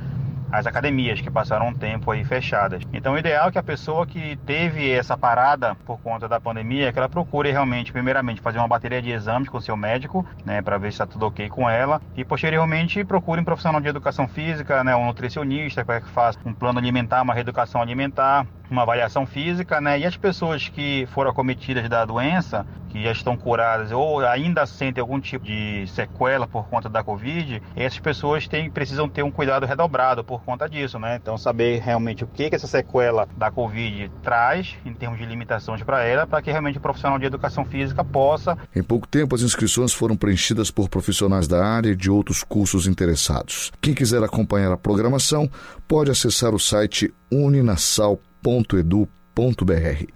as 0.52 0.66
academias 0.66 1.20
que 1.20 1.30
passaram 1.30 1.68
um 1.68 1.74
tempo 1.74 2.10
aí 2.10 2.24
fechadas. 2.24 2.82
Então, 2.92 3.14
o 3.14 3.18
ideal 3.18 3.48
é 3.48 3.52
que 3.52 3.58
a 3.58 3.62
pessoa 3.62 4.06
que 4.06 4.36
teve 4.46 4.90
essa 4.90 5.16
parada 5.16 5.74
por 5.86 6.00
conta 6.00 6.28
da 6.28 6.40
pandemia, 6.40 6.92
que 6.92 6.98
ela 6.98 7.08
procure 7.08 7.50
realmente, 7.50 7.92
primeiramente, 7.92 8.40
fazer 8.40 8.58
uma 8.58 8.68
bateria 8.68 9.00
de 9.00 9.10
exames 9.10 9.48
com 9.48 9.60
seu 9.60 9.76
médico, 9.76 10.26
né, 10.44 10.60
para 10.62 10.78
ver 10.78 10.88
se 10.88 10.94
está 10.94 11.06
tudo 11.06 11.26
ok 11.26 11.48
com 11.48 11.68
ela, 11.68 12.00
e 12.16 12.24
posteriormente 12.24 13.04
procure 13.04 13.40
um 13.40 13.44
profissional 13.44 13.80
de 13.80 13.88
educação 13.88 14.26
física, 14.26 14.82
né, 14.82 14.94
um 14.96 15.06
nutricionista, 15.06 15.84
para 15.84 16.00
que 16.00 16.08
faça 16.08 16.38
um 16.44 16.52
plano 16.52 16.78
alimentar, 16.78 17.22
uma 17.22 17.34
reeducação 17.34 17.80
alimentar, 17.80 18.46
uma 18.70 18.82
avaliação 18.82 19.26
física, 19.26 19.80
né? 19.80 19.98
E 19.98 20.06
as 20.06 20.16
pessoas 20.16 20.68
que 20.68 21.06
foram 21.12 21.30
acometidas 21.30 21.88
da 21.88 22.04
doença, 22.04 22.66
que 22.88 23.02
já 23.02 23.12
estão 23.12 23.36
curadas 23.36 23.92
ou 23.92 24.20
ainda 24.20 24.66
sentem 24.66 25.00
algum 25.00 25.20
tipo 25.20 25.44
de 25.44 25.86
sequela 25.88 26.46
por 26.46 26.68
conta 26.68 26.88
da 26.88 27.02
Covid, 27.02 27.62
essas 27.76 27.98
pessoas 27.98 28.46
têm, 28.46 28.70
precisam 28.70 29.08
ter 29.08 29.22
um 29.22 29.30
cuidado 29.30 29.66
redobrado 29.66 30.24
por 30.24 30.42
conta 30.42 30.68
disso, 30.68 30.98
né? 30.98 31.18
Então, 31.20 31.38
saber 31.38 31.80
realmente 31.80 32.24
o 32.24 32.26
que, 32.26 32.48
que 32.48 32.56
essa 32.56 32.66
sequela 32.66 33.28
da 33.36 33.50
Covid 33.50 34.10
traz 34.22 34.76
em 34.84 34.92
termos 34.92 35.18
de 35.18 35.26
limitações 35.26 35.82
para 35.82 36.04
ela, 36.04 36.26
para 36.26 36.42
que 36.42 36.50
realmente 36.50 36.78
o 36.78 36.80
profissional 36.80 37.18
de 37.18 37.26
educação 37.26 37.64
física 37.64 38.04
possa. 38.04 38.58
Em 38.74 38.82
pouco 38.82 39.06
tempo, 39.06 39.34
as 39.34 39.42
inscrições 39.42 39.92
foram 39.92 40.16
preenchidas 40.16 40.70
por 40.70 40.88
profissionais 40.88 41.46
da 41.46 41.64
área 41.64 41.90
e 41.90 41.96
de 41.96 42.10
outros 42.10 42.42
cursos 42.42 42.86
interessados. 42.86 43.70
Quem 43.80 43.94
quiser 43.94 44.22
acompanhar 44.22 44.72
a 44.72 44.76
programação 44.76 45.48
pode 45.86 46.10
acessar 46.10 46.54
o 46.54 46.58
site 46.58 47.12
uninasal.edu.br. 48.44 50.06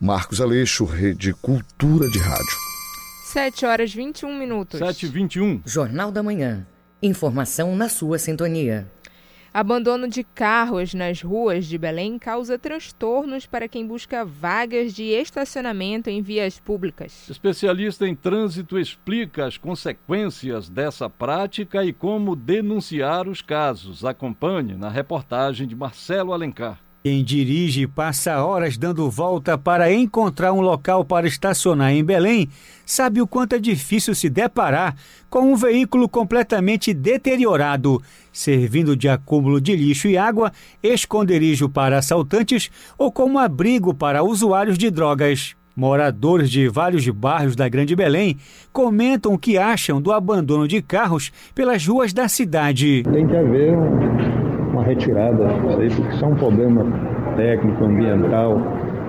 Marcos 0.00 0.40
Aleixo, 0.40 0.84
Rede 0.84 1.32
Cultura 1.32 2.08
de 2.08 2.18
Rádio. 2.18 2.72
7 3.24 3.66
horas 3.66 3.94
21 3.94 4.38
minutos. 4.38 4.78
7 4.78 5.06
e 5.06 5.08
21. 5.08 5.62
Jornal 5.64 6.12
da 6.12 6.22
Manhã. 6.22 6.66
Informação 7.02 7.74
na 7.74 7.88
sua 7.88 8.18
sintonia. 8.18 8.86
Abandono 9.54 10.08
de 10.08 10.24
carros 10.24 10.94
nas 10.94 11.20
ruas 11.20 11.66
de 11.66 11.76
Belém 11.76 12.18
causa 12.18 12.58
transtornos 12.58 13.44
para 13.44 13.68
quem 13.68 13.86
busca 13.86 14.24
vagas 14.24 14.94
de 14.94 15.04
estacionamento 15.04 16.08
em 16.08 16.22
vias 16.22 16.58
públicas. 16.58 17.28
Especialista 17.28 18.08
em 18.08 18.14
trânsito 18.14 18.78
explica 18.78 19.46
as 19.46 19.58
consequências 19.58 20.70
dessa 20.70 21.08
prática 21.10 21.84
e 21.84 21.92
como 21.92 22.34
denunciar 22.34 23.28
os 23.28 23.42
casos. 23.42 24.06
Acompanhe 24.06 24.74
na 24.74 24.88
reportagem 24.88 25.66
de 25.66 25.76
Marcelo 25.76 26.32
Alencar. 26.32 26.80
Quem 27.02 27.24
dirige 27.24 27.84
passa 27.88 28.44
horas 28.44 28.78
dando 28.78 29.10
volta 29.10 29.58
para 29.58 29.92
encontrar 29.92 30.52
um 30.52 30.60
local 30.60 31.04
para 31.04 31.26
estacionar 31.26 31.90
em 31.90 32.04
Belém 32.04 32.48
sabe 32.86 33.20
o 33.20 33.26
quanto 33.26 33.56
é 33.56 33.58
difícil 33.58 34.14
se 34.14 34.30
deparar 34.30 34.94
com 35.28 35.52
um 35.52 35.56
veículo 35.56 36.08
completamente 36.08 36.94
deteriorado, 36.94 38.00
servindo 38.32 38.94
de 38.94 39.08
acúmulo 39.08 39.60
de 39.60 39.74
lixo 39.74 40.06
e 40.06 40.16
água, 40.16 40.52
esconderijo 40.80 41.68
para 41.68 41.98
assaltantes 41.98 42.70
ou 42.96 43.10
como 43.10 43.40
abrigo 43.40 43.92
para 43.92 44.22
usuários 44.22 44.78
de 44.78 44.88
drogas. 44.88 45.56
Moradores 45.74 46.50
de 46.50 46.68
vários 46.68 47.08
bairros 47.08 47.56
da 47.56 47.68
Grande 47.68 47.96
Belém 47.96 48.36
comentam 48.72 49.34
o 49.34 49.38
que 49.38 49.58
acham 49.58 50.00
do 50.00 50.12
abandono 50.12 50.68
de 50.68 50.80
carros 50.80 51.32
pelas 51.52 51.84
ruas 51.84 52.12
da 52.12 52.28
cidade. 52.28 53.02
Tem 53.10 53.26
que 53.26 53.36
haver 53.36 53.74
uma 54.72 54.82
retirada 54.82 55.46
disso 55.46 55.78
aí, 55.78 55.90
porque 55.90 56.14
isso 56.14 56.24
é 56.24 56.28
um 56.28 56.34
problema 56.34 56.84
técnico, 57.36 57.84
ambiental. 57.84 58.58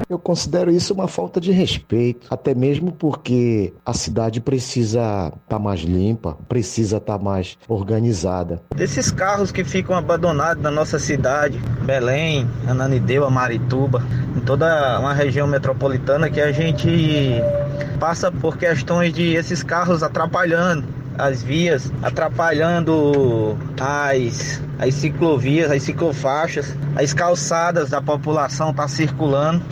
Eu 0.10 0.19
considero 0.19 0.69
isso 0.69 0.93
uma 0.93 1.08
falta 1.08 1.39
de 1.39 1.52
respeito, 1.52 2.28
até 2.30 2.54
mesmo 2.54 2.91
porque 2.91 3.73
a 3.86 3.93
cidade 3.93 4.41
precisa 4.41 4.99
estar 4.99 5.39
tá 5.47 5.58
mais 5.58 5.80
limpa, 5.80 6.38
precisa 6.47 6.97
estar 6.97 7.17
tá 7.17 7.23
mais 7.23 7.58
organizada. 7.67 8.62
Desses 8.76 9.10
carros 9.10 9.52
que 9.52 9.63
ficam 9.63 9.95
abandonados 9.95 10.62
na 10.62 10.69
nossa 10.69 10.99
cidade, 10.99 11.58
Belém, 11.84 12.47
Ananideu, 12.67 13.30
Marituba, 13.32 14.04
em 14.36 14.41
toda 14.41 14.99
uma 14.99 15.13
região 15.13 15.47
metropolitana 15.47 16.30
que 16.30 16.41
a 16.41 16.52
gente 16.52 17.41
passa 17.99 18.32
por 18.32 18.58
questões 18.58 19.13
de 19.13 19.34
esses 19.34 19.63
carros 19.63 20.04
atrapalhando 20.04 20.84
as 21.17 21.43
vias, 21.43 21.91
atrapalhando 22.02 23.58
as, 23.80 24.62
as 24.80 24.93
ciclovias, 24.93 25.71
as 25.71 25.84
ciclofaixas, 25.84 26.76
as 26.95 27.13
calçadas 27.13 27.89
da 27.89 28.02
população 28.02 28.71
está 28.71 28.88
circulando. 28.88 29.63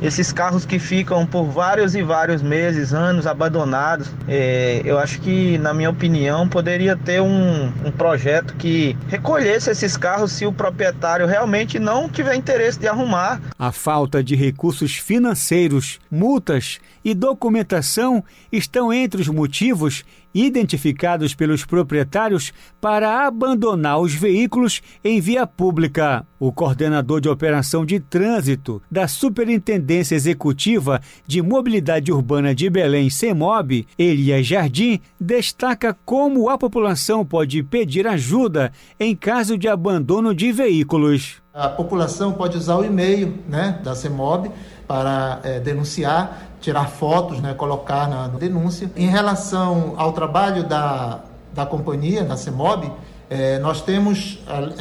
Esses 0.00 0.30
carros 0.30 0.66
que 0.66 0.78
ficam 0.78 1.26
por 1.26 1.44
vários 1.44 1.94
e 1.94 2.02
vários 2.02 2.42
meses, 2.42 2.92
anos 2.92 3.26
abandonados, 3.26 4.10
é, 4.28 4.82
eu 4.84 4.98
acho 4.98 5.18
que, 5.22 5.56
na 5.56 5.72
minha 5.72 5.88
opinião, 5.88 6.46
poderia 6.46 6.94
ter 6.94 7.22
um, 7.22 7.72
um 7.82 7.90
projeto 7.90 8.54
que 8.56 8.94
recolhesse 9.08 9.70
esses 9.70 9.96
carros 9.96 10.32
se 10.32 10.44
o 10.44 10.52
proprietário 10.52 11.26
realmente 11.26 11.78
não 11.78 12.10
tiver 12.10 12.34
interesse 12.34 12.78
de 12.78 12.86
arrumar. 12.86 13.40
A 13.58 13.72
falta 13.72 14.22
de 14.22 14.36
recursos 14.36 14.96
financeiros, 14.96 15.98
multas 16.10 16.78
e 17.02 17.14
documentação 17.14 18.22
estão 18.52 18.92
entre 18.92 19.22
os 19.22 19.28
motivos 19.28 20.04
identificados 20.44 21.34
pelos 21.34 21.64
proprietários 21.64 22.52
para 22.80 23.26
abandonar 23.26 24.00
os 24.00 24.12
veículos 24.14 24.82
em 25.02 25.20
via 25.20 25.46
pública. 25.46 26.26
O 26.38 26.52
coordenador 26.52 27.20
de 27.20 27.28
operação 27.28 27.86
de 27.86 27.98
trânsito 27.98 28.82
da 28.90 29.08
Superintendência 29.08 30.14
Executiva 30.14 31.00
de 31.26 31.40
Mobilidade 31.40 32.12
Urbana 32.12 32.54
de 32.54 32.68
Belém, 32.68 33.08
CEMOB, 33.08 33.86
Elias 33.98 34.46
Jardim, 34.46 35.00
destaca 35.18 35.96
como 36.04 36.50
a 36.50 36.58
população 36.58 37.24
pode 37.24 37.62
pedir 37.62 38.06
ajuda 38.06 38.70
em 39.00 39.16
caso 39.16 39.56
de 39.56 39.68
abandono 39.68 40.34
de 40.34 40.52
veículos. 40.52 41.40
A 41.56 41.70
população 41.70 42.32
pode 42.32 42.58
usar 42.58 42.76
o 42.76 42.84
e-mail 42.84 43.42
né, 43.48 43.80
da 43.82 43.94
CEMOB 43.94 44.50
para 44.86 45.40
é, 45.42 45.58
denunciar 45.58 46.46
tirar 46.60 46.86
fotos, 46.90 47.40
né, 47.40 47.54
colocar 47.54 48.08
na 48.08 48.28
denúncia. 48.28 48.90
Em 48.94 49.06
relação 49.06 49.94
ao 49.96 50.12
trabalho 50.12 50.64
da, 50.64 51.20
da 51.54 51.64
companhia, 51.64 52.24
da 52.24 52.36
CEMOB, 52.36 52.92
é, 53.30 53.58
nós 53.58 53.80
temos, 53.80 54.38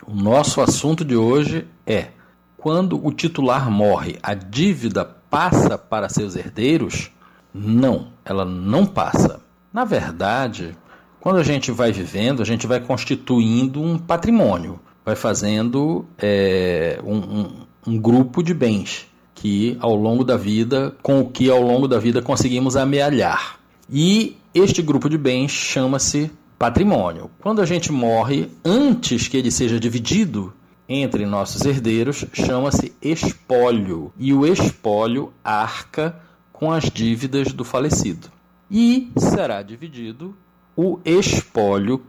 O 0.07 0.15
nosso 0.15 0.61
assunto 0.61 1.05
de 1.05 1.17
hoje 1.17 1.67
é: 1.85 2.11
quando 2.57 3.05
o 3.05 3.13
titular 3.13 3.69
morre, 3.69 4.21
a 4.23 4.35
dívida 4.35 5.05
passa 5.05 5.77
para 5.77 6.09
seus 6.09 6.37
herdeiros? 6.37 7.11
Não, 7.53 8.13
ela 8.25 8.45
não 8.45 8.87
passa. 8.87 9.41
Na 9.73 9.85
verdade, 9.85 10.77
quando 11.25 11.39
a 11.39 11.43
gente 11.43 11.73
vai 11.73 11.91
vivendo, 11.91 12.43
a 12.43 12.45
gente 12.45 12.67
vai 12.67 12.79
constituindo 12.79 13.81
um 13.81 13.97
patrimônio, 13.97 14.79
vai 15.03 15.17
fazendo 15.17 16.05
é, 16.19 17.01
um, 17.03 17.17
um, 17.17 17.51
um 17.87 17.99
grupo 17.99 18.43
de 18.43 18.53
bens 18.53 19.07
que 19.35 19.75
ao 19.81 19.97
longo 19.97 20.23
da 20.23 20.37
vida, 20.37 20.95
com 21.03 21.21
o 21.21 21.31
que 21.31 21.49
ao 21.49 21.63
longo 21.63 21.89
da 21.89 21.99
vida 21.99 22.21
conseguimos 22.21 22.77
amealhar. 22.77 23.59
E 23.91 24.37
este 24.55 24.83
grupo 24.83 25.09
de 25.09 25.17
bens 25.17 25.51
chama-se 25.51 26.31
patrimônio. 26.59 27.31
Quando 27.41 27.63
a 27.63 27.65
gente 27.65 27.91
morre, 27.91 28.51
antes 28.63 29.27
que 29.27 29.39
ele 29.39 29.51
seja 29.51 29.81
dividido 29.81 30.53
entre 30.87 31.25
nossos 31.25 31.65
herdeiros, 31.65 32.27
chama-se 32.35 32.93
espólio. 33.01 34.13
E 34.19 34.35
o 34.35 34.47
espólio 34.47 35.33
arca 35.43 36.21
com 36.53 36.71
as 36.71 36.85
dívidas 36.91 37.51
do 37.55 37.65
falecido. 37.65 38.29
E 38.71 39.11
será 39.17 39.63
dividido 39.63 40.37
o 40.77 40.99
espólio 41.05 42.03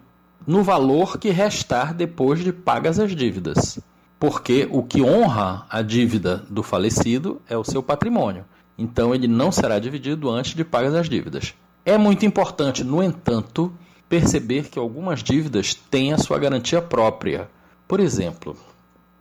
no 0.46 0.64
valor 0.64 1.18
que 1.18 1.30
restar 1.30 1.94
depois 1.94 2.44
de 2.44 2.52
pagas 2.54 3.00
as 3.00 3.16
dívidas. 3.16 3.80
Porque 4.20 4.68
o 4.72 4.84
que 4.84 5.02
honra 5.02 5.66
a 5.70 5.82
dívida 5.82 6.38
do 6.50 6.64
falecido 6.64 7.42
é 7.50 7.58
o 7.58 7.64
seu 7.64 7.84
patrimônio. 7.84 8.46
Então 8.78 9.14
ele 9.14 9.28
não 9.28 9.52
será 9.52 9.80
dividido 9.80 10.30
antes 10.30 10.54
de 10.54 10.64
pagas 10.64 10.94
as 10.94 11.10
dívidas. 11.10 11.54
É 11.86 11.98
muito 11.98 12.26
importante, 12.26 12.84
no 12.84 13.04
entanto, 13.04 13.74
perceber 14.10 14.70
que 14.70 14.80
algumas 14.80 15.22
dívidas 15.22 15.74
têm 15.74 16.14
a 16.14 16.18
sua 16.18 16.40
garantia 16.40 16.82
própria. 16.82 17.50
Por 17.88 18.00
exemplo, 18.00 18.58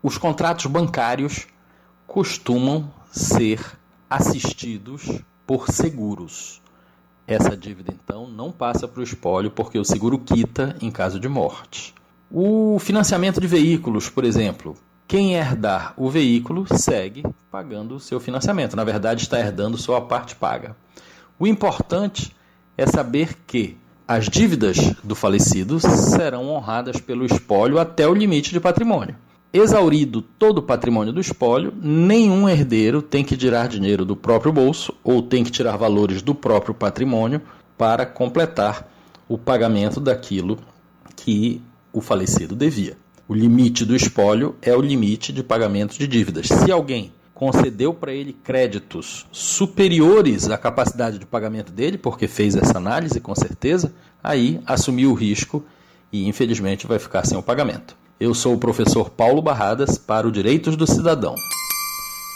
os 0.02 0.16
contratos 0.18 0.66
bancários 0.66 1.46
costumam 2.06 2.90
ser 3.10 3.60
assistidos 4.08 5.20
por 5.46 5.70
seguros. 5.70 6.62
Essa 7.26 7.56
dívida, 7.56 7.92
então, 7.92 8.28
não 8.28 8.52
passa 8.52 8.86
para 8.86 9.00
o 9.00 9.04
espólio 9.04 9.50
porque 9.50 9.78
o 9.78 9.84
seguro 9.84 10.18
quita 10.18 10.76
em 10.80 10.90
caso 10.90 11.18
de 11.18 11.28
morte. 11.28 11.94
O 12.30 12.78
financiamento 12.78 13.40
de 13.40 13.46
veículos, 13.46 14.10
por 14.10 14.24
exemplo, 14.24 14.76
quem 15.08 15.34
herdar 15.34 15.94
o 15.96 16.10
veículo 16.10 16.66
segue 16.76 17.22
pagando 17.50 17.94
o 17.94 18.00
seu 18.00 18.20
financiamento. 18.20 18.76
Na 18.76 18.84
verdade, 18.84 19.22
está 19.22 19.38
herdando 19.38 19.78
só 19.78 19.96
a 19.96 20.00
parte 20.02 20.36
paga. 20.36 20.76
O 21.38 21.46
importante 21.46 22.34
é 22.76 22.86
saber 22.86 23.38
que 23.46 23.76
as 24.06 24.28
dívidas 24.28 24.76
do 25.02 25.14
falecido 25.14 25.80
serão 25.80 26.50
honradas 26.50 27.00
pelo 27.00 27.24
espólio 27.24 27.78
até 27.78 28.06
o 28.06 28.12
limite 28.12 28.52
de 28.52 28.60
patrimônio. 28.60 29.16
Exaurido 29.56 30.20
todo 30.20 30.58
o 30.58 30.62
patrimônio 30.62 31.12
do 31.12 31.20
espólio, 31.20 31.72
nenhum 31.80 32.48
herdeiro 32.48 33.00
tem 33.00 33.24
que 33.24 33.36
tirar 33.36 33.68
dinheiro 33.68 34.04
do 34.04 34.16
próprio 34.16 34.52
bolso 34.52 34.92
ou 35.04 35.22
tem 35.22 35.44
que 35.44 35.50
tirar 35.52 35.76
valores 35.76 36.22
do 36.22 36.34
próprio 36.34 36.74
patrimônio 36.74 37.40
para 37.78 38.04
completar 38.04 38.90
o 39.28 39.38
pagamento 39.38 40.00
daquilo 40.00 40.58
que 41.14 41.62
o 41.92 42.00
falecido 42.00 42.56
devia. 42.56 42.96
O 43.28 43.34
limite 43.34 43.84
do 43.84 43.94
espólio 43.94 44.56
é 44.60 44.74
o 44.74 44.80
limite 44.80 45.32
de 45.32 45.44
pagamento 45.44 45.96
de 45.96 46.08
dívidas. 46.08 46.48
Se 46.48 46.72
alguém 46.72 47.12
concedeu 47.32 47.94
para 47.94 48.12
ele 48.12 48.32
créditos 48.32 49.24
superiores 49.30 50.50
à 50.50 50.58
capacidade 50.58 51.16
de 51.16 51.26
pagamento 51.26 51.70
dele, 51.70 51.96
porque 51.96 52.26
fez 52.26 52.56
essa 52.56 52.78
análise 52.78 53.20
com 53.20 53.36
certeza, 53.36 53.94
aí 54.20 54.60
assumiu 54.66 55.12
o 55.12 55.14
risco 55.14 55.64
e 56.12 56.26
infelizmente 56.26 56.88
vai 56.88 56.98
ficar 56.98 57.24
sem 57.24 57.38
o 57.38 57.42
pagamento. 57.42 58.02
Eu 58.18 58.32
sou 58.32 58.54
o 58.54 58.58
professor 58.58 59.10
Paulo 59.10 59.42
Barradas 59.42 59.98
para 59.98 60.26
o 60.26 60.30
Direitos 60.30 60.76
do 60.76 60.86
Cidadão. 60.86 61.34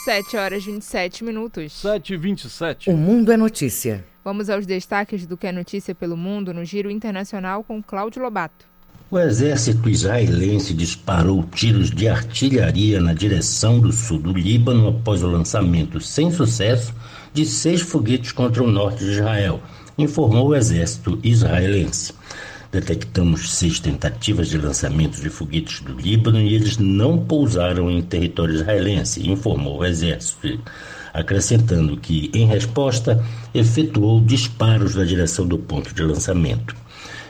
7 0.05 0.37
horas 0.37 0.65
e 0.65 0.73
27 0.73 1.23
minutos. 1.23 1.73
7 1.73 2.15
e 2.15 2.17
27. 2.17 2.91
O 2.91 2.97
Mundo 2.97 3.31
é 3.31 3.37
Notícia. 3.37 4.05
Vamos 4.25 4.51
aos 4.51 4.67
destaques 4.67 5.25
do 5.25 5.37
que 5.37 5.47
é 5.47 5.53
notícia 5.53 5.95
pelo 5.95 6.17
mundo 6.17 6.53
no 6.53 6.65
Giro 6.65 6.91
Internacional 6.91 7.63
com 7.63 7.81
Cláudio 7.81 8.21
Lobato. 8.21 8.67
O 9.09 9.19
exército 9.21 9.89
israelense 9.89 10.75
disparou 10.75 11.45
tiros 11.45 11.93
de 11.93 12.09
artilharia 12.09 13.01
na 13.01 13.15
direção 13.15 13.79
do 13.79 13.93
sul 13.93 14.19
do 14.19 14.33
Líbano 14.33 14.89
após 14.89 15.23
o 15.23 15.29
lançamento 15.29 16.01
sem 16.01 16.31
sucesso 16.33 16.93
de 17.33 17.47
seis 17.47 17.81
foguetes 17.81 18.33
contra 18.33 18.65
o 18.65 18.71
norte 18.71 19.05
de 19.05 19.13
Israel, 19.13 19.63
informou 19.97 20.49
o 20.49 20.57
exército 20.57 21.19
israelense 21.23 22.18
detectamos 22.71 23.55
seis 23.55 23.81
tentativas 23.81 24.49
de 24.49 24.59
lançamento 24.59 25.21
de 25.21 25.31
foguetes 25.31 25.81
do 25.81 25.95
Líbano 25.95 26.41
e 26.41 26.55
eles 26.55 26.77
não 26.77 27.19
pousaram 27.19 27.91
em 27.91 28.03
território 28.03 28.55
israelense, 28.55 29.29
informou 29.29 29.79
o 29.79 29.85
exército, 29.85 30.61
acrescentando 31.13 31.97
que, 31.97 32.31
em 32.35 32.47
resposta, 32.47 33.25
efetuou 33.55 34.21
disparos 34.21 34.95
na 34.95 35.05
direção 35.05 35.47
do 35.47 35.59
ponto 35.59 35.95
de 35.95 36.03
lançamento. 36.03 36.75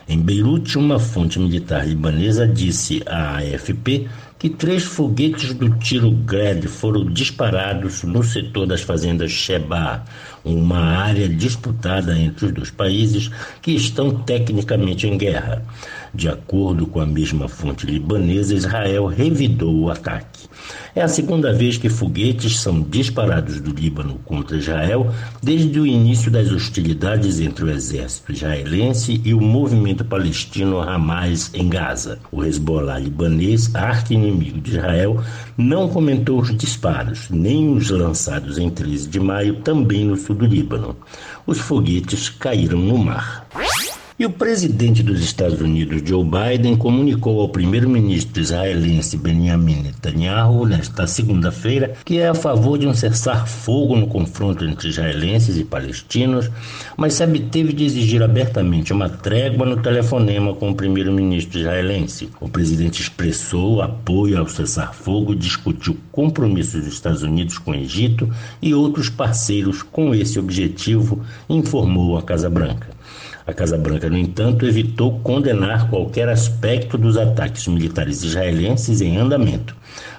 Em 0.09 0.19
Beirute, 0.19 0.79
uma 0.79 0.99
fonte 0.99 1.39
militar 1.39 1.87
libanesa 1.87 2.49
disse 2.49 3.03
à 3.07 3.39
AFP 3.39 4.09
que 4.39 4.49
três 4.49 4.85
foguetes 4.85 5.53
do 5.53 5.69
tiro 5.79 6.11
Grad 6.11 6.65
foram 6.67 7.05
disparados 7.05 8.05
no 8.05 8.23
setor 8.23 8.67
das 8.67 8.83
fazendas 8.83 9.33
Sheba, 9.33 10.05
uma 10.45 10.79
área 10.79 11.29
disputada 11.29 12.17
entre 12.17 12.47
os 12.47 12.53
dois 12.53 12.71
países 12.71 13.31
que 13.61 13.73
estão 13.73 14.15
tecnicamente 14.23 15.07
em 15.07 15.19
guerra. 15.19 15.63
De 16.15 16.29
acordo 16.29 16.87
com 16.87 17.01
a 17.01 17.07
mesma 17.07 17.49
fonte 17.49 17.87
libanesa, 17.87 18.55
Israel 18.55 19.07
revidou 19.07 19.75
o 19.75 19.91
ataque. 19.91 20.49
É 20.95 21.03
a 21.03 21.09
segunda 21.09 21.53
vez 21.53 21.77
que 21.77 21.89
foguetes 21.89 22.59
são 22.61 22.81
disparados 22.81 23.61
do 23.61 23.71
Líbano 23.71 24.19
contra 24.25 24.57
Israel 24.57 25.13
desde 25.43 25.79
o 25.79 25.87
início 25.87 26.31
das 26.31 26.51
hostilidades 26.51 27.41
entre 27.41 27.65
o 27.65 27.71
exército 27.71 28.33
israelense 28.33 29.21
e 29.25 29.33
o 29.35 29.41
movimento 29.41 30.05
palestino 30.05 30.81
Hamas 30.81 31.51
em 31.55 31.69
Gaza. 31.69 32.19
O 32.33 32.45
Hezbollah 32.45 32.99
libanês, 32.99 33.75
arqui-inimigo 33.75 34.61
de 34.61 34.73
Israel, 34.73 35.23
não 35.57 35.89
comentou 35.89 36.41
os 36.41 36.57
disparos, 36.57 37.29
nem 37.31 37.73
os 37.75 37.91
lançados 37.91 38.59
em 38.59 38.71
13 38.71 39.09
de 39.09 39.21
maio, 39.21 39.57
também 39.61 40.05
no 40.05 40.17
sul 40.17 40.35
do 40.35 40.47
Líbano. 40.47 40.97
Os 41.47 41.59
foguetes 41.59 42.29
caíram 42.29 42.79
no 42.79 42.99
mar. 42.99 43.47
E 44.21 44.27
o 44.27 44.31
presidente 44.31 45.01
dos 45.01 45.21
Estados 45.21 45.61
Unidos, 45.61 46.03
Joe 46.05 46.25
Biden, 46.25 46.77
comunicou 46.77 47.41
ao 47.41 47.51
primeiro-ministro 47.51 48.43
israelense 48.43 49.17
Benjamin 49.17 49.83
Netanyahu 49.83 50.67
nesta 50.67 51.07
segunda-feira 51.07 51.95
que 52.05 52.19
é 52.19 52.27
a 52.27 52.35
favor 52.35 52.77
de 52.77 52.89
um 52.89 52.93
cessar-fogo 52.93 53.95
no 53.95 54.09
confronto 54.09 54.65
entre 54.65 54.89
israelenses 54.89 55.57
e 55.57 55.63
palestinos, 55.63 56.51
mas 56.97 57.15
se 57.15 57.23
absteve 57.23 57.73
de 57.73 57.85
exigir 57.85 58.21
abertamente 58.21 58.93
uma 58.93 59.09
trégua 59.09 59.65
no 59.65 59.81
telefonema 59.81 60.53
com 60.53 60.71
o 60.71 60.75
primeiro-ministro 60.75 61.61
israelense. 61.61 62.29
O 62.41 62.49
presidente 62.49 63.01
expressou 63.01 63.81
apoio 63.83 64.37
ao 64.37 64.49
cessar-fogo 64.49 65.33
discutiu 65.33 65.97
compromissos 66.11 66.83
dos 66.83 66.95
Estados 66.95 67.23
Unidos 67.23 67.57
com 67.57 67.71
o 67.71 67.77
Egito 67.77 68.29
e 68.61 68.75
outros 68.75 69.09
parceiros 69.09 69.81
com 69.81 70.13
esse 70.13 70.41
objetivo, 70.41 71.25
informou 71.49 72.19
a 72.19 72.23
Casa 72.23 72.51
Branca. 72.51 72.98
A 73.49 73.55
Casa 73.55 73.79
Branca, 73.79 74.11
no 74.11 74.19
entanto, 74.19 74.67
evitou 74.67 75.21
condenar 75.21 75.89
qualquer 75.89 76.29
aspecto 76.29 76.99
dos 76.99 77.17
ataques 77.17 77.67
militares 77.67 78.23
israelenses 78.23 79.01
em 79.01 79.17
andamento. 79.17 79.75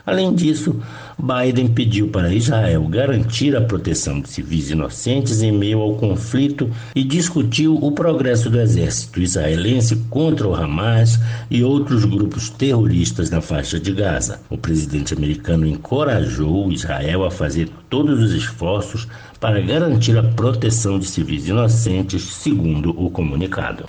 Além 0.10 0.34
disso, 0.34 0.76
Biden 1.19 1.67
pediu 1.67 2.08
para 2.08 2.34
Israel 2.34 2.84
garantir 2.88 3.56
a 3.56 3.62
proteção 3.62 4.19
de 4.19 4.28
civis 4.28 4.72
inocentes 4.72 5.43
em 5.43 5.52
meio 5.52 5.82
ao 5.82 5.93
conflito 5.98 6.67
e 6.95 7.04
discutiu 7.04 7.76
o 7.76 7.91
progresso 7.91 8.50
do 8.50 8.60
exército 8.60 9.19
israelense 9.22 9.98
contra 10.10 10.48
o 10.48 10.56
Hamas 10.56 11.19
e 11.52 11.63
outros 11.63 12.06
grupos 12.06 12.50
terroristas 12.50 13.30
na 13.30 13.39
faixa 13.39 13.80
de 13.80 13.91
Gaza. 13.91 14.41
O 14.50 14.58
presidente 14.58 15.13
americano 15.13 15.67
encorajou 15.67 16.72
Israel 16.72 17.24
a 17.24 17.30
fazer 17.30 17.69
todos 17.88 18.19
os 18.19 18.34
esforços 18.34 19.08
para 19.39 19.62
garantir 19.62 20.17
a 20.17 20.24
proteção 20.24 20.98
de 20.98 21.06
civis 21.06 21.48
inocentes, 21.48 22.24
segundo 22.24 22.89
o 23.00 23.12
comunicado. 23.12 23.86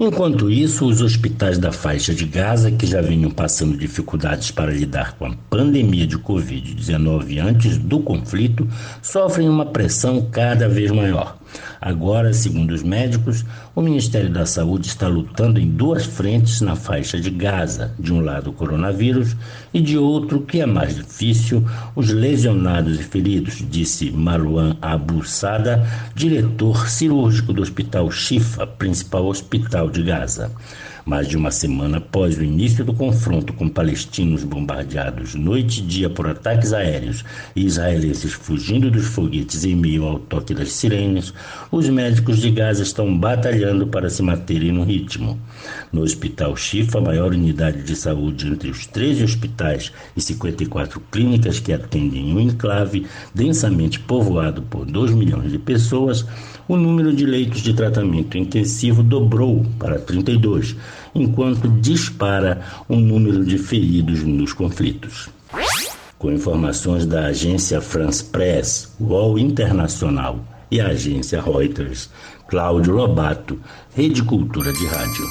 Enquanto 0.00 0.48
isso, 0.48 0.86
os 0.86 1.00
hospitais 1.00 1.58
da 1.58 1.72
faixa 1.72 2.14
de 2.14 2.24
Gaza, 2.24 2.70
que 2.70 2.86
já 2.86 3.00
vinham 3.00 3.30
passando 3.30 3.76
dificuldades 3.76 4.50
para 4.50 4.72
lidar 4.72 5.16
com 5.16 5.26
a 5.26 5.34
pandemia 5.50 6.06
de 6.06 6.16
Covid-19 6.16 7.44
antes 7.44 7.78
do 7.78 7.98
conflito, 7.98 8.68
sofrem 9.02 9.48
uma 9.48 9.66
pressão 9.66 10.28
cada 10.30 10.68
vez 10.68 10.92
maior. 10.92 11.37
Agora, 11.80 12.32
segundo 12.32 12.72
os 12.72 12.82
médicos, 12.82 13.44
o 13.74 13.80
Ministério 13.80 14.30
da 14.30 14.44
Saúde 14.44 14.88
está 14.88 15.08
lutando 15.08 15.60
em 15.60 15.70
duas 15.70 16.04
frentes 16.04 16.60
na 16.60 16.74
faixa 16.74 17.20
de 17.20 17.30
Gaza: 17.30 17.92
de 17.98 18.12
um 18.12 18.20
lado, 18.20 18.50
o 18.50 18.52
coronavírus, 18.52 19.36
e 19.72 19.80
de 19.80 19.96
outro, 19.96 20.40
que 20.40 20.60
é 20.60 20.66
mais 20.66 20.96
difícil, 20.96 21.64
os 21.94 22.10
lesionados 22.10 22.98
e 22.98 23.02
feridos, 23.02 23.64
disse 23.70 24.10
Marwan 24.10 24.76
Abu 24.82 25.24
Sada, 25.24 25.86
diretor 26.14 26.88
cirúrgico 26.88 27.52
do 27.52 27.62
Hospital 27.62 28.10
Shifa, 28.10 28.66
principal 28.66 29.26
hospital 29.26 29.90
de 29.90 30.02
Gaza 30.02 30.50
mais 31.08 31.26
de 31.26 31.38
uma 31.38 31.50
semana 31.50 31.96
após 31.96 32.36
o 32.36 32.44
início 32.44 32.84
do 32.84 32.92
confronto 32.92 33.54
com 33.54 33.66
palestinos 33.66 34.44
bombardeados 34.44 35.34
noite 35.34 35.80
e 35.80 35.82
dia 35.82 36.10
por 36.10 36.26
ataques 36.26 36.74
aéreos 36.74 37.24
e 37.56 37.64
israelenses 37.64 38.34
fugindo 38.34 38.90
dos 38.90 39.06
foguetes 39.06 39.64
em 39.64 39.74
meio 39.74 40.04
ao 40.04 40.18
toque 40.18 40.52
das 40.52 40.70
sirenes, 40.70 41.32
os 41.72 41.88
médicos 41.88 42.36
de 42.36 42.50
Gaza 42.50 42.82
estão 42.82 43.18
batalhando 43.18 43.86
para 43.86 44.10
se 44.10 44.22
manterem 44.22 44.70
no 44.70 44.84
ritmo. 44.84 45.40
No 45.90 46.02
Hospital 46.02 46.54
Shifa, 46.54 46.98
a 46.98 47.00
maior 47.00 47.32
unidade 47.32 47.82
de 47.82 47.96
saúde 47.96 48.46
entre 48.46 48.68
os 48.68 48.86
13 48.86 49.24
hospitais 49.24 49.90
e 50.14 50.20
54 50.20 51.00
clínicas 51.10 51.58
que 51.58 51.72
atendem 51.72 52.34
um 52.34 52.38
enclave 52.38 53.06
densamente 53.34 53.98
povoado 53.98 54.60
por 54.60 54.84
2 54.84 55.12
milhões 55.12 55.50
de 55.52 55.58
pessoas, 55.58 56.26
o 56.68 56.76
número 56.76 57.14
de 57.14 57.24
leitos 57.24 57.62
de 57.62 57.72
tratamento 57.72 58.36
intensivo 58.36 59.02
dobrou 59.02 59.64
para 59.78 59.98
32, 59.98 60.76
enquanto 61.14 61.68
dispara 61.80 62.60
o 62.86 62.96
número 62.96 63.44
de 63.44 63.56
feridos 63.56 64.22
nos 64.22 64.52
conflitos. 64.52 65.30
Com 66.18 66.30
informações 66.30 67.06
da 67.06 67.26
agência 67.26 67.80
France 67.80 68.22
Press, 68.22 68.94
UOL 69.00 69.38
Internacional 69.38 70.44
e 70.70 70.80
a 70.80 70.88
agência 70.88 71.40
Reuters, 71.40 72.10
Cláudio 72.48 72.92
Lobato, 72.92 73.58
Rede 73.94 74.22
Cultura 74.22 74.72
de 74.72 74.86
Rádio. 74.86 75.24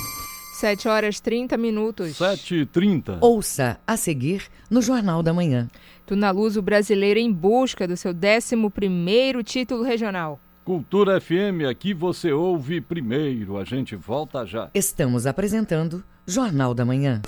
7 0.59 0.87
horas 0.87 1.19
30 1.19 1.55
minutos. 1.55 2.17
7 2.17 2.55
e 2.55 2.65
30. 2.65 3.19
Ouça 3.21 3.79
a 3.85 3.95
seguir 3.95 4.43
no 4.71 4.81
Jornal 4.81 5.21
da 5.21 5.31
Manhã. 5.31 5.67
Tunaluso 6.03 6.63
brasileiro 6.63 7.19
em 7.19 7.31
busca 7.31 7.87
do 7.87 7.95
seu 7.95 8.11
11º 8.11 9.43
título 9.43 9.83
regional. 9.83 10.39
Cultura 10.67 11.21
FM, 11.21 11.63
aqui 11.71 11.93
você 11.93 12.33
ouve 12.33 12.81
primeiro. 12.81 13.57
A 13.57 13.63
gente 13.63 13.95
volta 13.95 14.45
já. 14.45 14.69
Estamos 14.73 15.25
apresentando 15.25 16.03
Jornal 16.25 16.73
da 16.73 16.83
Manhã. 16.83 17.21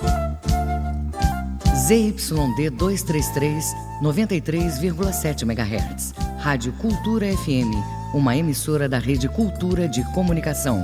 ZYD 1.87 2.69
233, 2.69 3.73
93,7 4.03 5.43
MHz. 5.43 6.13
Rádio 6.37 6.73
Cultura 6.73 7.27
FM, 7.27 8.13
uma 8.13 8.35
emissora 8.35 8.89
da 8.89 8.99
Rede 8.99 9.29
Cultura 9.29 9.87
de 9.87 10.03
Comunicação. 10.11 10.81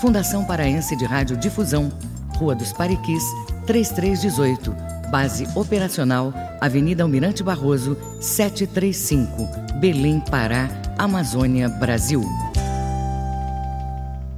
Fundação 0.00 0.44
Paraense 0.44 0.94
de 0.94 1.04
Rádio 1.04 1.36
Difusão, 1.36 1.90
Rua 2.36 2.54
dos 2.54 2.72
Pariquis, 2.72 3.24
3318. 3.66 4.95
Base 5.10 5.46
operacional, 5.54 6.34
Avenida 6.60 7.02
Almirante 7.02 7.42
Barroso, 7.42 7.96
735, 8.20 9.78
Belém, 9.80 10.20
Pará, 10.20 10.68
Amazônia, 10.98 11.68
Brasil. 11.68 12.22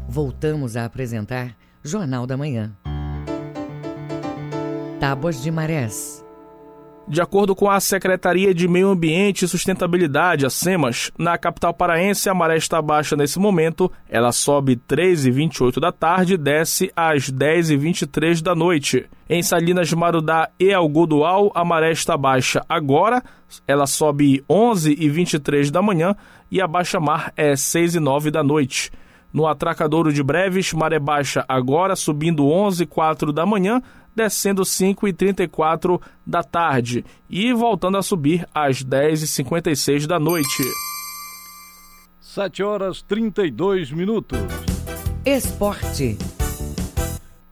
Voltamos 0.09 0.77
a 0.77 0.85
apresentar 0.85 1.57
Jornal 1.83 2.27
da 2.27 2.37
Manhã. 2.37 2.73
Tábuas 5.01 5.43
de 5.43 5.51
Marés. 5.51 6.25
De 7.11 7.23
acordo 7.23 7.57
com 7.57 7.71
a 7.71 7.81
Secretaria 7.81 8.53
de 8.53 8.69
Meio 8.69 8.89
Ambiente 8.89 9.43
e 9.43 9.49
Sustentabilidade, 9.49 10.45
a 10.45 10.51
SEMAS, 10.51 11.11
na 11.19 11.39
capital 11.39 11.73
paraense 11.73 12.29
a 12.29 12.35
maré 12.35 12.59
está 12.59 12.83
baixa 12.83 13.17
nesse 13.17 13.39
momento. 13.39 13.91
Ela 14.11 14.31
sobe 14.31 14.77
13h28 14.77 15.81
da 15.81 15.91
tarde 15.91 16.35
e 16.35 16.37
desce 16.37 16.93
às 16.95 17.31
10h23 17.31 18.43
da 18.43 18.55
noite. 18.55 19.07
Em 19.27 19.43
Salinas 19.43 19.91
Marudá 19.95 20.51
e 20.61 20.71
Algodual, 20.71 21.51
a 21.55 21.65
maré 21.65 21.93
está 21.93 22.15
baixa 22.15 22.63
agora. 22.69 23.23
Ela 23.67 23.87
sobe 23.87 24.45
11h23 24.49 25.71
da 25.71 25.81
manhã 25.81 26.15
e 26.51 26.61
a 26.61 26.67
baixa 26.67 27.01
mar 27.01 27.33
é 27.35 27.55
6h09 27.55 28.31
da 28.31 28.43
noite. 28.43 28.93
No 29.33 29.47
Atracadouro 29.47 30.13
de 30.13 30.23
Breves, 30.23 30.75
maré 30.75 30.99
baixa 30.99 31.43
agora, 31.49 31.97
subindo 31.97 32.45
11h04 32.45 33.33
da 33.33 33.47
manhã 33.47 33.83
descendo 34.19 34.65
5 34.65 35.07
e 35.07 35.13
34 35.13 36.01
da 36.27 36.43
tarde 36.43 37.05
e 37.31 37.53
voltando 37.53 37.97
a 37.99 38.03
subir 38.03 38.47
às 38.53 38.83
10 38.83 39.23
e 39.23 39.27
56 39.29 40.07
da 40.09 40.19
noite. 40.19 40.65
7 42.21 42.63
horas 42.65 43.01
32 43.01 43.93
minutos. 43.93 44.39
Esporte. 45.25 46.19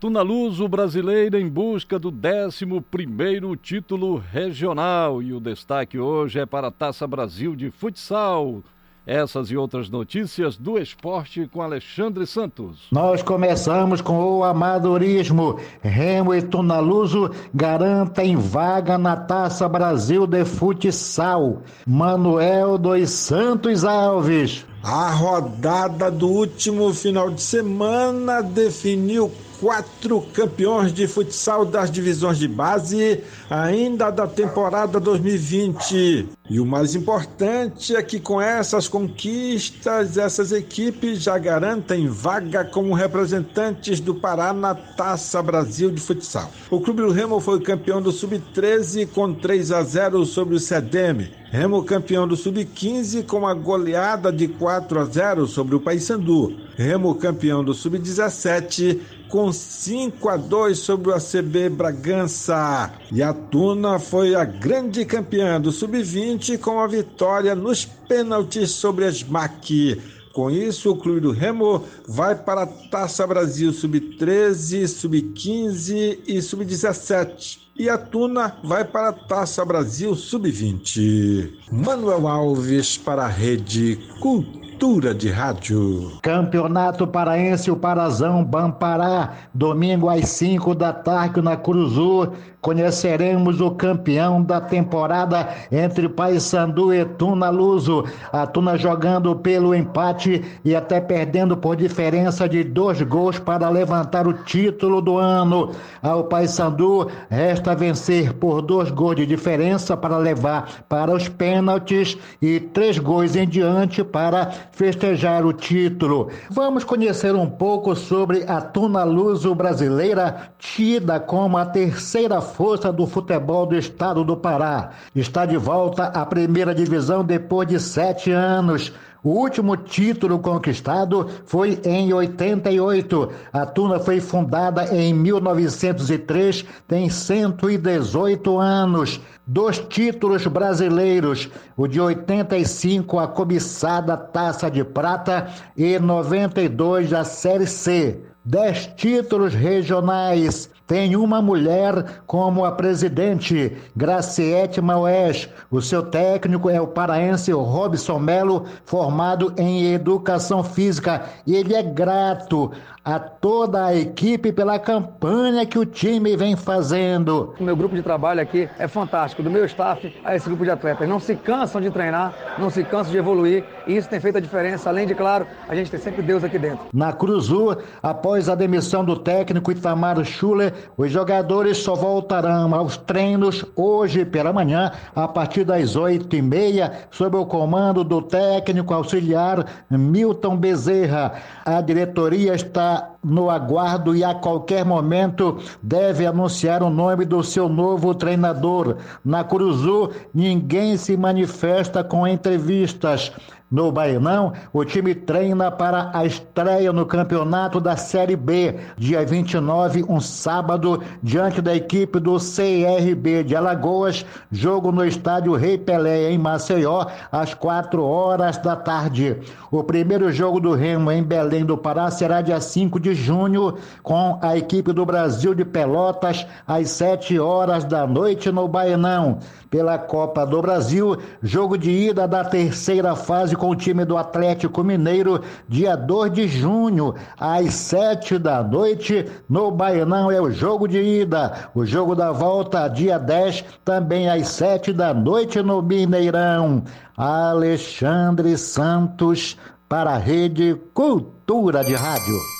Tunaluso 0.00 0.66
brasileira 0.66 1.40
em 1.40 1.48
busca 1.48 1.98
do 1.98 2.11
11º 2.11 3.57
título 3.57 4.16
regional 4.16 5.22
e 5.22 5.33
o 5.33 5.40
destaque 5.40 5.98
hoje 5.98 6.40
é 6.40 6.46
para 6.46 6.66
a 6.66 6.72
Taça 6.72 7.07
Brasil 7.07 7.55
de 7.55 7.70
Futsal. 7.70 8.62
Essas 9.07 9.53
e 9.53 9.57
outras 9.57 9.88
notícias 9.88 10.57
do 10.57 10.77
esporte 10.79 11.49
com 11.53 11.62
Alexandre 11.62 12.27
Santos. 12.27 12.88
Nós 12.90 13.23
começamos 13.23 14.01
com 14.01 14.38
o 14.38 14.42
amadorismo. 14.42 15.61
Remo 15.81 16.35
e 16.35 16.42
Tunaluso 16.42 17.31
garantem 17.55 18.35
vaga 18.37 18.99
na 18.99 19.14
Taça 19.14 19.69
Brasil 19.69 20.27
de 20.27 20.45
Futsal. 20.45 21.62
Manuel 21.87 22.77
dos 22.77 23.11
Santos 23.11 23.85
Alves. 23.85 24.66
A 24.83 25.11
rodada 25.11 26.11
do 26.11 26.29
último 26.29 26.92
final 26.92 27.31
de 27.31 27.42
semana 27.42 28.42
definiu 28.42 29.33
quatro 29.61 30.21
campeões 30.33 30.92
de 30.92 31.07
futsal 31.07 31.64
das 31.64 31.90
divisões 31.90 32.38
de 32.38 32.49
base, 32.49 33.23
ainda 33.49 34.11
da 34.11 34.27
temporada 34.27 35.01
2020. 35.01 36.29
E 36.49 36.61
o 36.61 36.66
mais 36.66 36.95
importante 36.95 37.97
é 37.97 38.03
que 38.03 38.21
com 38.21 38.40
essas 38.40 38.87
conquistas, 38.87 40.16
essas 40.16 40.53
equipes 40.53 41.23
já 41.23 41.37
garantem 41.38 42.07
vaga 42.07 42.64
como 42.64 42.95
representantes 42.95 43.99
do 43.99 44.14
Pará 44.14 44.53
na 44.53 44.75
Taça 44.75 45.42
Brasil 45.42 45.90
de 45.90 46.01
Futsal. 46.01 46.51
O 46.71 46.81
Clube 46.81 47.03
do 47.03 47.11
Remo 47.11 47.40
foi 47.40 47.61
campeão 47.61 48.01
do 48.01 48.12
Sub-13 48.12 49.09
com 49.09 49.35
3 49.35 49.73
a 49.73 49.83
0 49.83 50.25
sobre 50.25 50.55
o 50.55 50.61
CDM. 50.61 51.29
Remo 51.57 51.83
campeão 51.85 52.29
do 52.29 52.37
Sub-15 52.37 53.25
com 53.25 53.47
a 53.47 53.55
goleada 53.55 54.31
de 54.31 54.47
4 54.47 55.01
a 55.01 55.05
0 55.07 55.47
sobre 55.47 55.75
o 55.75 55.81
Paysandu. 55.81 56.55
Remo 56.77 57.14
campeão 57.14 57.64
do 57.64 57.73
Sub-17 57.73 59.01
com 59.31 59.51
5 59.51 60.29
a 60.29 60.37
2 60.37 60.77
sobre 60.77 61.09
o 61.09 61.14
ACB 61.14 61.71
Bragança. 61.71 62.92
E 63.11 63.23
a 63.23 63.33
Tuna 63.33 63.99
foi 63.99 64.35
a 64.35 64.45
grande 64.45 65.07
campeã 65.07 65.59
do 65.59 65.73
Sub-20 65.73 66.59
com 66.59 66.79
a 66.79 66.87
vitória 66.87 67.55
nos 67.55 67.87
pênaltis 67.87 68.73
sobre 68.73 69.07
a 69.07 69.09
SMAC. 69.11 69.99
Com 70.37 70.51
isso, 70.51 70.90
o 70.90 70.96
Clube 70.96 71.20
do 71.20 71.31
Remo 71.31 71.83
vai 72.07 72.35
para 72.35 72.64
a 72.64 72.66
Taça 72.66 73.27
Brasil 73.27 73.72
Sub-13, 73.72 74.87
Sub-15 74.87 76.18
e 76.27 76.42
Sub-17. 76.42 77.61
E 77.75 77.88
a 77.88 77.96
Tuna 77.96 78.55
vai 78.62 78.85
para 78.85 79.09
a 79.09 79.12
Taça 79.14 79.64
Brasil 79.64 80.14
Sub-20. 80.14 81.55
Manuel 81.72 82.29
Alves 82.29 82.99
para 82.99 83.25
a 83.25 83.29
Rede 83.29 83.99
Cultura. 84.20 84.65
Cultura 84.79 85.15
de 85.15 85.31
Rádio. 85.31 86.19
Campeonato 86.21 87.07
Paraense, 87.07 87.71
o 87.71 87.77
Parazão 87.77 88.45
Bampará, 88.45 89.33
domingo 89.55 90.07
às 90.11 90.29
5 90.29 90.75
da 90.75 90.93
tarde 90.93 91.41
na 91.41 91.57
Cruzul 91.57 92.31
conheceremos 92.67 93.61
o 93.61 93.71
campeão 93.71 94.43
da 94.43 94.61
temporada 94.61 95.49
entre 95.71 96.09
Paysandu 96.09 96.93
e 96.93 97.05
Tuna 97.05 97.49
Luso. 97.49 98.05
A 98.33 98.45
Tuna 98.45 98.77
jogando 98.77 99.37
pelo 99.37 99.73
empate 99.73 100.45
e 100.65 100.75
até 100.75 101.01
perdendo 101.01 101.57
por 101.57 101.77
diferença 101.77 102.49
de 102.49 102.65
dois 102.65 103.01
gols 103.03 103.39
para 103.39 103.69
levantar 103.69 104.27
o 104.27 104.33
título 104.33 105.01
do 105.01 105.17
ano. 105.17 105.71
Ao 106.03 106.25
Paysandu 106.25 107.09
resta 107.31 107.73
vencer 107.73 108.33
por 108.33 108.61
dois 108.61 108.91
gols 108.91 109.15
de 109.15 109.27
diferença 109.27 109.97
para 109.97 110.19
levar 110.19 110.85
para 110.89 111.15
os 111.15 111.29
pênaltis 111.29 112.19
e 112.43 112.59
três 112.59 112.99
gols 112.99 113.37
em 113.37 113.47
diante 113.47 114.03
para 114.03 114.51
festejar 114.77 115.47
o 115.47 115.55
título. 115.55 116.29
Vamos 116.51 116.85
conhecer 116.85 117.35
um 117.35 117.49
pouco 117.49 117.97
sobre 117.97 118.45
a 118.47 118.61
Tuna 118.61 119.05
Luso 119.05 119.55
brasileira, 119.55 120.51
tida 120.59 121.19
como 121.19 121.57
a 121.57 121.65
terceira 121.65 122.43
força 122.43 122.93
do 122.93 123.07
futebol 123.07 123.65
do 123.65 123.75
estado 123.75 124.23
do 124.23 124.37
Pará. 124.37 124.91
Está 125.15 125.47
de 125.47 125.57
volta 125.57 126.05
à 126.05 126.27
primeira 126.27 126.75
divisão 126.75 127.25
depois 127.25 127.67
de 127.67 127.81
sete 127.81 128.31
anos. 128.31 128.93
O 129.27 129.31
último 129.31 129.77
título 129.77 130.39
conquistado 130.39 131.29
foi 131.47 131.81
em 131.85 132.12
88. 132.12 133.29
A 133.53 133.67
Tuna 133.67 133.99
foi 133.99 134.21
fundada 134.21 134.97
em 134.97 135.12
1903, 135.12 136.65
tem 136.87 137.11
118 137.11 138.57
anos. 138.57 139.21
Dois 139.45 139.81
títulos 139.81 140.47
brasileiros, 140.47 141.49
o 141.77 141.89
de 141.89 142.01
85, 142.01 143.19
a 143.19 143.27
cobiçada 143.27 144.17
Taça 144.17 144.71
de 144.71 144.85
Prata, 144.85 145.49
e 145.77 145.99
92, 145.99 147.12
a 147.12 147.25
Série 147.25 147.67
C. 147.67 148.21
Dez 148.45 148.87
títulos 148.95 149.53
regionais, 149.53 150.71
tem 150.87 151.16
uma 151.16 151.42
mulher 151.42 152.22
como 152.27 152.64
a 152.64 152.70
presidente, 152.70 153.77
Graciete 153.96 154.81
Maués. 154.81 155.49
O 155.68 155.83
seu 155.83 156.03
técnico 156.05 156.70
é 156.70 156.81
o 156.81 156.87
paraense 156.87 157.51
Robson 157.51 158.20
Melo, 158.20 158.66
formado 158.85 159.53
em 159.57 159.92
educação 159.92 160.62
física. 160.62 161.25
E 161.44 161.57
ele 161.57 161.75
é 161.75 161.83
grato 161.83 162.70
a 163.07 163.21
toda 163.21 163.87
a 163.87 163.95
equipe 163.95 164.51
pela 164.51 164.81
campanha 164.81 165.64
que 165.64 165.79
o 165.79 165.87
time 165.87 166.37
vem 166.37 166.57
fazendo. 166.57 167.55
O 167.61 167.62
meu 167.62 167.77
grupo 167.77 167.95
de 167.95 168.03
trabalho 168.03 168.40
aqui 168.40 168.69
é 168.81 168.88
fantástico, 168.88 169.45
do 169.45 169.51
meu 169.51 169.64
staff 169.64 170.12
a 170.25 170.35
esse 170.35 170.49
grupo 170.49 170.64
de 170.64 170.73
atletas. 170.73 171.09
Não 171.09 171.21
se 171.21 171.37
cansam 171.37 171.81
de 171.81 171.88
treinar, 171.88 172.35
não 172.59 172.69
se 172.69 172.83
cansam 172.83 173.12
de 173.12 173.19
evoluir, 173.19 173.62
e 173.87 173.97
isso 173.97 174.09
tem 174.09 174.19
feito 174.19 174.38
a 174.38 174.40
diferença. 174.40 174.88
Além 174.88 175.07
de, 175.07 175.14
claro, 175.14 175.47
a 175.69 175.75
gente 175.77 175.88
tem 175.88 176.01
sempre 176.01 176.21
Deus 176.21 176.42
aqui 176.42 176.59
dentro. 176.59 176.81
Na 176.92 177.12
Cruzul, 177.12 177.77
após 178.03 178.49
a 178.49 178.57
demissão 178.57 179.05
do 179.05 179.16
técnico 179.16 179.71
Itamar 179.71 180.25
Schuller, 180.25 180.75
os 180.97 181.12
jogadores 181.12 181.79
só 181.79 181.95
voltarão 181.95 182.75
aos 182.75 182.97
treinos 182.97 183.64
hoje 183.77 184.25
pela 184.25 184.53
manhã, 184.53 184.90
a 185.14 185.29
partir 185.29 185.62
das 185.62 185.95
oito 185.95 186.35
e 186.35 186.42
meia, 186.42 186.92
sob 187.12 187.37
o 187.37 187.47
comando 187.47 188.03
do 188.03 188.21
técnico 188.21 188.92
auxiliar 188.92 189.64
Milton 189.88 190.57
Bezerra. 190.57 191.35
A 191.64 191.81
diretoria 191.81 192.52
está 192.52 192.96
no 193.23 193.51
aguardo 193.51 194.15
e 194.15 194.23
a 194.23 194.35
qualquer 194.35 194.85
momento 194.85 195.59
deve 195.83 196.27
anunciar 196.27 196.83
o 196.83 196.90
nome 196.90 197.25
do 197.25 197.42
seu 197.42 197.69
novo 197.69 198.15
treinador. 198.15 198.97
Na 199.25 199.42
Curuzu, 199.42 200.11
ninguém 200.33 200.97
se 200.97 201.17
manifesta 201.17 202.05
com 202.05 202.27
entrevistas. 202.27 203.33
No 203.77 203.92
Baianão, 203.92 204.54
o 204.72 204.87
time 204.87 205.14
treina 205.14 205.70
para 205.70 206.10
a 206.14 206.24
estreia 206.24 206.94
no 206.94 207.04
campeonato 207.04 207.79
da 207.79 207.94
Série 207.94 208.35
B, 208.35 208.74
dia 208.96 209.22
29, 209.22 210.02
um 210.08 210.18
sábado, 210.18 211.02
diante 211.22 211.60
da 211.60 211.77
equipe 211.77 212.18
do 212.18 212.38
CRB 212.38 213.44
de 213.44 213.54
Alagoas, 213.54 214.24
jogo 214.50 214.90
no 214.90 215.04
estádio 215.04 215.54
Rei 215.56 215.77
Pelé, 215.77 216.31
em 216.31 216.38
Maceió, 216.38 217.04
às 217.31 217.52
4 217.52 218.02
horas 218.02 218.56
da 218.56 218.74
tarde. 218.74 219.37
O 219.70 219.85
primeiro 219.85 220.33
jogo 220.33 220.58
do 220.58 220.72
Remo 220.72 221.12
em 221.12 221.22
Belém 221.22 221.62
do 221.62 221.77
Pará 221.77 222.10
será 222.10 222.40
dia 222.40 222.58
5 222.58 222.98
de 222.98 223.14
junho 223.14 223.74
com 224.02 224.38
a 224.40 224.56
equipe 224.56 224.90
do 224.90 225.04
Brasil 225.04 225.54
de 225.54 225.66
Pelotas 225.66 226.46
às 226.66 226.88
7 226.92 227.38
horas 227.38 227.85
da 227.85 228.06
noite 228.06 228.50
no 228.50 228.66
Baenão. 228.66 229.38
Pela 229.68 229.98
Copa 229.98 230.46
do 230.46 230.62
Brasil, 230.62 231.18
jogo 231.42 231.77
de 231.77 231.90
ida 231.90 232.27
da 232.27 232.42
terceira 232.42 233.14
fase 233.14 233.54
com 233.54 233.65
o 233.69 233.77
time 233.77 234.04
do 234.04 234.17
Atlético 234.17 234.83
Mineiro, 234.83 235.42
dia 235.69 235.96
2 235.96 236.33
de 236.33 236.48
junho, 236.48 237.14
às 237.38 237.75
7 237.75 238.38
da 238.38 238.62
noite 238.62 239.27
no 239.48 239.71
Baenão 239.71 240.31
é 240.31 240.40
o 240.40 240.50
jogo 240.50 240.87
de 240.87 241.00
ida. 241.00 241.71
O 241.75 241.85
jogo 241.85 242.14
da 242.14 242.33
volta, 242.33 242.88
dia 242.88 243.19
10, 243.19 243.64
também 243.85 244.29
às 244.29 244.48
7 244.48 244.92
da 244.92 245.12
noite 245.12 245.62
no 245.62 245.83
Mineirão. 245.83 246.85
Alexandre 247.17 248.58
Santos 248.58 249.56
para 249.88 250.12
a 250.12 250.19
Rede 250.19 250.77
Cultura 250.92 251.85
de 251.85 251.94
Rádio. 251.94 252.56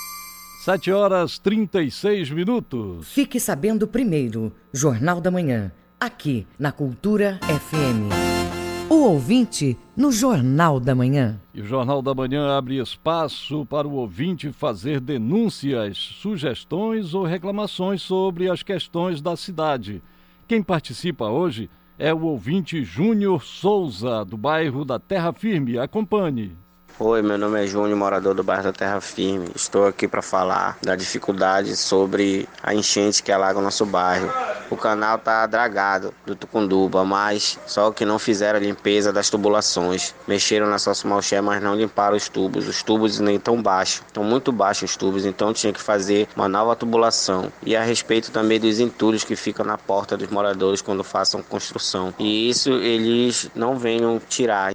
7 0.65 0.91
horas 0.91 1.39
36 1.39 2.31
minutos. 2.31 3.07
Fique 3.07 3.39
sabendo 3.39 3.87
primeiro, 3.87 4.53
Jornal 4.73 5.21
da 5.21 5.31
Manhã, 5.31 5.71
aqui 6.01 6.47
na 6.59 6.73
Cultura 6.73 7.39
FM. 7.43 8.66
O 8.89 9.03
ouvinte 9.03 9.77
no 9.97 10.13
Jornal 10.13 10.79
da 10.79 10.95
Manhã. 10.95 11.41
E 11.53 11.61
o 11.61 11.67
Jornal 11.67 12.01
da 12.01 12.15
Manhã 12.15 12.57
abre 12.57 12.81
espaço 12.81 13.67
para 13.67 13.89
o 13.89 13.95
ouvinte 13.95 14.53
fazer 14.53 15.01
denúncias, 15.01 15.99
sugestões 15.99 17.13
ou 17.13 17.25
reclamações 17.25 18.01
sobre 18.01 18.49
as 18.49 18.63
questões 18.63 19.21
da 19.21 19.35
cidade. 19.35 20.01
Quem 20.47 20.63
participa 20.63 21.29
hoje 21.29 21.69
é 21.99 22.15
o 22.15 22.23
ouvinte 22.23 22.85
Júnior 22.85 23.43
Souza, 23.43 24.25
do 24.25 24.37
bairro 24.37 24.85
da 24.85 25.01
Terra 25.01 25.33
Firme. 25.33 25.77
Acompanhe. 25.77 26.57
Oi, 26.99 27.21
meu 27.21 27.37
nome 27.37 27.63
é 27.63 27.67
Júnior, 27.67 27.95
morador 27.95 28.33
do 28.33 28.43
bairro 28.43 28.63
da 28.63 28.73
Terra 28.73 29.03
Firme. 29.03 29.51
Estou 29.55 29.87
aqui 29.87 30.09
para 30.09 30.23
falar 30.23 30.79
da 30.81 30.97
dificuldade 30.97 31.77
sobre 31.77 32.49
a 32.63 32.75
enchente 32.75 33.23
que 33.23 33.31
alaga 33.31 33.59
o 33.59 33.63
nosso 33.63 33.85
bairro. 33.85 34.33
O 34.71 34.79
canal 34.79 35.17
está 35.17 35.47
dragado 35.47 36.15
do 36.25 36.35
Tucunduba, 36.35 37.05
mas 37.05 37.59
só 37.67 37.91
que 37.91 38.07
não 38.07 38.19
fizeram 38.19 38.59
a 38.59 38.63
limpeza 38.63 39.13
das 39.13 39.29
tubulações. 39.29 40.15
Mexeram 40.27 40.69
na 40.69 40.79
Malché, 41.05 41.39
mas 41.43 41.63
não 41.63 41.75
limparam 41.75 42.17
os 42.17 42.31
tubos. 42.31 42.67
Os 42.67 42.83
tubos 42.83 43.21
nem 43.21 43.39
tão 43.39 43.61
baixos, 43.61 44.03
estão 44.07 44.25
muito 44.25 44.51
baixos 44.51 44.93
os 44.93 44.97
tubos, 44.97 45.27
então 45.27 45.53
tinha 45.53 45.75
que 45.75 45.83
fazer 45.83 46.27
uma 46.35 46.49
nova 46.49 46.75
tubulação. 46.75 47.53
E 47.63 47.77
a 47.77 47.83
respeito 47.83 48.31
também 48.31 48.59
dos 48.59 48.81
entulhos 48.81 49.23
que 49.23 49.37
ficam 49.37 49.67
na 49.67 49.77
porta 49.77 50.17
dos 50.17 50.29
moradores 50.29 50.81
quando 50.81 51.05
façam 51.05 51.43
construção. 51.43 52.15
E 52.19 52.49
isso 52.49 52.71
eles 52.71 53.51
não 53.55 53.77
venham 53.77 54.19
tirar. 54.31 54.73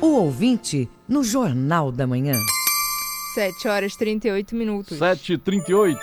O 0.00 0.06
ouvinte 0.14 0.88
no 1.06 1.22
Jornal 1.22 1.92
da 1.92 2.06
Manhã. 2.06 2.32
7 3.34 3.68
horas 3.68 3.94
38 3.94 4.56
minutos. 4.56 4.98
7h38. 4.98 5.98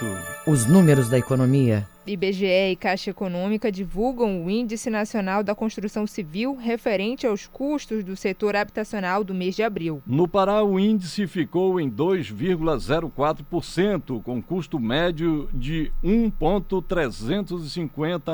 Os 0.48 0.66
números 0.66 1.10
da 1.10 1.18
economia. 1.18 1.86
IBGE 2.06 2.72
e 2.72 2.76
Caixa 2.78 3.10
Econômica 3.10 3.70
divulgam 3.70 4.46
o 4.46 4.50
Índice 4.50 4.90
Nacional 4.90 5.44
da 5.44 5.54
Construção 5.54 6.08
Civil 6.08 6.56
referente 6.56 7.28
aos 7.28 7.46
custos 7.46 8.02
do 8.02 8.16
setor 8.16 8.56
habitacional 8.56 9.26
do 9.26 9.34
mês 9.34 9.58
de 9.58 9.64
abril. 9.64 10.02
No 10.08 10.26
Pará, 10.26 10.64
o 10.64 10.80
índice 10.80 11.28
ficou 11.28 11.82
em 11.82 11.92
2,04%, 11.92 14.24
com 14.24 14.42
custo 14.42 14.80
médio 14.80 15.50
de 15.54 15.92
R$ 16.02 16.32
1,350 16.40 18.32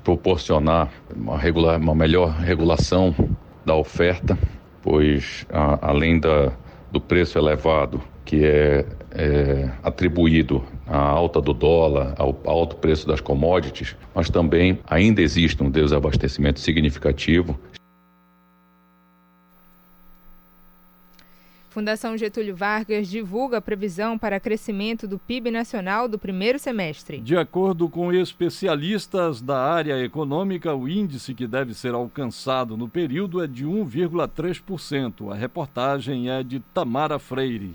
proporcionar 0.04 0.89
uma, 1.16 1.38
regular, 1.38 1.80
uma 1.80 1.95
melhor 1.95 2.32
regulação 2.32 3.16
da 3.66 3.76
oferta, 3.76 4.38
pois 4.82 5.45
a, 5.51 5.89
além 5.89 6.20
da, 6.20 6.51
do 6.91 6.99
preço 6.99 7.38
elevado 7.38 8.01
que 8.26 8.45
é, 8.45 8.86
é, 9.12 9.70
atribuído 9.84 10.64
à 10.88 10.97
alta 10.97 11.41
do 11.41 11.54
dólar, 11.54 12.16
ao 12.18 12.38
alto 12.45 12.78
preço 12.78 13.08
das 13.08 13.20
commodities, 13.20 13.95
mas 14.16 14.30
também 14.30 14.80
ainda 14.88 15.22
existe 15.22 15.62
um 15.62 15.70
desabastecimento 15.70 16.60
significativo 16.60 17.58
Fundação 21.74 22.15
Getúlio 22.15 22.55
Vargas 22.55 23.07
divulga 23.07 23.57
a 23.57 23.61
previsão 23.61 24.15
para 24.15 24.39
crescimento 24.39 25.07
do 25.07 25.17
PIB 25.17 25.49
nacional 25.49 26.07
do 26.07 26.19
primeiro 26.19 26.59
semestre. 26.59 27.17
De 27.17 27.36
acordo 27.36 27.89
com 27.89 28.13
especialistas 28.13 29.41
da 29.41 29.57
área 29.59 29.99
econômica, 30.05 30.76
o 30.76 30.88
índice 30.88 31.34
que 31.34 31.47
deve 31.47 31.74
ser 31.74 31.95
alcançado 31.95 32.78
no 32.78 32.88
período 32.88 33.43
é 33.43 33.47
de 33.47 33.65
1,3%. 33.65 35.32
A 35.32 35.36
reportagem 35.36 36.30
é 36.30 36.43
de 36.43 36.59
Tamara 36.59 37.17
Freire. 37.17 37.74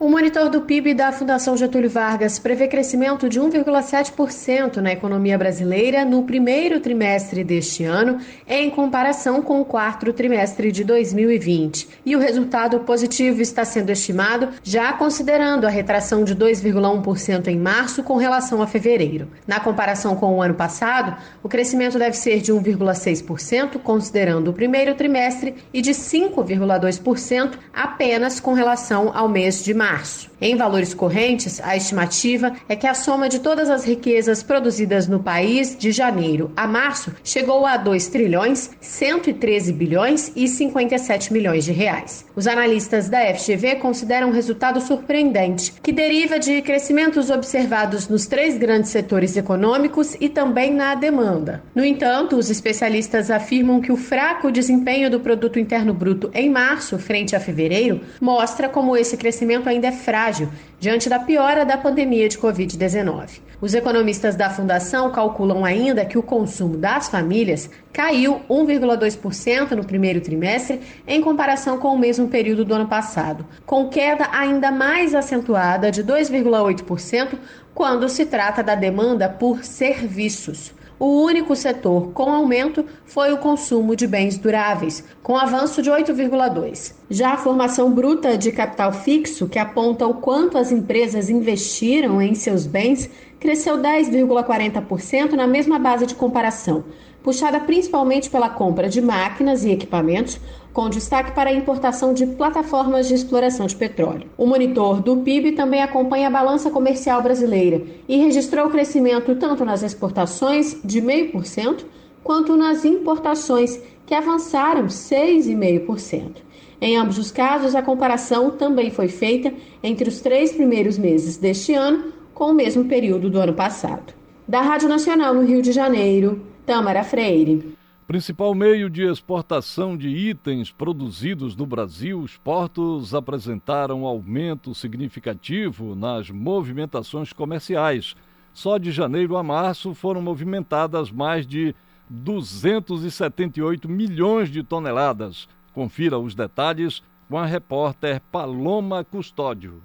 O 0.00 0.08
monitor 0.08 0.50
do 0.50 0.62
PIB 0.62 0.92
da 0.92 1.12
Fundação 1.12 1.56
Getúlio 1.56 1.88
Vargas 1.88 2.36
prevê 2.36 2.66
crescimento 2.66 3.28
de 3.28 3.40
1,7% 3.40 4.78
na 4.78 4.92
economia 4.92 5.38
brasileira 5.38 6.04
no 6.04 6.24
primeiro 6.24 6.80
trimestre 6.80 7.44
deste 7.44 7.84
ano, 7.84 8.18
em 8.48 8.68
comparação 8.70 9.40
com 9.40 9.60
o 9.60 9.64
quarto 9.64 10.12
trimestre 10.12 10.72
de 10.72 10.82
2020. 10.82 11.88
E 12.04 12.16
o 12.16 12.18
resultado 12.18 12.80
positivo 12.80 13.40
está 13.40 13.64
sendo 13.64 13.90
estimado 13.90 14.48
já 14.64 14.92
considerando 14.94 15.64
a 15.64 15.70
retração 15.70 16.24
de 16.24 16.34
2,1% 16.34 17.46
em 17.46 17.56
março 17.56 18.02
com 18.02 18.16
relação 18.16 18.60
a 18.60 18.66
fevereiro. 18.66 19.28
Na 19.46 19.60
comparação 19.60 20.16
com 20.16 20.34
o 20.34 20.42
ano 20.42 20.54
passado, 20.54 21.16
o 21.40 21.48
crescimento 21.48 22.00
deve 22.00 22.16
ser 22.16 22.40
de 22.40 22.52
1,6%, 22.52 23.78
considerando 23.78 24.48
o 24.48 24.52
primeiro 24.52 24.96
trimestre, 24.96 25.54
e 25.72 25.80
de 25.80 25.92
5,2% 25.92 27.52
apenas 27.72 28.40
com 28.40 28.54
relação 28.54 29.12
ao 29.14 29.28
mês 29.28 29.62
de 29.62 29.72
março 29.72 29.83
março. 29.84 30.30
Em 30.40 30.56
valores 30.56 30.94
correntes, 30.94 31.60
a 31.62 31.76
estimativa 31.76 32.52
é 32.68 32.74
que 32.74 32.86
a 32.86 32.94
soma 32.94 33.28
de 33.28 33.38
todas 33.40 33.68
as 33.68 33.84
riquezas 33.84 34.42
produzidas 34.42 35.06
no 35.06 35.20
país 35.22 35.76
de 35.76 35.92
janeiro 35.92 36.50
a 36.56 36.66
março 36.66 37.12
chegou 37.22 37.66
a 37.66 37.76
2 37.76 38.08
trilhões 38.08 38.70
113 38.80 39.72
bilhões 39.74 40.32
e 40.34 40.48
57 40.48 41.32
milhões 41.32 41.64
de 41.64 41.72
reais. 41.72 42.24
Os 42.34 42.46
analistas 42.46 43.10
da 43.10 43.20
FGV 43.34 43.76
consideram 43.76 44.28
um 44.28 44.32
resultado 44.32 44.80
surpreendente, 44.80 45.74
que 45.82 45.92
deriva 45.92 46.38
de 46.38 46.62
crescimentos 46.62 47.28
observados 47.28 48.08
nos 48.08 48.26
três 48.26 48.56
grandes 48.56 48.90
setores 48.90 49.36
econômicos 49.36 50.16
e 50.18 50.30
também 50.30 50.72
na 50.72 50.94
demanda. 50.94 51.62
No 51.74 51.84
entanto, 51.84 52.36
os 52.36 52.48
especialistas 52.48 53.30
afirmam 53.30 53.82
que 53.82 53.92
o 53.92 53.96
fraco 53.96 54.50
desempenho 54.50 55.10
do 55.10 55.20
produto 55.20 55.58
interno 55.58 55.92
bruto 55.92 56.30
em 56.32 56.48
março 56.48 56.98
frente 56.98 57.36
a 57.36 57.40
fevereiro 57.40 58.00
mostra 58.20 58.68
como 58.68 58.96
esse 58.96 59.16
crescimento 59.16 59.68
ainda 59.74 59.88
é 59.88 59.92
frágil 59.92 60.48
diante 60.80 61.08
da 61.08 61.18
piora 61.18 61.64
da 61.64 61.76
pandemia 61.76 62.28
de 62.28 62.38
Covid-19. 62.38 63.40
Os 63.60 63.72
economistas 63.72 64.36
da 64.36 64.50
Fundação 64.50 65.10
calculam 65.10 65.64
ainda 65.64 66.04
que 66.04 66.18
o 66.18 66.22
consumo 66.22 66.76
das 66.76 67.08
famílias 67.08 67.70
caiu 67.92 68.40
1,2% 68.48 69.70
no 69.70 69.84
primeiro 69.84 70.20
trimestre 70.20 70.80
em 71.06 71.20
comparação 71.20 71.78
com 71.78 71.88
o 71.88 71.98
mesmo 71.98 72.28
período 72.28 72.64
do 72.64 72.74
ano 72.74 72.86
passado, 72.86 73.46
com 73.64 73.88
queda 73.88 74.28
ainda 74.32 74.70
mais 74.70 75.14
acentuada 75.14 75.90
de 75.90 76.04
2,8% 76.04 77.38
quando 77.74 78.08
se 78.08 78.26
trata 78.26 78.62
da 78.62 78.74
demanda 78.74 79.28
por 79.28 79.64
serviços. 79.64 80.74
O 81.06 81.22
único 81.22 81.54
setor 81.54 82.12
com 82.12 82.30
aumento 82.30 82.82
foi 83.04 83.30
o 83.30 83.36
consumo 83.36 83.94
de 83.94 84.06
bens 84.06 84.38
duráveis, 84.38 85.04
com 85.22 85.36
avanço 85.36 85.82
de 85.82 85.90
8,2. 85.90 86.94
Já 87.10 87.34
a 87.34 87.36
formação 87.36 87.92
bruta 87.92 88.38
de 88.38 88.50
capital 88.50 88.90
fixo, 88.90 89.46
que 89.46 89.58
aponta 89.58 90.06
o 90.06 90.14
quanto 90.14 90.56
as 90.56 90.72
empresas 90.72 91.28
investiram 91.28 92.22
em 92.22 92.34
seus 92.34 92.66
bens, 92.66 93.10
cresceu 93.38 93.76
10,40% 93.76 95.32
na 95.32 95.46
mesma 95.46 95.78
base 95.78 96.06
de 96.06 96.14
comparação, 96.14 96.84
puxada 97.24 97.58
principalmente 97.58 98.28
pela 98.28 98.50
compra 98.50 98.86
de 98.86 99.00
máquinas 99.00 99.64
e 99.64 99.70
equipamentos, 99.70 100.38
com 100.74 100.90
destaque 100.90 101.32
para 101.32 101.48
a 101.48 101.54
importação 101.54 102.12
de 102.12 102.26
plataformas 102.26 103.08
de 103.08 103.14
exploração 103.14 103.66
de 103.66 103.74
petróleo. 103.74 104.28
O 104.36 104.46
monitor 104.46 105.00
do 105.00 105.16
PIB 105.16 105.52
também 105.52 105.82
acompanha 105.82 106.26
a 106.26 106.30
balança 106.30 106.70
comercial 106.70 107.22
brasileira 107.22 107.82
e 108.06 108.18
registrou 108.18 108.68
crescimento 108.68 109.34
tanto 109.36 109.64
nas 109.64 109.82
exportações 109.82 110.76
de 110.84 111.00
0,5% 111.00 111.86
quanto 112.22 112.56
nas 112.56 112.84
importações, 112.84 113.80
que 114.06 114.14
avançaram 114.14 114.86
6,5%. 114.86 116.42
Em 116.80 116.96
ambos 116.98 117.16
os 117.16 117.30
casos, 117.30 117.74
a 117.74 117.82
comparação 117.82 118.50
também 118.50 118.90
foi 118.90 119.08
feita 119.08 119.50
entre 119.82 120.08
os 120.08 120.20
três 120.20 120.52
primeiros 120.52 120.98
meses 120.98 121.38
deste 121.38 121.72
ano 121.72 122.12
com 122.34 122.50
o 122.50 122.54
mesmo 122.54 122.84
período 122.84 123.30
do 123.30 123.38
ano 123.38 123.54
passado. 123.54 124.12
Da 124.46 124.60
Rádio 124.60 124.90
Nacional 124.90 125.32
no 125.32 125.44
Rio 125.44 125.62
de 125.62 125.72
Janeiro, 125.72 126.42
Tâmara 126.66 127.04
Freire. 127.04 127.76
Principal 128.06 128.54
meio 128.54 128.88
de 128.88 129.02
exportação 129.02 129.96
de 129.96 130.08
itens 130.08 130.70
produzidos 130.70 131.54
no 131.54 131.66
Brasil, 131.66 132.18
os 132.18 132.38
portos 132.38 133.14
apresentaram 133.14 134.06
aumento 134.06 134.74
significativo 134.74 135.94
nas 135.94 136.30
movimentações 136.30 137.34
comerciais. 137.34 138.14
Só 138.54 138.78
de 138.78 138.92
janeiro 138.92 139.36
a 139.36 139.42
março 139.42 139.94
foram 139.94 140.22
movimentadas 140.22 141.10
mais 141.10 141.46
de 141.46 141.74
278 142.08 143.86
milhões 143.86 144.48
de 144.50 144.62
toneladas. 144.62 145.46
Confira 145.74 146.18
os 146.18 146.34
detalhes 146.34 147.02
com 147.28 147.38
a 147.38 147.44
repórter 147.44 148.22
Paloma 148.32 149.04
Custódio. 149.04 149.82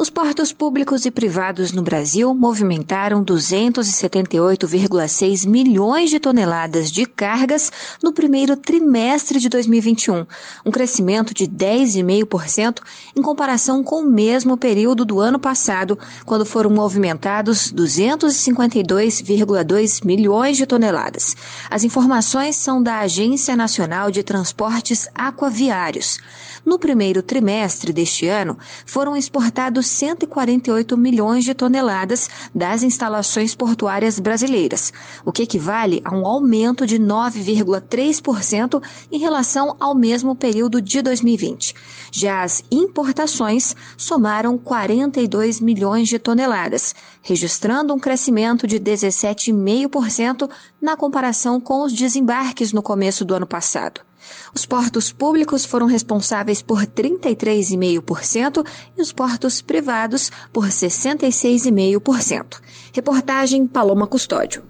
Os 0.00 0.08
portos 0.08 0.52
públicos 0.52 1.04
e 1.06 1.10
privados 1.10 1.72
no 1.72 1.82
Brasil 1.82 2.32
movimentaram 2.32 3.24
278,6 3.24 5.44
milhões 5.44 6.08
de 6.08 6.20
toneladas 6.20 6.88
de 6.88 7.04
cargas 7.04 7.72
no 8.00 8.12
primeiro 8.12 8.56
trimestre 8.56 9.40
de 9.40 9.48
2021, 9.48 10.24
um 10.64 10.70
crescimento 10.70 11.34
de 11.34 11.48
10,5% 11.48 12.80
em 13.16 13.20
comparação 13.20 13.82
com 13.82 14.02
o 14.02 14.08
mesmo 14.08 14.56
período 14.56 15.04
do 15.04 15.18
ano 15.18 15.40
passado, 15.40 15.98
quando 16.24 16.46
foram 16.46 16.70
movimentados 16.70 17.72
252,2 17.72 20.04
milhões 20.04 20.56
de 20.56 20.64
toneladas. 20.64 21.34
As 21.68 21.82
informações 21.82 22.54
são 22.54 22.80
da 22.80 23.00
Agência 23.00 23.56
Nacional 23.56 24.12
de 24.12 24.22
Transportes 24.22 25.08
Aquaviários. 25.12 26.20
No 26.68 26.78
primeiro 26.78 27.22
trimestre 27.22 27.94
deste 27.94 28.26
ano, 28.28 28.58
foram 28.84 29.16
exportados 29.16 29.86
148 29.86 30.98
milhões 30.98 31.42
de 31.42 31.54
toneladas 31.54 32.28
das 32.54 32.82
instalações 32.82 33.54
portuárias 33.54 34.20
brasileiras, 34.20 34.92
o 35.24 35.32
que 35.32 35.44
equivale 35.44 36.02
a 36.04 36.14
um 36.14 36.26
aumento 36.26 36.86
de 36.86 36.98
9,3% 36.98 38.82
em 39.10 39.18
relação 39.18 39.76
ao 39.80 39.94
mesmo 39.94 40.36
período 40.36 40.82
de 40.82 41.00
2020. 41.00 41.74
Já 42.12 42.42
as 42.42 42.62
importações 42.70 43.74
somaram 43.96 44.58
42 44.58 45.62
milhões 45.62 46.06
de 46.06 46.18
toneladas, 46.18 46.94
registrando 47.22 47.94
um 47.94 47.98
crescimento 47.98 48.66
de 48.66 48.78
17,5% 48.78 50.50
na 50.82 50.98
comparação 50.98 51.58
com 51.62 51.82
os 51.82 51.94
desembarques 51.94 52.74
no 52.74 52.82
começo 52.82 53.24
do 53.24 53.34
ano 53.34 53.46
passado. 53.46 54.07
Os 54.54 54.66
portos 54.66 55.12
públicos 55.12 55.64
foram 55.64 55.86
responsáveis 55.86 56.62
por 56.62 56.84
33,5% 56.84 58.64
e 58.96 59.02
os 59.02 59.12
portos 59.12 59.60
privados 59.60 60.30
por 60.52 60.66
66,5%. 60.66 62.60
Reportagem 62.92 63.66
Paloma 63.66 64.06
Custódio. 64.06 64.62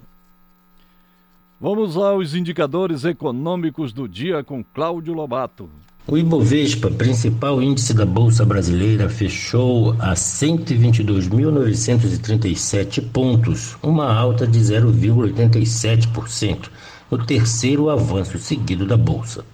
Vamos 1.61 1.97
aos 1.97 2.35
indicadores 2.35 3.05
econômicos 3.05 3.93
do 3.93 4.09
dia 4.09 4.45
com 4.45 4.63
Cláudio 4.63 5.13
Lobato. 5.13 5.69
O 6.11 6.17
Ibovespa, 6.17 6.91
principal 6.91 7.61
índice 7.61 7.93
da 7.93 8.07
Bolsa 8.07 8.43
Brasileira, 8.43 9.11
fechou 9.11 9.95
a 9.99 10.15
122.937 10.15 13.07
pontos, 13.13 13.77
uma 13.83 14.11
alta 14.11 14.47
de 14.47 14.59
0,87%. 14.59 16.71
No 17.11 17.19
terceiro 17.19 17.91
avanço 17.91 18.39
seguido 18.39 18.87
da 18.87 18.97
Bolsa. 18.97 19.45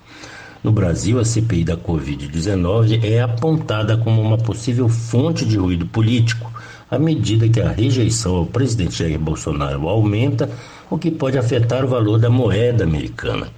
No 0.62 0.72
Brasil, 0.72 1.20
a 1.20 1.24
CPI 1.24 1.62
da 1.62 1.76
Covid-19 1.76 3.05
é 3.05 3.20
apontada 3.20 3.98
como 3.98 4.22
uma 4.22 4.38
possível 4.38 4.88
fonte 4.88 5.44
de 5.44 5.59
ruído 5.59 5.84
político, 5.84 6.50
à 6.90 6.98
medida 6.98 7.48
que 7.48 7.61
a 7.61 7.68
rejeição 7.68 8.36
ao 8.36 8.46
presidente 8.46 8.98
Jair 8.98 9.18
Bolsonaro 9.18 9.88
aumenta, 9.88 10.48
o 10.88 10.96
que 10.96 11.11
pode 11.11 11.36
afetar 11.36 11.84
o 11.84 11.88
valor 11.88 12.18
da 12.18 12.30
moeda 12.30 12.84
americana. 12.84 13.48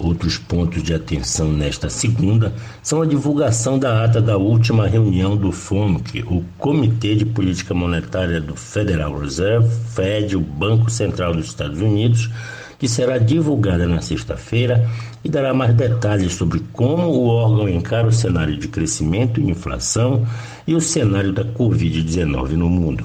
Outros 0.00 0.38
pontos 0.38 0.82
de 0.82 0.94
atenção 0.94 1.52
nesta 1.52 1.90
segunda 1.90 2.52
são 2.82 3.02
a 3.02 3.06
divulgação 3.06 3.78
da 3.78 4.04
ata 4.04 4.20
da 4.20 4.36
última 4.36 4.86
reunião 4.86 5.36
do 5.36 5.50
FOMC, 5.52 6.24
o 6.26 6.44
Comitê 6.56 7.14
de 7.16 7.24
Política 7.24 7.74
Monetária 7.74 8.40
do 8.40 8.54
Federal 8.54 9.18
Reserve, 9.18 9.68
Fed, 9.94 10.36
o 10.36 10.40
Banco 10.40 10.90
Central 10.90 11.34
dos 11.34 11.46
Estados 11.46 11.80
Unidos, 11.80 12.30
que 12.78 12.88
será 12.88 13.18
divulgada 13.18 13.86
na 13.86 14.00
sexta-feira 14.00 14.88
e 15.24 15.28
dará 15.28 15.52
mais 15.52 15.74
detalhes 15.74 16.34
sobre 16.34 16.62
como 16.72 17.08
o 17.08 17.26
órgão 17.26 17.68
encara 17.68 18.06
o 18.06 18.12
cenário 18.12 18.56
de 18.56 18.68
crescimento 18.68 19.40
e 19.40 19.50
inflação 19.50 20.26
e 20.66 20.74
o 20.74 20.80
cenário 20.80 21.32
da 21.32 21.44
Covid-19 21.44 22.50
no 22.50 22.68
mundo. 22.68 23.04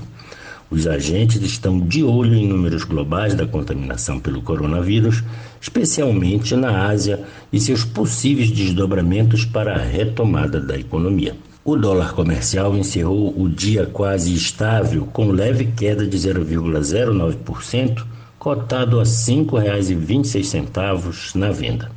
Os 0.70 0.88
agentes 0.88 1.40
estão 1.42 1.80
de 1.80 2.04
olho 2.04 2.34
em 2.34 2.48
números 2.48 2.84
globais 2.84 3.36
da 3.36 3.46
contaminação 3.46 4.20
pelo 4.20 4.42
coronavírus, 4.42 5.24
especialmente 5.62 6.56
na 6.56 6.88
Ásia, 6.88 7.24
e 7.52 7.60
seus 7.60 7.86
possíveis 7.86 8.50
desdobramentos 8.50 9.46
para 9.46 9.76
a 9.76 9.84
retomada 9.84 10.60
da 10.60 10.76
economia. 10.76 11.36
O 11.64 11.76
dólar 11.76 12.14
comercial 12.14 12.76
encerrou 12.76 13.40
o 13.40 13.48
dia 13.48 13.86
quase 13.86 14.34
estável, 14.34 15.06
com 15.06 15.32
leve 15.32 15.66
queda 15.78 16.08
de 16.08 16.18
0,09%, 16.18 18.04
cotado 18.44 19.00
a 19.00 19.04
R$ 19.04 19.10
5,26 19.10 21.34
na 21.34 21.50
venda. 21.50 21.90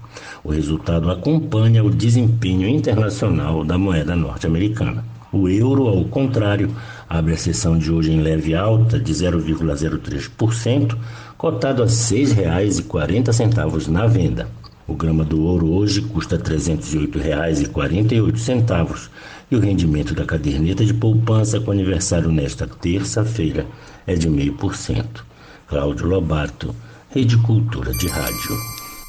O 0.45 0.53
resultado 0.53 1.11
acompanha 1.11 1.83
o 1.83 1.91
desempenho 1.91 2.69
internacional 2.69 3.65
da 3.65 3.77
moeda 3.77 4.15
norte-americana. 4.15 5.05
O 5.33 5.49
euro, 5.49 5.89
ao 5.89 6.05
contrário, 6.05 6.71
abre 7.09 7.35
a 7.35 7.37
sessão 7.37 7.77
de 7.77 7.91
hoje 7.91 8.13
em 8.13 8.21
leve 8.21 8.55
alta 8.55 8.97
de 8.97 9.13
0,03%, 9.13 10.97
cotado 11.37 11.83
a 11.83 11.87
R$ 11.87 11.91
6,40 11.91 13.89
na 13.89 14.07
venda. 14.07 14.49
O 14.87 14.95
grama 14.95 15.25
do 15.25 15.43
ouro 15.43 15.73
hoje 15.73 16.01
custa 16.01 16.37
R$ 16.37 16.45
308,48 16.45 19.09
e 19.51 19.57
o 19.57 19.61
rendimento 19.61 20.15
da 20.15 20.25
caderneta 20.25 20.85
de 20.85 20.95
poupança 20.95 21.59
com 21.59 21.73
aniversário 21.73 22.31
nesta 22.31 22.69
terça-feira 22.69 23.67
é 24.07 24.15
de 24.15 24.29
0,5%. 24.29 25.27
Cláudio 25.67 26.07
Lobato, 26.07 26.75
Rede 27.11 27.37
Cultura 27.43 27.91
de 27.93 28.07
Rádio. 28.07 28.57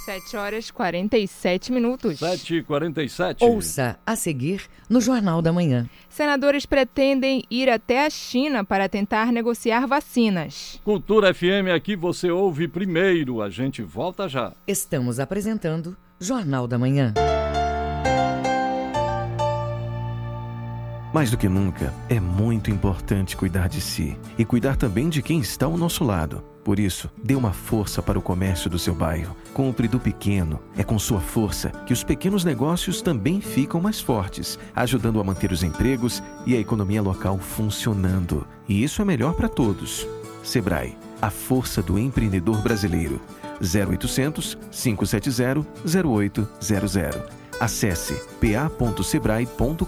7 0.06 0.38
horas 0.38 0.72
47 0.72 1.72
minutos. 1.72 2.18
7 2.18 2.56
e 2.56 2.64
47 2.64 3.44
Ouça 3.44 4.00
a 4.06 4.16
seguir 4.16 4.64
no 4.90 5.00
Jornal 5.00 5.42
da 5.42 5.54
Manhã. 5.54 5.88
Senadores 6.10 6.66
pretendem 6.66 7.44
ir 7.52 7.70
até 7.70 8.06
a 8.06 8.10
China 8.10 8.64
para 8.64 8.90
tentar 8.90 9.32
negociar 9.32 9.86
vacinas. 9.86 10.80
Cultura 10.84 11.32
FM 11.34 11.70
aqui 11.76 11.96
você 11.96 12.32
ouve 12.32 12.68
primeiro. 12.68 13.42
A 13.42 13.50
gente 13.50 13.84
volta 13.84 14.28
já. 14.28 14.54
Estamos 14.66 15.20
apresentando 15.20 15.96
Jornal 16.20 16.68
da 16.68 16.80
Manhã. 16.80 17.14
Mais 21.14 21.32
do 21.32 21.38
que 21.38 21.48
nunca, 21.48 21.94
é 22.10 22.20
muito 22.20 22.70
importante 22.70 23.38
cuidar 23.38 23.70
de 23.70 23.80
si 23.80 24.18
e 24.38 24.44
cuidar 24.44 24.76
também 24.76 25.08
de 25.08 25.22
quem 25.22 25.40
está 25.40 25.66
ao 25.66 25.78
nosso 25.78 26.04
lado. 26.04 26.44
Por 26.66 26.80
isso, 26.80 27.10
dê 27.24 27.34
uma 27.34 27.54
força 27.54 28.02
para 28.02 28.20
o 28.20 28.22
comércio 28.22 28.70
do 28.70 28.78
seu 28.78 28.94
bairro. 28.94 29.34
Compre 29.54 29.88
do 29.88 30.02
pequeno. 30.02 30.60
É 30.78 30.84
com 30.84 31.00
sua 31.00 31.22
força 31.22 31.70
que 31.86 31.94
os 31.94 32.04
pequenos 32.04 32.44
negócios 32.44 33.02
também 33.02 33.40
ficam 33.40 33.80
mais 33.80 34.02
fortes, 34.02 34.60
ajudando 34.76 35.22
a 35.22 35.24
manter 35.24 35.54
os 35.54 35.64
empregos 35.64 36.22
e 36.46 36.54
a 36.56 36.60
economia 36.60 37.02
local 37.02 37.38
funcionando. 37.38 38.46
E 38.68 38.84
isso 38.84 39.02
é 39.02 39.06
melhor 39.06 39.34
para 39.34 39.48
todos. 39.48 40.06
Sebrae, 40.44 40.98
a 41.22 41.30
força 41.30 41.82
do 41.82 41.98
empreendedor 41.98 42.62
brasileiro. 42.62 43.22
0800 43.62 44.58
570 44.70 45.66
0800. 45.86 47.37
Acesse 47.60 48.14
pa.sebrae.com.br. 48.40 49.88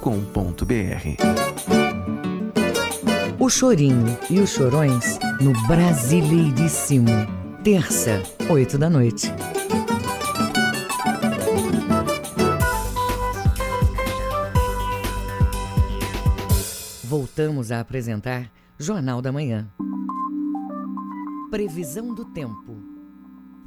O 3.39 3.49
Chorinho 3.49 4.17
e 4.29 4.39
os 4.39 4.49
Chorões 4.49 5.17
no 5.39 5.53
Brasileiríssimo. 5.67 7.11
Terça, 7.63 8.21
8 8.49 8.77
da 8.77 8.89
noite. 8.89 9.31
Voltamos 17.03 17.71
a 17.71 17.79
apresentar 17.79 18.51
Jornal 18.79 19.21
da 19.21 19.31
Manhã. 19.31 19.71
Previsão 21.51 22.15
do 22.15 22.25
tempo. 22.25 22.88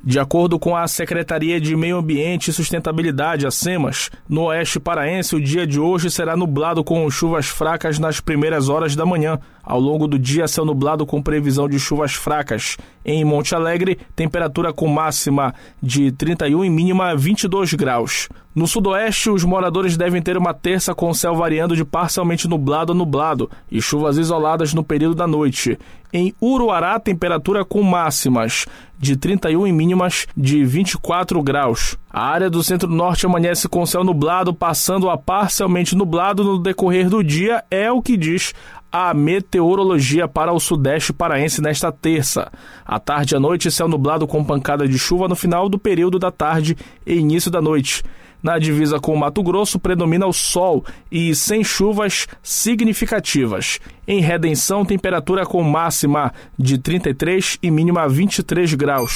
De 0.05 0.19
acordo 0.19 0.59
com 0.59 0.77
a 0.77 0.89
Secretaria 0.89 1.61
de 1.61 1.77
Meio 1.77 1.99
Ambiente 1.99 2.49
e 2.49 2.53
Sustentabilidade, 2.53 3.47
a 3.47 3.53
SEMAS, 3.53 4.11
no 4.29 4.47
oeste 4.47 4.81
paraense 4.81 5.37
o 5.37 5.41
dia 5.41 5.65
de 5.65 5.79
hoje 5.79 6.11
será 6.11 6.37
nublado 6.37 6.83
com 6.83 7.09
chuvas 7.09 7.47
fracas 7.47 8.01
nas 8.01 8.19
primeiras 8.19 8.69
horas 8.69 8.97
da 8.97 9.07
manhã. 9.07 9.39
Ao 9.63 9.79
longo 9.79 10.09
do 10.09 10.19
dia, 10.19 10.49
céu 10.49 10.65
nublado 10.65 11.07
com 11.07 11.23
previsão 11.23 11.69
de 11.69 11.79
chuvas 11.79 12.15
fracas. 12.15 12.77
Em 13.05 13.25
Monte 13.25 13.55
Alegre, 13.55 13.97
temperatura 14.17 14.73
com 14.73 14.89
máxima 14.89 15.55
de 15.81 16.11
31 16.11 16.65
e 16.65 16.71
mínima 16.71 17.15
22 17.15 17.75
graus. 17.75 18.29
No 18.55 18.67
sudoeste, 18.67 19.31
os 19.31 19.45
moradores 19.45 19.97
devem 19.97 20.21
ter 20.21 20.37
uma 20.37 20.53
terça 20.53 20.95
com 20.95 21.15
céu 21.15 21.35
variando 21.35 21.77
de 21.77 21.85
parcialmente 21.85 22.49
nublado 22.49 22.93
a 22.93 22.95
nublado 22.95 23.49
e 23.71 23.81
chuvas 23.81 24.19
isoladas 24.19 24.75
no 24.75 24.83
período 24.83 25.15
da 25.15 25.29
noite. 25.29 25.79
Em 26.13 26.35
Uruará, 26.43 27.01
temperatura 27.01 27.65
com 27.65 27.83
máximas 27.83 28.67
de 29.03 29.17
31 29.17 29.67
e 29.67 29.73
mínimas 29.73 30.29
de 30.37 30.65
24 30.65 31.43
graus. 31.43 31.99
A 32.09 32.25
área 32.25 32.49
do 32.49 32.63
centro-norte 32.63 33.27
amanhece 33.27 33.69
com 33.69 33.85
céu 33.85 34.05
nublado, 34.05 34.55
passando 34.55 35.11
a 35.11 35.19
parcialmente 35.19 35.97
nublado 35.97 36.45
no 36.45 36.57
decorrer 36.57 37.11
do 37.11 37.21
dia, 37.25 37.65
é 37.69 37.91
o 37.91 38.01
que 38.01 38.17
diz 38.17 38.55
a 38.93 39.13
meteorologia 39.13 40.29
para 40.29 40.53
o 40.53 40.61
sudeste 40.61 41.13
paraense 41.13 41.61
nesta 41.61 41.91
terça. 41.91 42.53
À 42.87 43.01
tarde 43.01 43.35
e 43.35 43.37
à 43.37 43.41
noite, 43.41 43.73
céu 43.73 43.89
nublado 43.89 44.25
com 44.25 44.45
pancada 44.45 44.87
de 44.87 44.97
chuva 44.97 45.27
no 45.27 45.35
final 45.35 45.69
do 45.69 45.81
período 45.81 46.17
da 46.17 46.31
tarde 46.31 46.77
e 47.05 47.15
início 47.15 47.51
da 47.51 47.61
noite. 47.61 48.05
Na 48.43 48.59
divisa 48.59 48.99
com 48.99 49.15
o 49.15 49.19
Mato 49.19 49.43
Grosso 49.43 49.79
predomina 49.79 50.27
o 50.27 50.33
sol 50.33 50.85
e 51.11 51.33
sem 51.35 51.63
chuvas 51.63 52.27
significativas. 52.43 53.79
Em 54.07 54.21
Redenção, 54.21 54.85
temperatura 54.85 55.47
com 55.47 55.63
máxima 55.63 56.33
de 56.59 56.77
33 56.77 57.59
e 57.63 57.71
mínima 57.71 58.09
23 58.09 58.75
graus. 58.75 59.13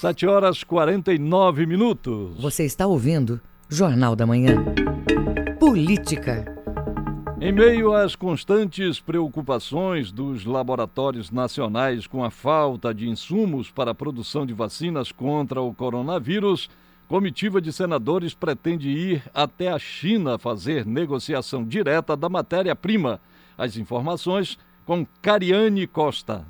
7 0.00 0.26
horas 0.26 0.62
49 0.62 1.66
minutos. 1.66 2.40
Você 2.40 2.64
está 2.64 2.86
ouvindo 2.86 3.40
Jornal 3.68 4.14
da 4.14 4.26
Manhã. 4.26 4.62
Política. 5.58 6.44
Em 7.40 7.50
meio 7.50 7.92
às 7.92 8.14
constantes 8.14 9.00
preocupações 9.00 10.12
dos 10.12 10.44
laboratórios 10.44 11.32
nacionais 11.32 12.06
com 12.06 12.22
a 12.22 12.30
falta 12.30 12.94
de 12.94 13.08
insumos 13.08 13.68
para 13.68 13.90
a 13.90 13.94
produção 13.94 14.46
de 14.46 14.52
vacinas 14.52 15.10
contra 15.10 15.60
o 15.60 15.74
coronavírus, 15.74 16.70
Comitiva 17.08 17.60
de 17.60 17.72
senadores 17.72 18.32
pretende 18.34 18.88
ir 18.88 19.22
até 19.34 19.68
a 19.68 19.78
China 19.78 20.38
fazer 20.38 20.86
negociação 20.86 21.64
direta 21.64 22.16
da 22.16 22.28
matéria-prima. 22.28 23.20
As 23.56 23.76
informações 23.76 24.58
com 24.86 25.06
Cariane 25.20 25.86
Costa. 25.86 26.46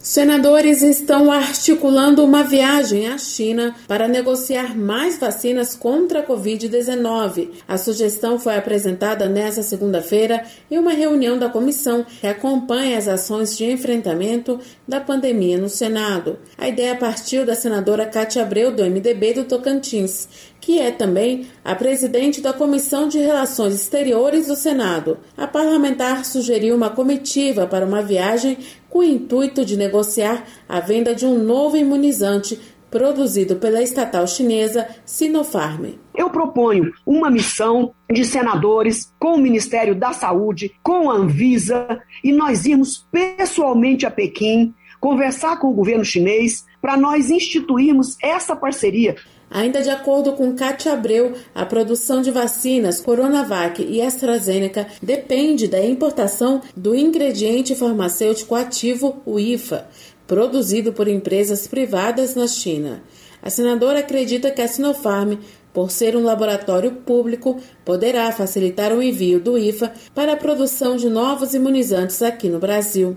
Senadores 0.00 0.80
estão 0.80 1.30
articulando 1.30 2.24
uma 2.24 2.44
viagem 2.44 3.08
à 3.08 3.18
China 3.18 3.74
para 3.88 4.06
negociar 4.06 4.78
mais 4.78 5.18
vacinas 5.18 5.74
contra 5.74 6.20
a 6.20 6.26
Covid-19. 6.26 7.50
A 7.66 7.76
sugestão 7.76 8.38
foi 8.38 8.56
apresentada 8.56 9.28
nesta 9.28 9.60
segunda-feira 9.60 10.44
em 10.70 10.78
uma 10.78 10.92
reunião 10.92 11.36
da 11.36 11.48
comissão 11.48 12.06
que 12.20 12.28
acompanha 12.28 12.96
as 12.96 13.08
ações 13.08 13.58
de 13.58 13.64
enfrentamento 13.64 14.60
da 14.86 15.00
pandemia 15.00 15.58
no 15.58 15.68
Senado. 15.68 16.38
A 16.56 16.68
ideia 16.68 16.94
partiu 16.94 17.44
da 17.44 17.56
senadora 17.56 18.06
Cátia 18.06 18.42
Abreu, 18.42 18.70
do 18.70 18.84
MDB 18.84 19.34
do 19.34 19.44
Tocantins, 19.44 20.28
que 20.60 20.78
é 20.78 20.90
também 20.90 21.46
a 21.64 21.74
presidente 21.74 22.40
da 22.40 22.52
Comissão 22.52 23.08
de 23.08 23.18
Relações 23.18 23.74
Exteriores 23.74 24.46
do 24.46 24.54
Senado. 24.54 25.18
A 25.36 25.46
parlamentar 25.46 26.24
sugeriu 26.24 26.76
uma 26.76 26.90
comitiva 26.90 27.66
para 27.66 27.84
uma 27.84 28.02
viagem 28.02 28.58
com 28.88 29.00
o 29.00 29.04
intuito 29.04 29.64
de 29.64 29.76
negociar 29.76 30.44
a 30.68 30.80
venda 30.80 31.14
de 31.14 31.26
um 31.26 31.42
novo 31.42 31.76
imunizante 31.76 32.58
produzido 32.90 33.56
pela 33.56 33.82
estatal 33.82 34.26
chinesa 34.26 34.88
Sinopharm. 35.04 35.94
Eu 36.14 36.30
proponho 36.30 36.92
uma 37.06 37.30
missão 37.30 37.92
de 38.10 38.24
senadores 38.24 39.12
com 39.18 39.34
o 39.34 39.40
Ministério 39.40 39.94
da 39.94 40.12
Saúde, 40.12 40.72
com 40.82 41.10
a 41.10 41.14
Anvisa, 41.14 42.00
e 42.24 42.32
nós 42.32 42.64
irmos 42.64 43.06
pessoalmente 43.10 44.06
a 44.06 44.10
Pequim 44.10 44.74
conversar 45.00 45.58
com 45.58 45.68
o 45.68 45.74
governo 45.74 46.04
chinês 46.04 46.64
para 46.80 46.96
nós 46.96 47.30
instituirmos 47.30 48.16
essa 48.22 48.56
parceria. 48.56 49.16
Ainda 49.50 49.82
de 49.82 49.88
acordo 49.88 50.32
com 50.34 50.54
Cátia 50.54 50.92
Abreu, 50.92 51.34
a 51.54 51.64
produção 51.64 52.20
de 52.20 52.30
vacinas 52.30 53.00
Coronavac 53.00 53.82
e 53.82 54.02
AstraZeneca 54.02 54.86
depende 55.02 55.66
da 55.66 55.84
importação 55.84 56.60
do 56.76 56.94
ingrediente 56.94 57.74
farmacêutico 57.74 58.54
ativo, 58.54 59.22
o 59.24 59.38
IFA, 59.38 59.88
produzido 60.26 60.92
por 60.92 61.08
empresas 61.08 61.66
privadas 61.66 62.34
na 62.34 62.46
China. 62.46 63.02
A 63.42 63.48
senadora 63.48 64.00
acredita 64.00 64.50
que 64.50 64.60
a 64.60 64.68
Sinopharm, 64.68 65.38
por 65.72 65.90
ser 65.90 66.16
um 66.16 66.24
laboratório 66.24 66.90
público, 66.90 67.58
poderá 67.84 68.30
facilitar 68.32 68.92
o 68.92 69.02
envio 69.02 69.40
do 69.40 69.56
IFA 69.56 69.92
para 70.14 70.32
a 70.32 70.36
produção 70.36 70.96
de 70.96 71.08
novos 71.08 71.54
imunizantes 71.54 72.20
aqui 72.20 72.48
no 72.48 72.58
Brasil. 72.58 73.16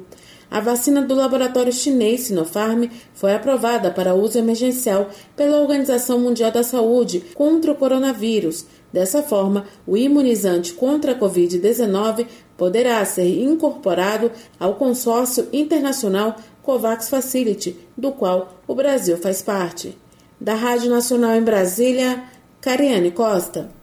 A 0.51 0.59
vacina 0.59 1.01
do 1.01 1.15
laboratório 1.15 1.71
chinês 1.71 2.23
Sinopharm 2.23 2.89
foi 3.13 3.33
aprovada 3.33 3.89
para 3.89 4.13
uso 4.13 4.37
emergencial 4.37 5.09
pela 5.33 5.61
Organização 5.61 6.19
Mundial 6.19 6.51
da 6.51 6.61
Saúde 6.61 7.23
contra 7.33 7.71
o 7.71 7.75
coronavírus. 7.75 8.65
Dessa 8.91 9.23
forma, 9.23 9.65
o 9.87 9.95
imunizante 9.95 10.73
contra 10.73 11.13
a 11.13 11.15
Covid-19 11.17 12.27
poderá 12.57 13.03
ser 13.05 13.41
incorporado 13.41 14.29
ao 14.59 14.75
consórcio 14.75 15.47
internacional 15.53 16.35
COVAX 16.61 17.07
Facility, 17.07 17.77
do 17.97 18.11
qual 18.11 18.61
o 18.67 18.75
Brasil 18.75 19.17
faz 19.17 19.41
parte. 19.41 19.97
Da 20.39 20.55
Rádio 20.55 20.89
Nacional 20.89 21.33
em 21.35 21.43
Brasília, 21.43 22.25
Cariane 22.59 23.11
Costa. 23.11 23.80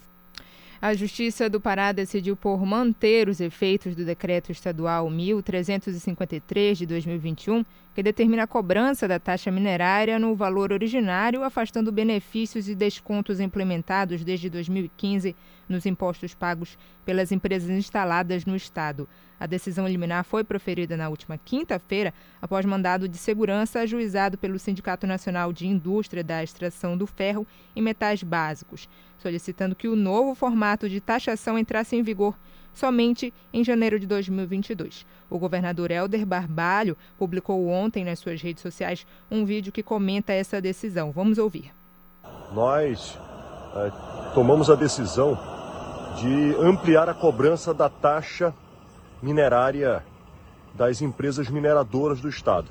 A 0.81 0.93
Justiça 0.93 1.49
do 1.49 1.59
Pará 1.59 1.91
decidiu 1.91 2.37
por 2.37 2.65
manter 2.65 3.27
os 3.27 3.41
efeitos 3.41 3.97
do 3.97 4.05
Decreto 4.05 4.49
Estadual 4.49 5.09
1353 5.09 6.77
de 6.77 6.85
2021, 6.85 7.65
que 7.93 8.01
determina 8.01 8.43
a 8.43 8.47
cobrança 8.47 9.05
da 9.05 9.19
taxa 9.19 9.51
minerária 9.51 10.17
no 10.17 10.33
valor 10.35 10.71
originário, 10.71 11.43
afastando 11.43 11.91
benefícios 11.91 12.69
e 12.69 12.75
descontos 12.75 13.41
implementados 13.41 14.23
desde 14.23 14.49
2015 14.49 15.35
nos 15.69 15.85
impostos 15.85 16.33
pagos 16.33 16.77
pelas 17.05 17.31
empresas 17.31 17.69
instaladas 17.69 18.45
no 18.45 18.55
Estado. 18.55 19.07
A 19.39 19.45
decisão 19.45 19.87
liminar 19.87 20.25
foi 20.25 20.43
proferida 20.43 20.97
na 20.97 21.07
última 21.07 21.37
quinta-feira, 21.37 22.13
após 22.41 22.65
mandado 22.65 23.07
de 23.07 23.17
segurança 23.17 23.79
ajuizado 23.79 24.37
pelo 24.37 24.59
Sindicato 24.59 25.07
Nacional 25.07 25.53
de 25.53 25.67
Indústria 25.67 26.23
da 26.23 26.43
Extração 26.43 26.97
do 26.97 27.07
Ferro 27.07 27.47
e 27.75 27.81
Metais 27.81 28.23
Básicos 28.23 28.89
solicitando 29.19 29.75
que 29.75 29.87
o 29.87 29.95
novo 29.95 30.33
formato 30.33 30.89
de 30.89 30.99
taxação 30.99 31.59
entrasse 31.59 31.95
em 31.95 32.01
vigor 32.01 32.35
somente 32.73 33.33
em 33.51 33.63
janeiro 33.63 33.99
de 33.99 34.07
2022. 34.07 35.05
O 35.29 35.37
governador 35.37 35.91
Helder 35.91 36.25
Barbalho 36.25 36.97
publicou 37.17 37.67
ontem 37.67 38.05
nas 38.05 38.19
suas 38.19 38.41
redes 38.41 38.61
sociais 38.61 39.05
um 39.29 39.43
vídeo 39.43 39.71
que 39.71 39.83
comenta 39.83 40.31
essa 40.31 40.61
decisão. 40.61 41.11
Vamos 41.11 41.37
ouvir. 41.37 41.73
Nós 42.53 43.19
é, 43.75 43.91
tomamos 44.33 44.69
a 44.69 44.75
decisão 44.75 45.37
de 46.21 46.55
ampliar 46.59 47.09
a 47.09 47.13
cobrança 47.13 47.73
da 47.73 47.89
taxa 47.89 48.53
minerária 49.21 50.03
das 50.73 51.01
empresas 51.01 51.49
mineradoras 51.49 52.19
do 52.19 52.29
Estado. 52.29 52.67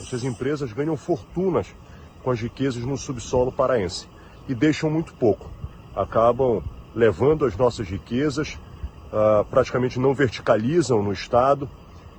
Essas 0.00 0.24
empresas 0.24 0.72
ganham 0.72 0.96
fortunas 0.96 1.66
com 2.22 2.30
as 2.30 2.40
riquezas 2.40 2.84
no 2.84 2.96
subsolo 2.96 3.50
paraense 3.50 4.06
e 4.48 4.54
deixam 4.54 4.90
muito 4.90 5.12
pouco 5.14 5.50
acabam 5.94 6.62
levando 6.94 7.44
as 7.44 7.56
nossas 7.56 7.88
riquezas, 7.88 8.58
uh, 9.12 9.44
praticamente 9.46 9.98
não 9.98 10.14
verticalizam 10.14 11.02
no 11.02 11.12
Estado 11.12 11.68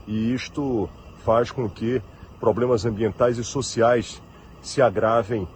e 0.07 0.34
isto 0.34 0.89
faz 1.23 1.51
com 1.51 1.69
que 1.69 2.01
problemas 2.39 2.86
ambientais 2.86 3.38
e 3.38 3.43
sociais 3.43 4.21
se 4.61 4.82
agravem 4.82 5.47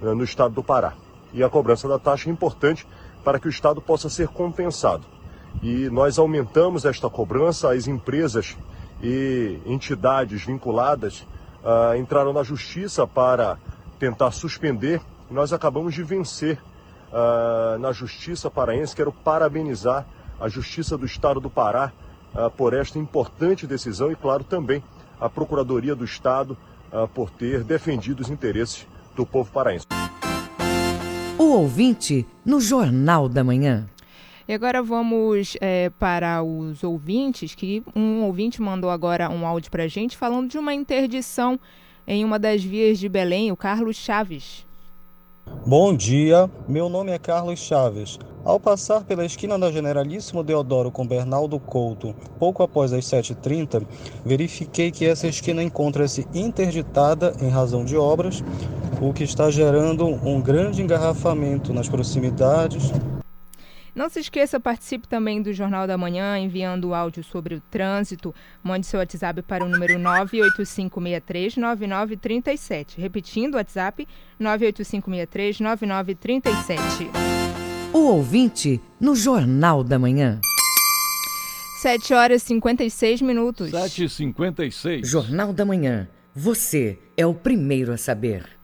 uh, 0.00 0.14
no 0.14 0.24
estado 0.24 0.54
do 0.54 0.62
Pará. 0.62 0.94
E 1.32 1.44
a 1.44 1.48
cobrança 1.48 1.86
da 1.86 1.98
taxa 1.98 2.28
é 2.28 2.32
importante 2.32 2.86
para 3.24 3.38
que 3.38 3.46
o 3.46 3.50
estado 3.50 3.80
possa 3.80 4.08
ser 4.08 4.28
compensado. 4.28 5.04
E 5.62 5.88
nós 5.90 6.18
aumentamos 6.18 6.84
esta 6.84 7.10
cobrança, 7.10 7.72
as 7.72 7.86
empresas 7.86 8.56
e 9.02 9.58
entidades 9.66 10.44
vinculadas 10.44 11.26
uh, 11.64 11.96
entraram 11.96 12.32
na 12.32 12.42
justiça 12.42 13.06
para 13.06 13.58
tentar 13.98 14.30
suspender. 14.30 15.00
Nós 15.30 15.52
acabamos 15.52 15.94
de 15.94 16.02
vencer 16.02 16.58
uh, 17.12 17.78
na 17.78 17.92
justiça 17.92 18.50
paraense. 18.50 18.96
Quero 18.96 19.12
parabenizar 19.12 20.06
a 20.40 20.48
Justiça 20.48 20.96
do 20.96 21.04
Estado 21.04 21.38
do 21.38 21.50
Pará 21.50 21.92
uh, 22.34 22.50
por 22.50 22.72
esta 22.72 22.98
importante 22.98 23.66
decisão 23.66 24.10
e, 24.10 24.16
claro, 24.16 24.42
também 24.42 24.82
a 25.20 25.28
Procuradoria 25.28 25.94
do 25.94 26.04
Estado 26.04 26.56
por 27.14 27.30
ter 27.30 27.62
defendido 27.62 28.18
os 28.18 28.30
interesses 28.30 28.84
do 29.14 29.24
povo 29.24 29.52
paraense. 29.52 29.86
Ouvinte 31.52 32.26
no 32.44 32.60
Jornal 32.60 33.28
da 33.28 33.42
Manhã. 33.42 33.88
E 34.48 34.52
agora 34.52 34.82
vamos 34.82 35.56
é, 35.60 35.90
para 35.90 36.42
os 36.42 36.82
ouvintes, 36.82 37.54
que 37.54 37.82
um 37.94 38.22
ouvinte 38.22 38.60
mandou 38.60 38.90
agora 38.90 39.30
um 39.30 39.46
áudio 39.46 39.70
para 39.70 39.84
a 39.84 39.88
gente 39.88 40.16
falando 40.16 40.48
de 40.48 40.58
uma 40.58 40.74
interdição 40.74 41.58
em 42.06 42.24
uma 42.24 42.38
das 42.38 42.62
vias 42.62 42.98
de 42.98 43.08
Belém, 43.08 43.52
o 43.52 43.56
Carlos 43.56 43.96
Chaves. 43.96 44.66
Bom 45.66 45.94
dia, 45.94 46.50
meu 46.66 46.88
nome 46.88 47.12
é 47.12 47.18
Carlos 47.18 47.60
Chaves. 47.60 48.18
Ao 48.42 48.58
passar 48.58 49.04
pela 49.04 49.26
esquina 49.26 49.58
da 49.58 49.70
Generalíssimo 49.70 50.42
Deodoro 50.42 50.90
com 50.90 51.06
Bernardo 51.06 51.60
Couto, 51.60 52.14
pouco 52.38 52.62
após 52.62 52.94
as 52.94 53.04
7h30, 53.04 53.86
verifiquei 54.24 54.90
que 54.90 55.04
essa 55.04 55.28
esquina 55.28 55.62
encontra-se 55.62 56.26
interditada 56.34 57.34
em 57.42 57.50
razão 57.50 57.84
de 57.84 57.94
obras, 57.94 58.42
o 59.02 59.12
que 59.12 59.22
está 59.22 59.50
gerando 59.50 60.06
um 60.06 60.40
grande 60.40 60.82
engarrafamento 60.82 61.74
nas 61.74 61.90
proximidades 61.90 62.90
não 63.94 64.08
se 64.08 64.20
esqueça, 64.20 64.58
participe 64.60 65.08
também 65.08 65.42
do 65.42 65.52
Jornal 65.52 65.86
da 65.86 65.98
Manhã, 65.98 66.38
enviando 66.38 66.88
o 66.88 66.94
áudio 66.94 67.22
sobre 67.24 67.54
o 67.54 67.62
trânsito. 67.70 68.34
Mande 68.62 68.86
seu 68.86 69.00
WhatsApp 69.00 69.42
para 69.42 69.64
o 69.64 69.68
número 69.68 69.98
985639937. 69.98 72.98
Repetindo 72.98 73.54
o 73.54 73.56
WhatsApp, 73.56 74.06
985639937. 74.40 77.08
O 77.92 77.98
ouvinte 77.98 78.80
no 79.00 79.16
Jornal 79.16 79.82
da 79.82 79.98
Manhã. 79.98 80.40
7 81.82 82.14
horas 82.14 82.42
e 82.42 82.46
56 82.46 83.20
minutos. 83.22 83.70
7 83.70 84.04
e 84.04 84.08
56. 84.08 85.08
Jornal 85.08 85.52
da 85.52 85.64
Manhã. 85.64 86.08
Você 86.34 86.98
é 87.16 87.26
o 87.26 87.34
primeiro 87.34 87.92
a 87.92 87.96
saber. 87.96 88.59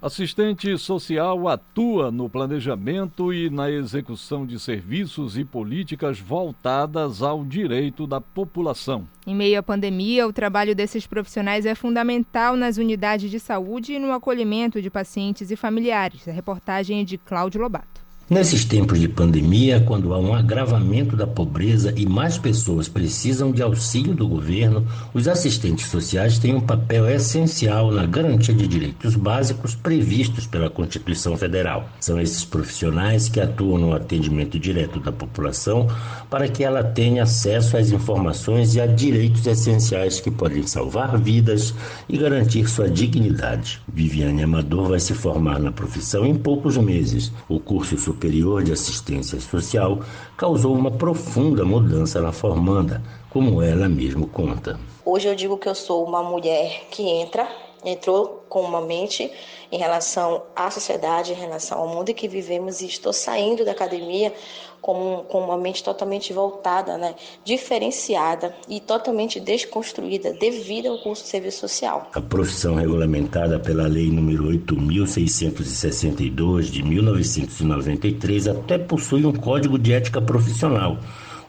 Assistente 0.00 0.78
social 0.78 1.48
atua 1.48 2.12
no 2.12 2.28
planejamento 2.30 3.32
e 3.34 3.50
na 3.50 3.68
execução 3.68 4.46
de 4.46 4.56
serviços 4.60 5.36
e 5.36 5.44
políticas 5.44 6.20
voltadas 6.20 7.20
ao 7.20 7.44
direito 7.44 8.06
da 8.06 8.20
população. 8.20 9.08
Em 9.26 9.34
meio 9.34 9.58
à 9.58 9.62
pandemia, 9.62 10.24
o 10.24 10.32
trabalho 10.32 10.72
desses 10.72 11.04
profissionais 11.04 11.66
é 11.66 11.74
fundamental 11.74 12.54
nas 12.54 12.76
unidades 12.76 13.28
de 13.28 13.40
saúde 13.40 13.94
e 13.94 13.98
no 13.98 14.12
acolhimento 14.12 14.80
de 14.80 14.88
pacientes 14.88 15.50
e 15.50 15.56
familiares. 15.56 16.28
A 16.28 16.32
reportagem 16.32 17.00
é 17.00 17.04
de 17.04 17.18
Cláudio 17.18 17.60
Lobato. 17.60 18.07
Nesses 18.30 18.62
tempos 18.62 19.00
de 19.00 19.08
pandemia, 19.08 19.80
quando 19.80 20.12
há 20.12 20.18
um 20.18 20.34
agravamento 20.34 21.16
da 21.16 21.26
pobreza 21.26 21.94
e 21.96 22.04
mais 22.04 22.36
pessoas 22.36 22.86
precisam 22.86 23.50
de 23.50 23.62
auxílio 23.62 24.14
do 24.14 24.28
governo, 24.28 24.86
os 25.14 25.26
assistentes 25.26 25.86
sociais 25.86 26.38
têm 26.38 26.54
um 26.54 26.60
papel 26.60 27.08
essencial 27.08 27.90
na 27.90 28.04
garantia 28.04 28.52
de 28.52 28.66
direitos 28.66 29.16
básicos 29.16 29.74
previstos 29.74 30.46
pela 30.46 30.68
Constituição 30.68 31.38
Federal. 31.38 31.88
São 32.00 32.20
esses 32.20 32.44
profissionais 32.44 33.30
que 33.30 33.40
atuam 33.40 33.78
no 33.78 33.94
atendimento 33.94 34.58
direto 34.58 35.00
da 35.00 35.10
população 35.10 35.88
para 36.28 36.48
que 36.48 36.62
ela 36.62 36.84
tenha 36.84 37.22
acesso 37.22 37.78
às 37.78 37.92
informações 37.92 38.74
e 38.74 38.80
a 38.82 38.86
direitos 38.86 39.46
essenciais 39.46 40.20
que 40.20 40.30
podem 40.30 40.66
salvar 40.66 41.16
vidas 41.16 41.74
e 42.06 42.18
garantir 42.18 42.68
sua 42.68 42.90
dignidade. 42.90 43.80
Viviane 43.90 44.42
Amador 44.42 44.90
vai 44.90 45.00
se 45.00 45.14
formar 45.14 45.58
na 45.58 45.72
profissão 45.72 46.26
em 46.26 46.34
poucos 46.34 46.76
meses. 46.76 47.32
O 47.48 47.58
curso 47.58 47.96
Superior 48.18 48.64
de 48.64 48.72
Assistência 48.72 49.40
Social 49.40 50.00
causou 50.36 50.74
uma 50.74 50.90
profunda 50.90 51.64
mudança 51.64 52.20
na 52.20 52.32
formanda, 52.32 53.00
como 53.30 53.62
ela 53.62 53.88
mesmo 53.88 54.26
conta. 54.26 54.76
Hoje 55.04 55.28
eu 55.28 55.36
digo 55.36 55.56
que 55.56 55.68
eu 55.68 55.74
sou 55.74 56.04
uma 56.04 56.20
mulher 56.20 56.88
que 56.90 57.00
entra, 57.04 57.48
entrou 57.84 58.44
com 58.48 58.60
uma 58.62 58.80
mente 58.80 59.30
em 59.70 59.78
relação 59.78 60.42
à 60.56 60.68
sociedade, 60.68 61.30
em 61.30 61.36
relação 61.36 61.78
ao 61.78 61.86
mundo 61.86 62.08
em 62.08 62.14
que 62.14 62.26
vivemos 62.26 62.80
e 62.80 62.86
estou 62.86 63.12
saindo 63.12 63.64
da 63.64 63.70
academia 63.70 64.34
com, 64.80 65.24
com 65.28 65.40
uma 65.40 65.56
mente 65.56 65.82
totalmente 65.82 66.32
voltada, 66.32 66.96
né, 66.96 67.14
diferenciada 67.44 68.54
e 68.68 68.80
totalmente 68.80 69.38
desconstruída 69.40 70.32
devido 70.32 70.88
ao 70.88 70.98
curso 70.98 71.24
de 71.24 71.28
serviço 71.28 71.60
social. 71.60 72.10
A 72.14 72.20
profissão 72.20 72.74
regulamentada 72.74 73.58
pela 73.58 73.86
Lei 73.86 74.08
nº 74.10 74.64
8.662 74.66 76.62
de 76.62 76.82
1993 76.82 78.48
até 78.48 78.78
possui 78.78 79.24
um 79.24 79.32
código 79.32 79.78
de 79.78 79.92
ética 79.92 80.20
profissional. 80.20 80.98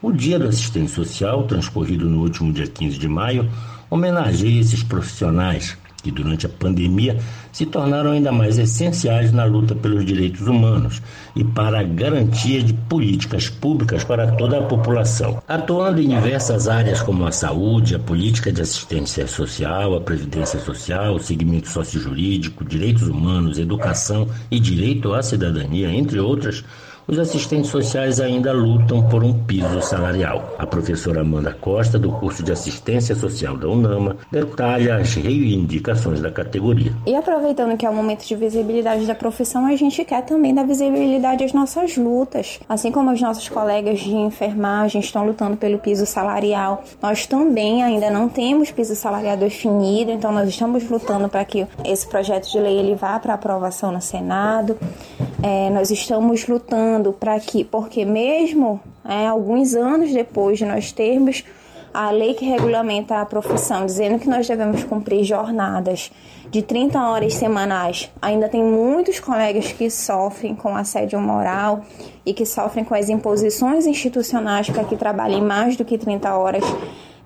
O 0.02 0.12
Dia 0.14 0.40
do 0.40 0.48
Assistente 0.48 0.92
Social, 0.92 1.44
transcorrido 1.44 2.06
no 2.06 2.22
último 2.22 2.54
dia 2.54 2.68
15 2.68 2.98
de 2.98 3.08
maio, 3.08 3.50
homenageia 3.90 4.62
esses 4.62 4.82
profissionais 4.82 5.78
que 6.02 6.12
durante 6.12 6.46
a 6.46 6.50
pandemia 6.50 7.18
se 7.52 7.66
tornaram 7.66 8.12
ainda 8.12 8.32
mais 8.32 8.58
essenciais 8.58 9.32
na 9.32 9.46
luta 9.46 9.76
pelos 9.76 10.06
direitos 10.06 10.42
humanos 10.42 11.02
e 11.36 11.44
para 11.44 11.80
a 11.80 11.84
garantia 11.84 12.62
de 12.62 12.74
políticas 12.74 13.50
públicas 13.50 14.04
para 14.04 14.32
toda 14.34 14.60
a 14.60 14.64
população. 14.64 15.42
Atuando 15.48 16.02
em 16.02 16.10
diversas 16.10 16.68
áreas 16.68 17.02
como 17.02 17.26
a 17.26 17.32
saúde, 17.32 17.96
a 17.96 18.00
política 18.00 18.52
de 18.52 18.62
assistência 18.62 19.28
social, 19.28 19.96
a 19.96 20.02
previdência 20.02 20.60
social, 20.60 21.16
o 21.16 21.20
segmento 21.20 21.70
sociojurídico, 21.70 22.66
direitos 22.66 23.08
humanos, 23.08 23.58
educação 23.58 24.28
e 24.50 24.60
direito 24.60 25.14
à 25.14 25.22
cidadania, 25.22 25.92
entre 25.92 26.20
outras, 26.20 26.64
os 27.10 27.18
assistentes 27.18 27.72
sociais 27.72 28.20
ainda 28.20 28.54
lutam 28.54 29.02
por 29.10 29.24
um 29.24 29.34
piso 29.34 29.82
salarial. 29.82 30.54
A 30.60 30.68
professora 30.68 31.22
Amanda 31.22 31.52
Costa, 31.60 31.98
do 31.98 32.12
curso 32.12 32.44
de 32.44 32.52
Assistência 32.52 33.16
Social 33.16 33.58
da 33.58 33.68
UNAMA, 33.68 34.18
detalha 34.32 34.98
as 34.98 35.16
reivindicações 35.16 36.22
da 36.22 36.30
categoria. 36.30 36.94
E 37.08 37.16
aproveitando 37.16 37.76
que 37.76 37.86
é 37.86 37.90
o 37.90 37.94
momento 37.94 38.28
de 38.28 38.36
visibilidade 38.36 39.08
da 39.08 39.16
profissão, 39.16 39.66
a 39.66 39.76
gente 39.76 40.06
quer 40.06 40.24
também 40.24 40.54
dar 40.54 40.68
visibilidade 40.68 41.44
às 41.44 41.52
nossas 41.52 41.98
lutas. 41.98 42.60
Assim 42.70 42.92
como 42.92 43.12
os 43.12 43.20
nossos 43.20 43.50
colegas 43.50 44.02
de 44.02 44.14
enfermagem 44.14 45.02
estão 45.02 45.26
lutando 45.26 45.58
pelo 45.58 45.80
piso 45.80 46.06
salarial, 46.06 46.84
nós 47.02 47.26
também 47.26 47.82
ainda 47.82 48.12
não 48.12 48.30
temos 48.30 48.70
piso 48.70 48.96
salarial 48.96 49.36
definido, 49.36 50.12
então 50.12 50.32
nós 50.32 50.48
estamos 50.48 50.88
lutando 50.88 51.28
para 51.28 51.44
que 51.44 51.66
esse 51.84 52.06
projeto 52.08 52.52
de 52.52 52.60
lei 52.60 52.78
ele 52.78 52.94
vá 52.94 53.18
para 53.20 53.34
aprovação 53.34 53.92
no 53.92 54.02
Senado. 54.02 54.78
É, 55.42 55.70
nós 55.70 55.90
estamos 55.90 56.46
lutando 56.48 56.99
para 57.14 57.40
que, 57.40 57.64
porque 57.64 58.06
mesmo 58.06 58.80
é, 59.06 59.28
alguns 59.28 59.74
anos 59.74 60.12
depois 60.12 60.58
de 60.58 60.66
nós 60.66 60.92
termos 60.92 61.44
a 61.94 62.12
lei 62.12 62.34
que 62.34 62.46
regulamenta 62.46 63.20
a 63.20 63.26
profissão, 63.26 63.86
dizendo 63.86 64.20
que 64.20 64.30
nós 64.30 64.48
devemos 64.48 64.84
cumprir 64.84 65.24
jornadas 65.24 66.12
de 66.50 66.62
30 66.62 67.00
horas 67.00 67.34
semanais, 67.36 68.12
ainda 68.22 68.50
tem 68.50 68.64
muitos 68.64 69.20
colegas 69.20 69.72
que 69.72 69.90
sofrem 69.90 70.56
com 70.56 70.76
assédio 70.76 71.20
moral 71.20 71.84
e 72.26 72.34
que 72.34 72.46
sofrem 72.46 72.84
com 72.84 72.96
as 72.96 73.10
imposições 73.10 73.86
institucionais 73.86 74.70
para 74.70 74.84
que 74.84 74.96
trabalhem 74.96 75.42
mais 75.42 75.76
do 75.76 75.86
que 75.86 75.98
30 75.98 76.36
horas 76.36 76.64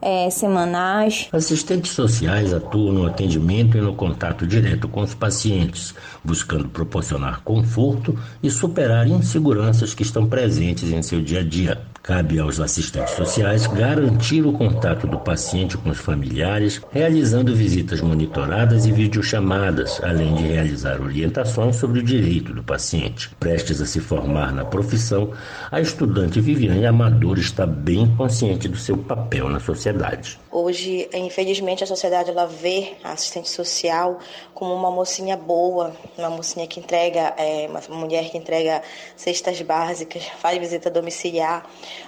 é, 0.03 0.29
semanais. 0.29 1.29
Assistentes 1.31 1.91
sociais 1.91 2.53
atuam 2.53 2.91
no 2.91 3.05
atendimento 3.07 3.77
e 3.77 3.81
no 3.81 3.95
contato 3.95 4.45
direto 4.45 4.87
com 4.87 5.01
os 5.01 5.15
pacientes, 5.15 5.95
buscando 6.23 6.67
proporcionar 6.67 7.41
conforto 7.41 8.17
e 8.41 8.51
superar 8.51 9.07
inseguranças 9.07 9.93
que 9.93 10.03
estão 10.03 10.27
presentes 10.27 10.91
em 10.91 11.01
seu 11.01 11.21
dia 11.21 11.39
a 11.39 11.43
dia. 11.43 11.92
Cabe 12.03 12.37
aos 12.37 12.59
assistentes 12.59 13.13
sociais 13.13 13.65
garantir 13.65 14.45
o 14.45 14.51
contato 14.51 15.07
do 15.07 15.17
paciente 15.17 15.77
com 15.77 15.89
os 15.89 15.97
familiares, 15.97 16.81
realizando 16.91 17.55
visitas 17.55 18.01
monitoradas 18.01 18.85
e 18.85 18.91
videochamadas, 18.91 20.03
além 20.03 20.35
de 20.35 20.43
realizar 20.43 20.99
orientações 20.99 21.77
sobre 21.77 22.01
o 22.01 22.03
direito 22.03 22.53
do 22.53 22.61
paciente. 22.61 23.33
Prestes 23.39 23.79
a 23.79 23.85
se 23.85 24.01
formar 24.01 24.51
na 24.51 24.65
profissão, 24.65 25.31
a 25.71 25.79
estudante 25.79 26.41
Viviane 26.41 26.85
Amador 26.85 27.39
está 27.39 27.65
bem 27.65 28.13
consciente 28.17 28.67
do 28.67 28.75
seu 28.75 28.97
papel 28.97 29.47
na 29.47 29.61
sociedade. 29.61 30.37
Hoje, 30.51 31.07
infelizmente, 31.13 31.85
a 31.85 31.87
sociedade 31.87 32.29
ela 32.29 32.45
vê 32.45 32.95
a 33.01 33.13
assistente 33.13 33.49
social 33.49 34.19
como 34.53 34.73
uma 34.73 34.91
mocinha 34.91 35.37
boa, 35.37 35.95
uma 36.17 36.29
mocinha 36.29 36.67
que 36.67 36.81
entrega, 36.81 37.33
é, 37.37 37.69
uma 37.87 37.97
mulher 37.97 38.29
que 38.29 38.37
entrega 38.37 38.81
cestas 39.15 39.61
básicas, 39.61 40.23
faz 40.41 40.59
visita 40.59 40.89
domiciliar 40.89 41.65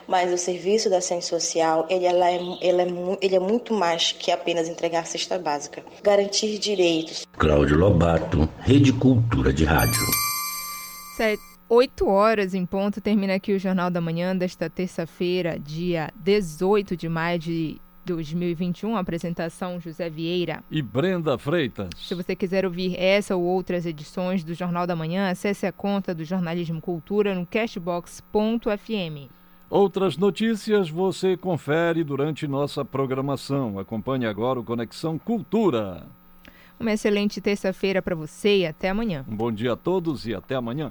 Mas 0.08 0.32
o 0.32 0.38
serviço 0.38 0.90
da 0.90 0.98
assistência 0.98 1.38
social, 1.40 1.86
ele, 1.90 2.06
ela 2.06 2.30
é, 2.30 2.36
ele, 2.62 2.82
é, 2.82 3.18
ele 3.22 3.36
é 3.36 3.40
muito 3.40 3.74
mais 3.74 4.12
que 4.12 4.32
apenas 4.32 4.68
entregar 4.68 5.02
a 5.02 5.06
cesta 5.06 5.38
básica. 5.38 5.84
Garantir 6.04 6.58
direitos. 6.60 7.26
Cláudio 7.38 7.78
Lobato, 7.78 8.50
Rede 8.60 8.94
Cultura 8.94 9.52
de 9.52 9.66
Rádio. 9.66 10.02
Certo. 11.18 11.56
8 11.68 12.08
horas 12.08 12.54
em 12.54 12.64
ponto, 12.64 13.02
termina 13.02 13.34
aqui 13.36 13.52
o 13.52 13.60
Jornal 13.60 13.90
da 13.90 14.00
Manhã 14.00 14.38
desta 14.38 14.70
terça-feira, 14.70 15.58
dia 15.60 16.12
18 16.16 16.96
de 16.96 17.10
maio 17.10 17.40
de 17.40 17.82
2021, 18.06 18.96
apresentação 18.96 19.80
José 19.80 20.10
Vieira 20.10 20.64
e 20.70 20.82
Brenda 20.82 21.38
Freitas. 21.38 21.90
Se 21.98 22.14
você 22.14 22.36
quiser 22.36 22.66
ouvir 22.66 22.96
essa 23.00 23.36
ou 23.36 23.44
outras 23.44 23.86
edições 23.86 24.44
do 24.44 24.54
Jornal 24.54 24.86
da 24.86 24.96
Manhã, 24.96 25.30
acesse 25.30 25.66
a 25.66 25.72
conta 25.72 26.14
do 26.14 26.24
Jornalismo 26.24 26.80
Cultura 26.80 27.34
no 27.34 27.46
cashbox.fm. 27.46 29.32
Outras 29.76 30.16
notícias 30.16 30.90
você 30.90 31.36
confere 31.36 32.02
durante 32.02 32.48
nossa 32.48 32.86
programação. 32.86 33.78
Acompanhe 33.78 34.26
agora 34.26 34.58
o 34.58 34.64
Conexão 34.64 35.20
Cultura. 35.20 36.08
Uma 36.80 36.94
excelente 36.94 37.42
terça-feira 37.42 38.02
para 38.02 38.16
você 38.16 38.60
e 38.60 38.66
até 38.66 38.88
amanhã. 38.88 39.26
Um 39.28 39.36
bom 39.36 39.52
dia 39.52 39.74
a 39.74 39.76
todos 39.76 40.26
e 40.26 40.34
até 40.34 40.56
amanhã. 40.56 40.90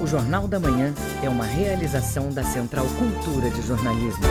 O 0.00 0.06
Jornal 0.06 0.48
da 0.48 0.58
Manhã 0.58 0.94
é 1.22 1.28
uma 1.28 1.44
realização 1.44 2.32
da 2.32 2.42
Central 2.42 2.86
Cultura 2.98 3.50
de 3.50 3.60
Jornalismo. 3.60 4.24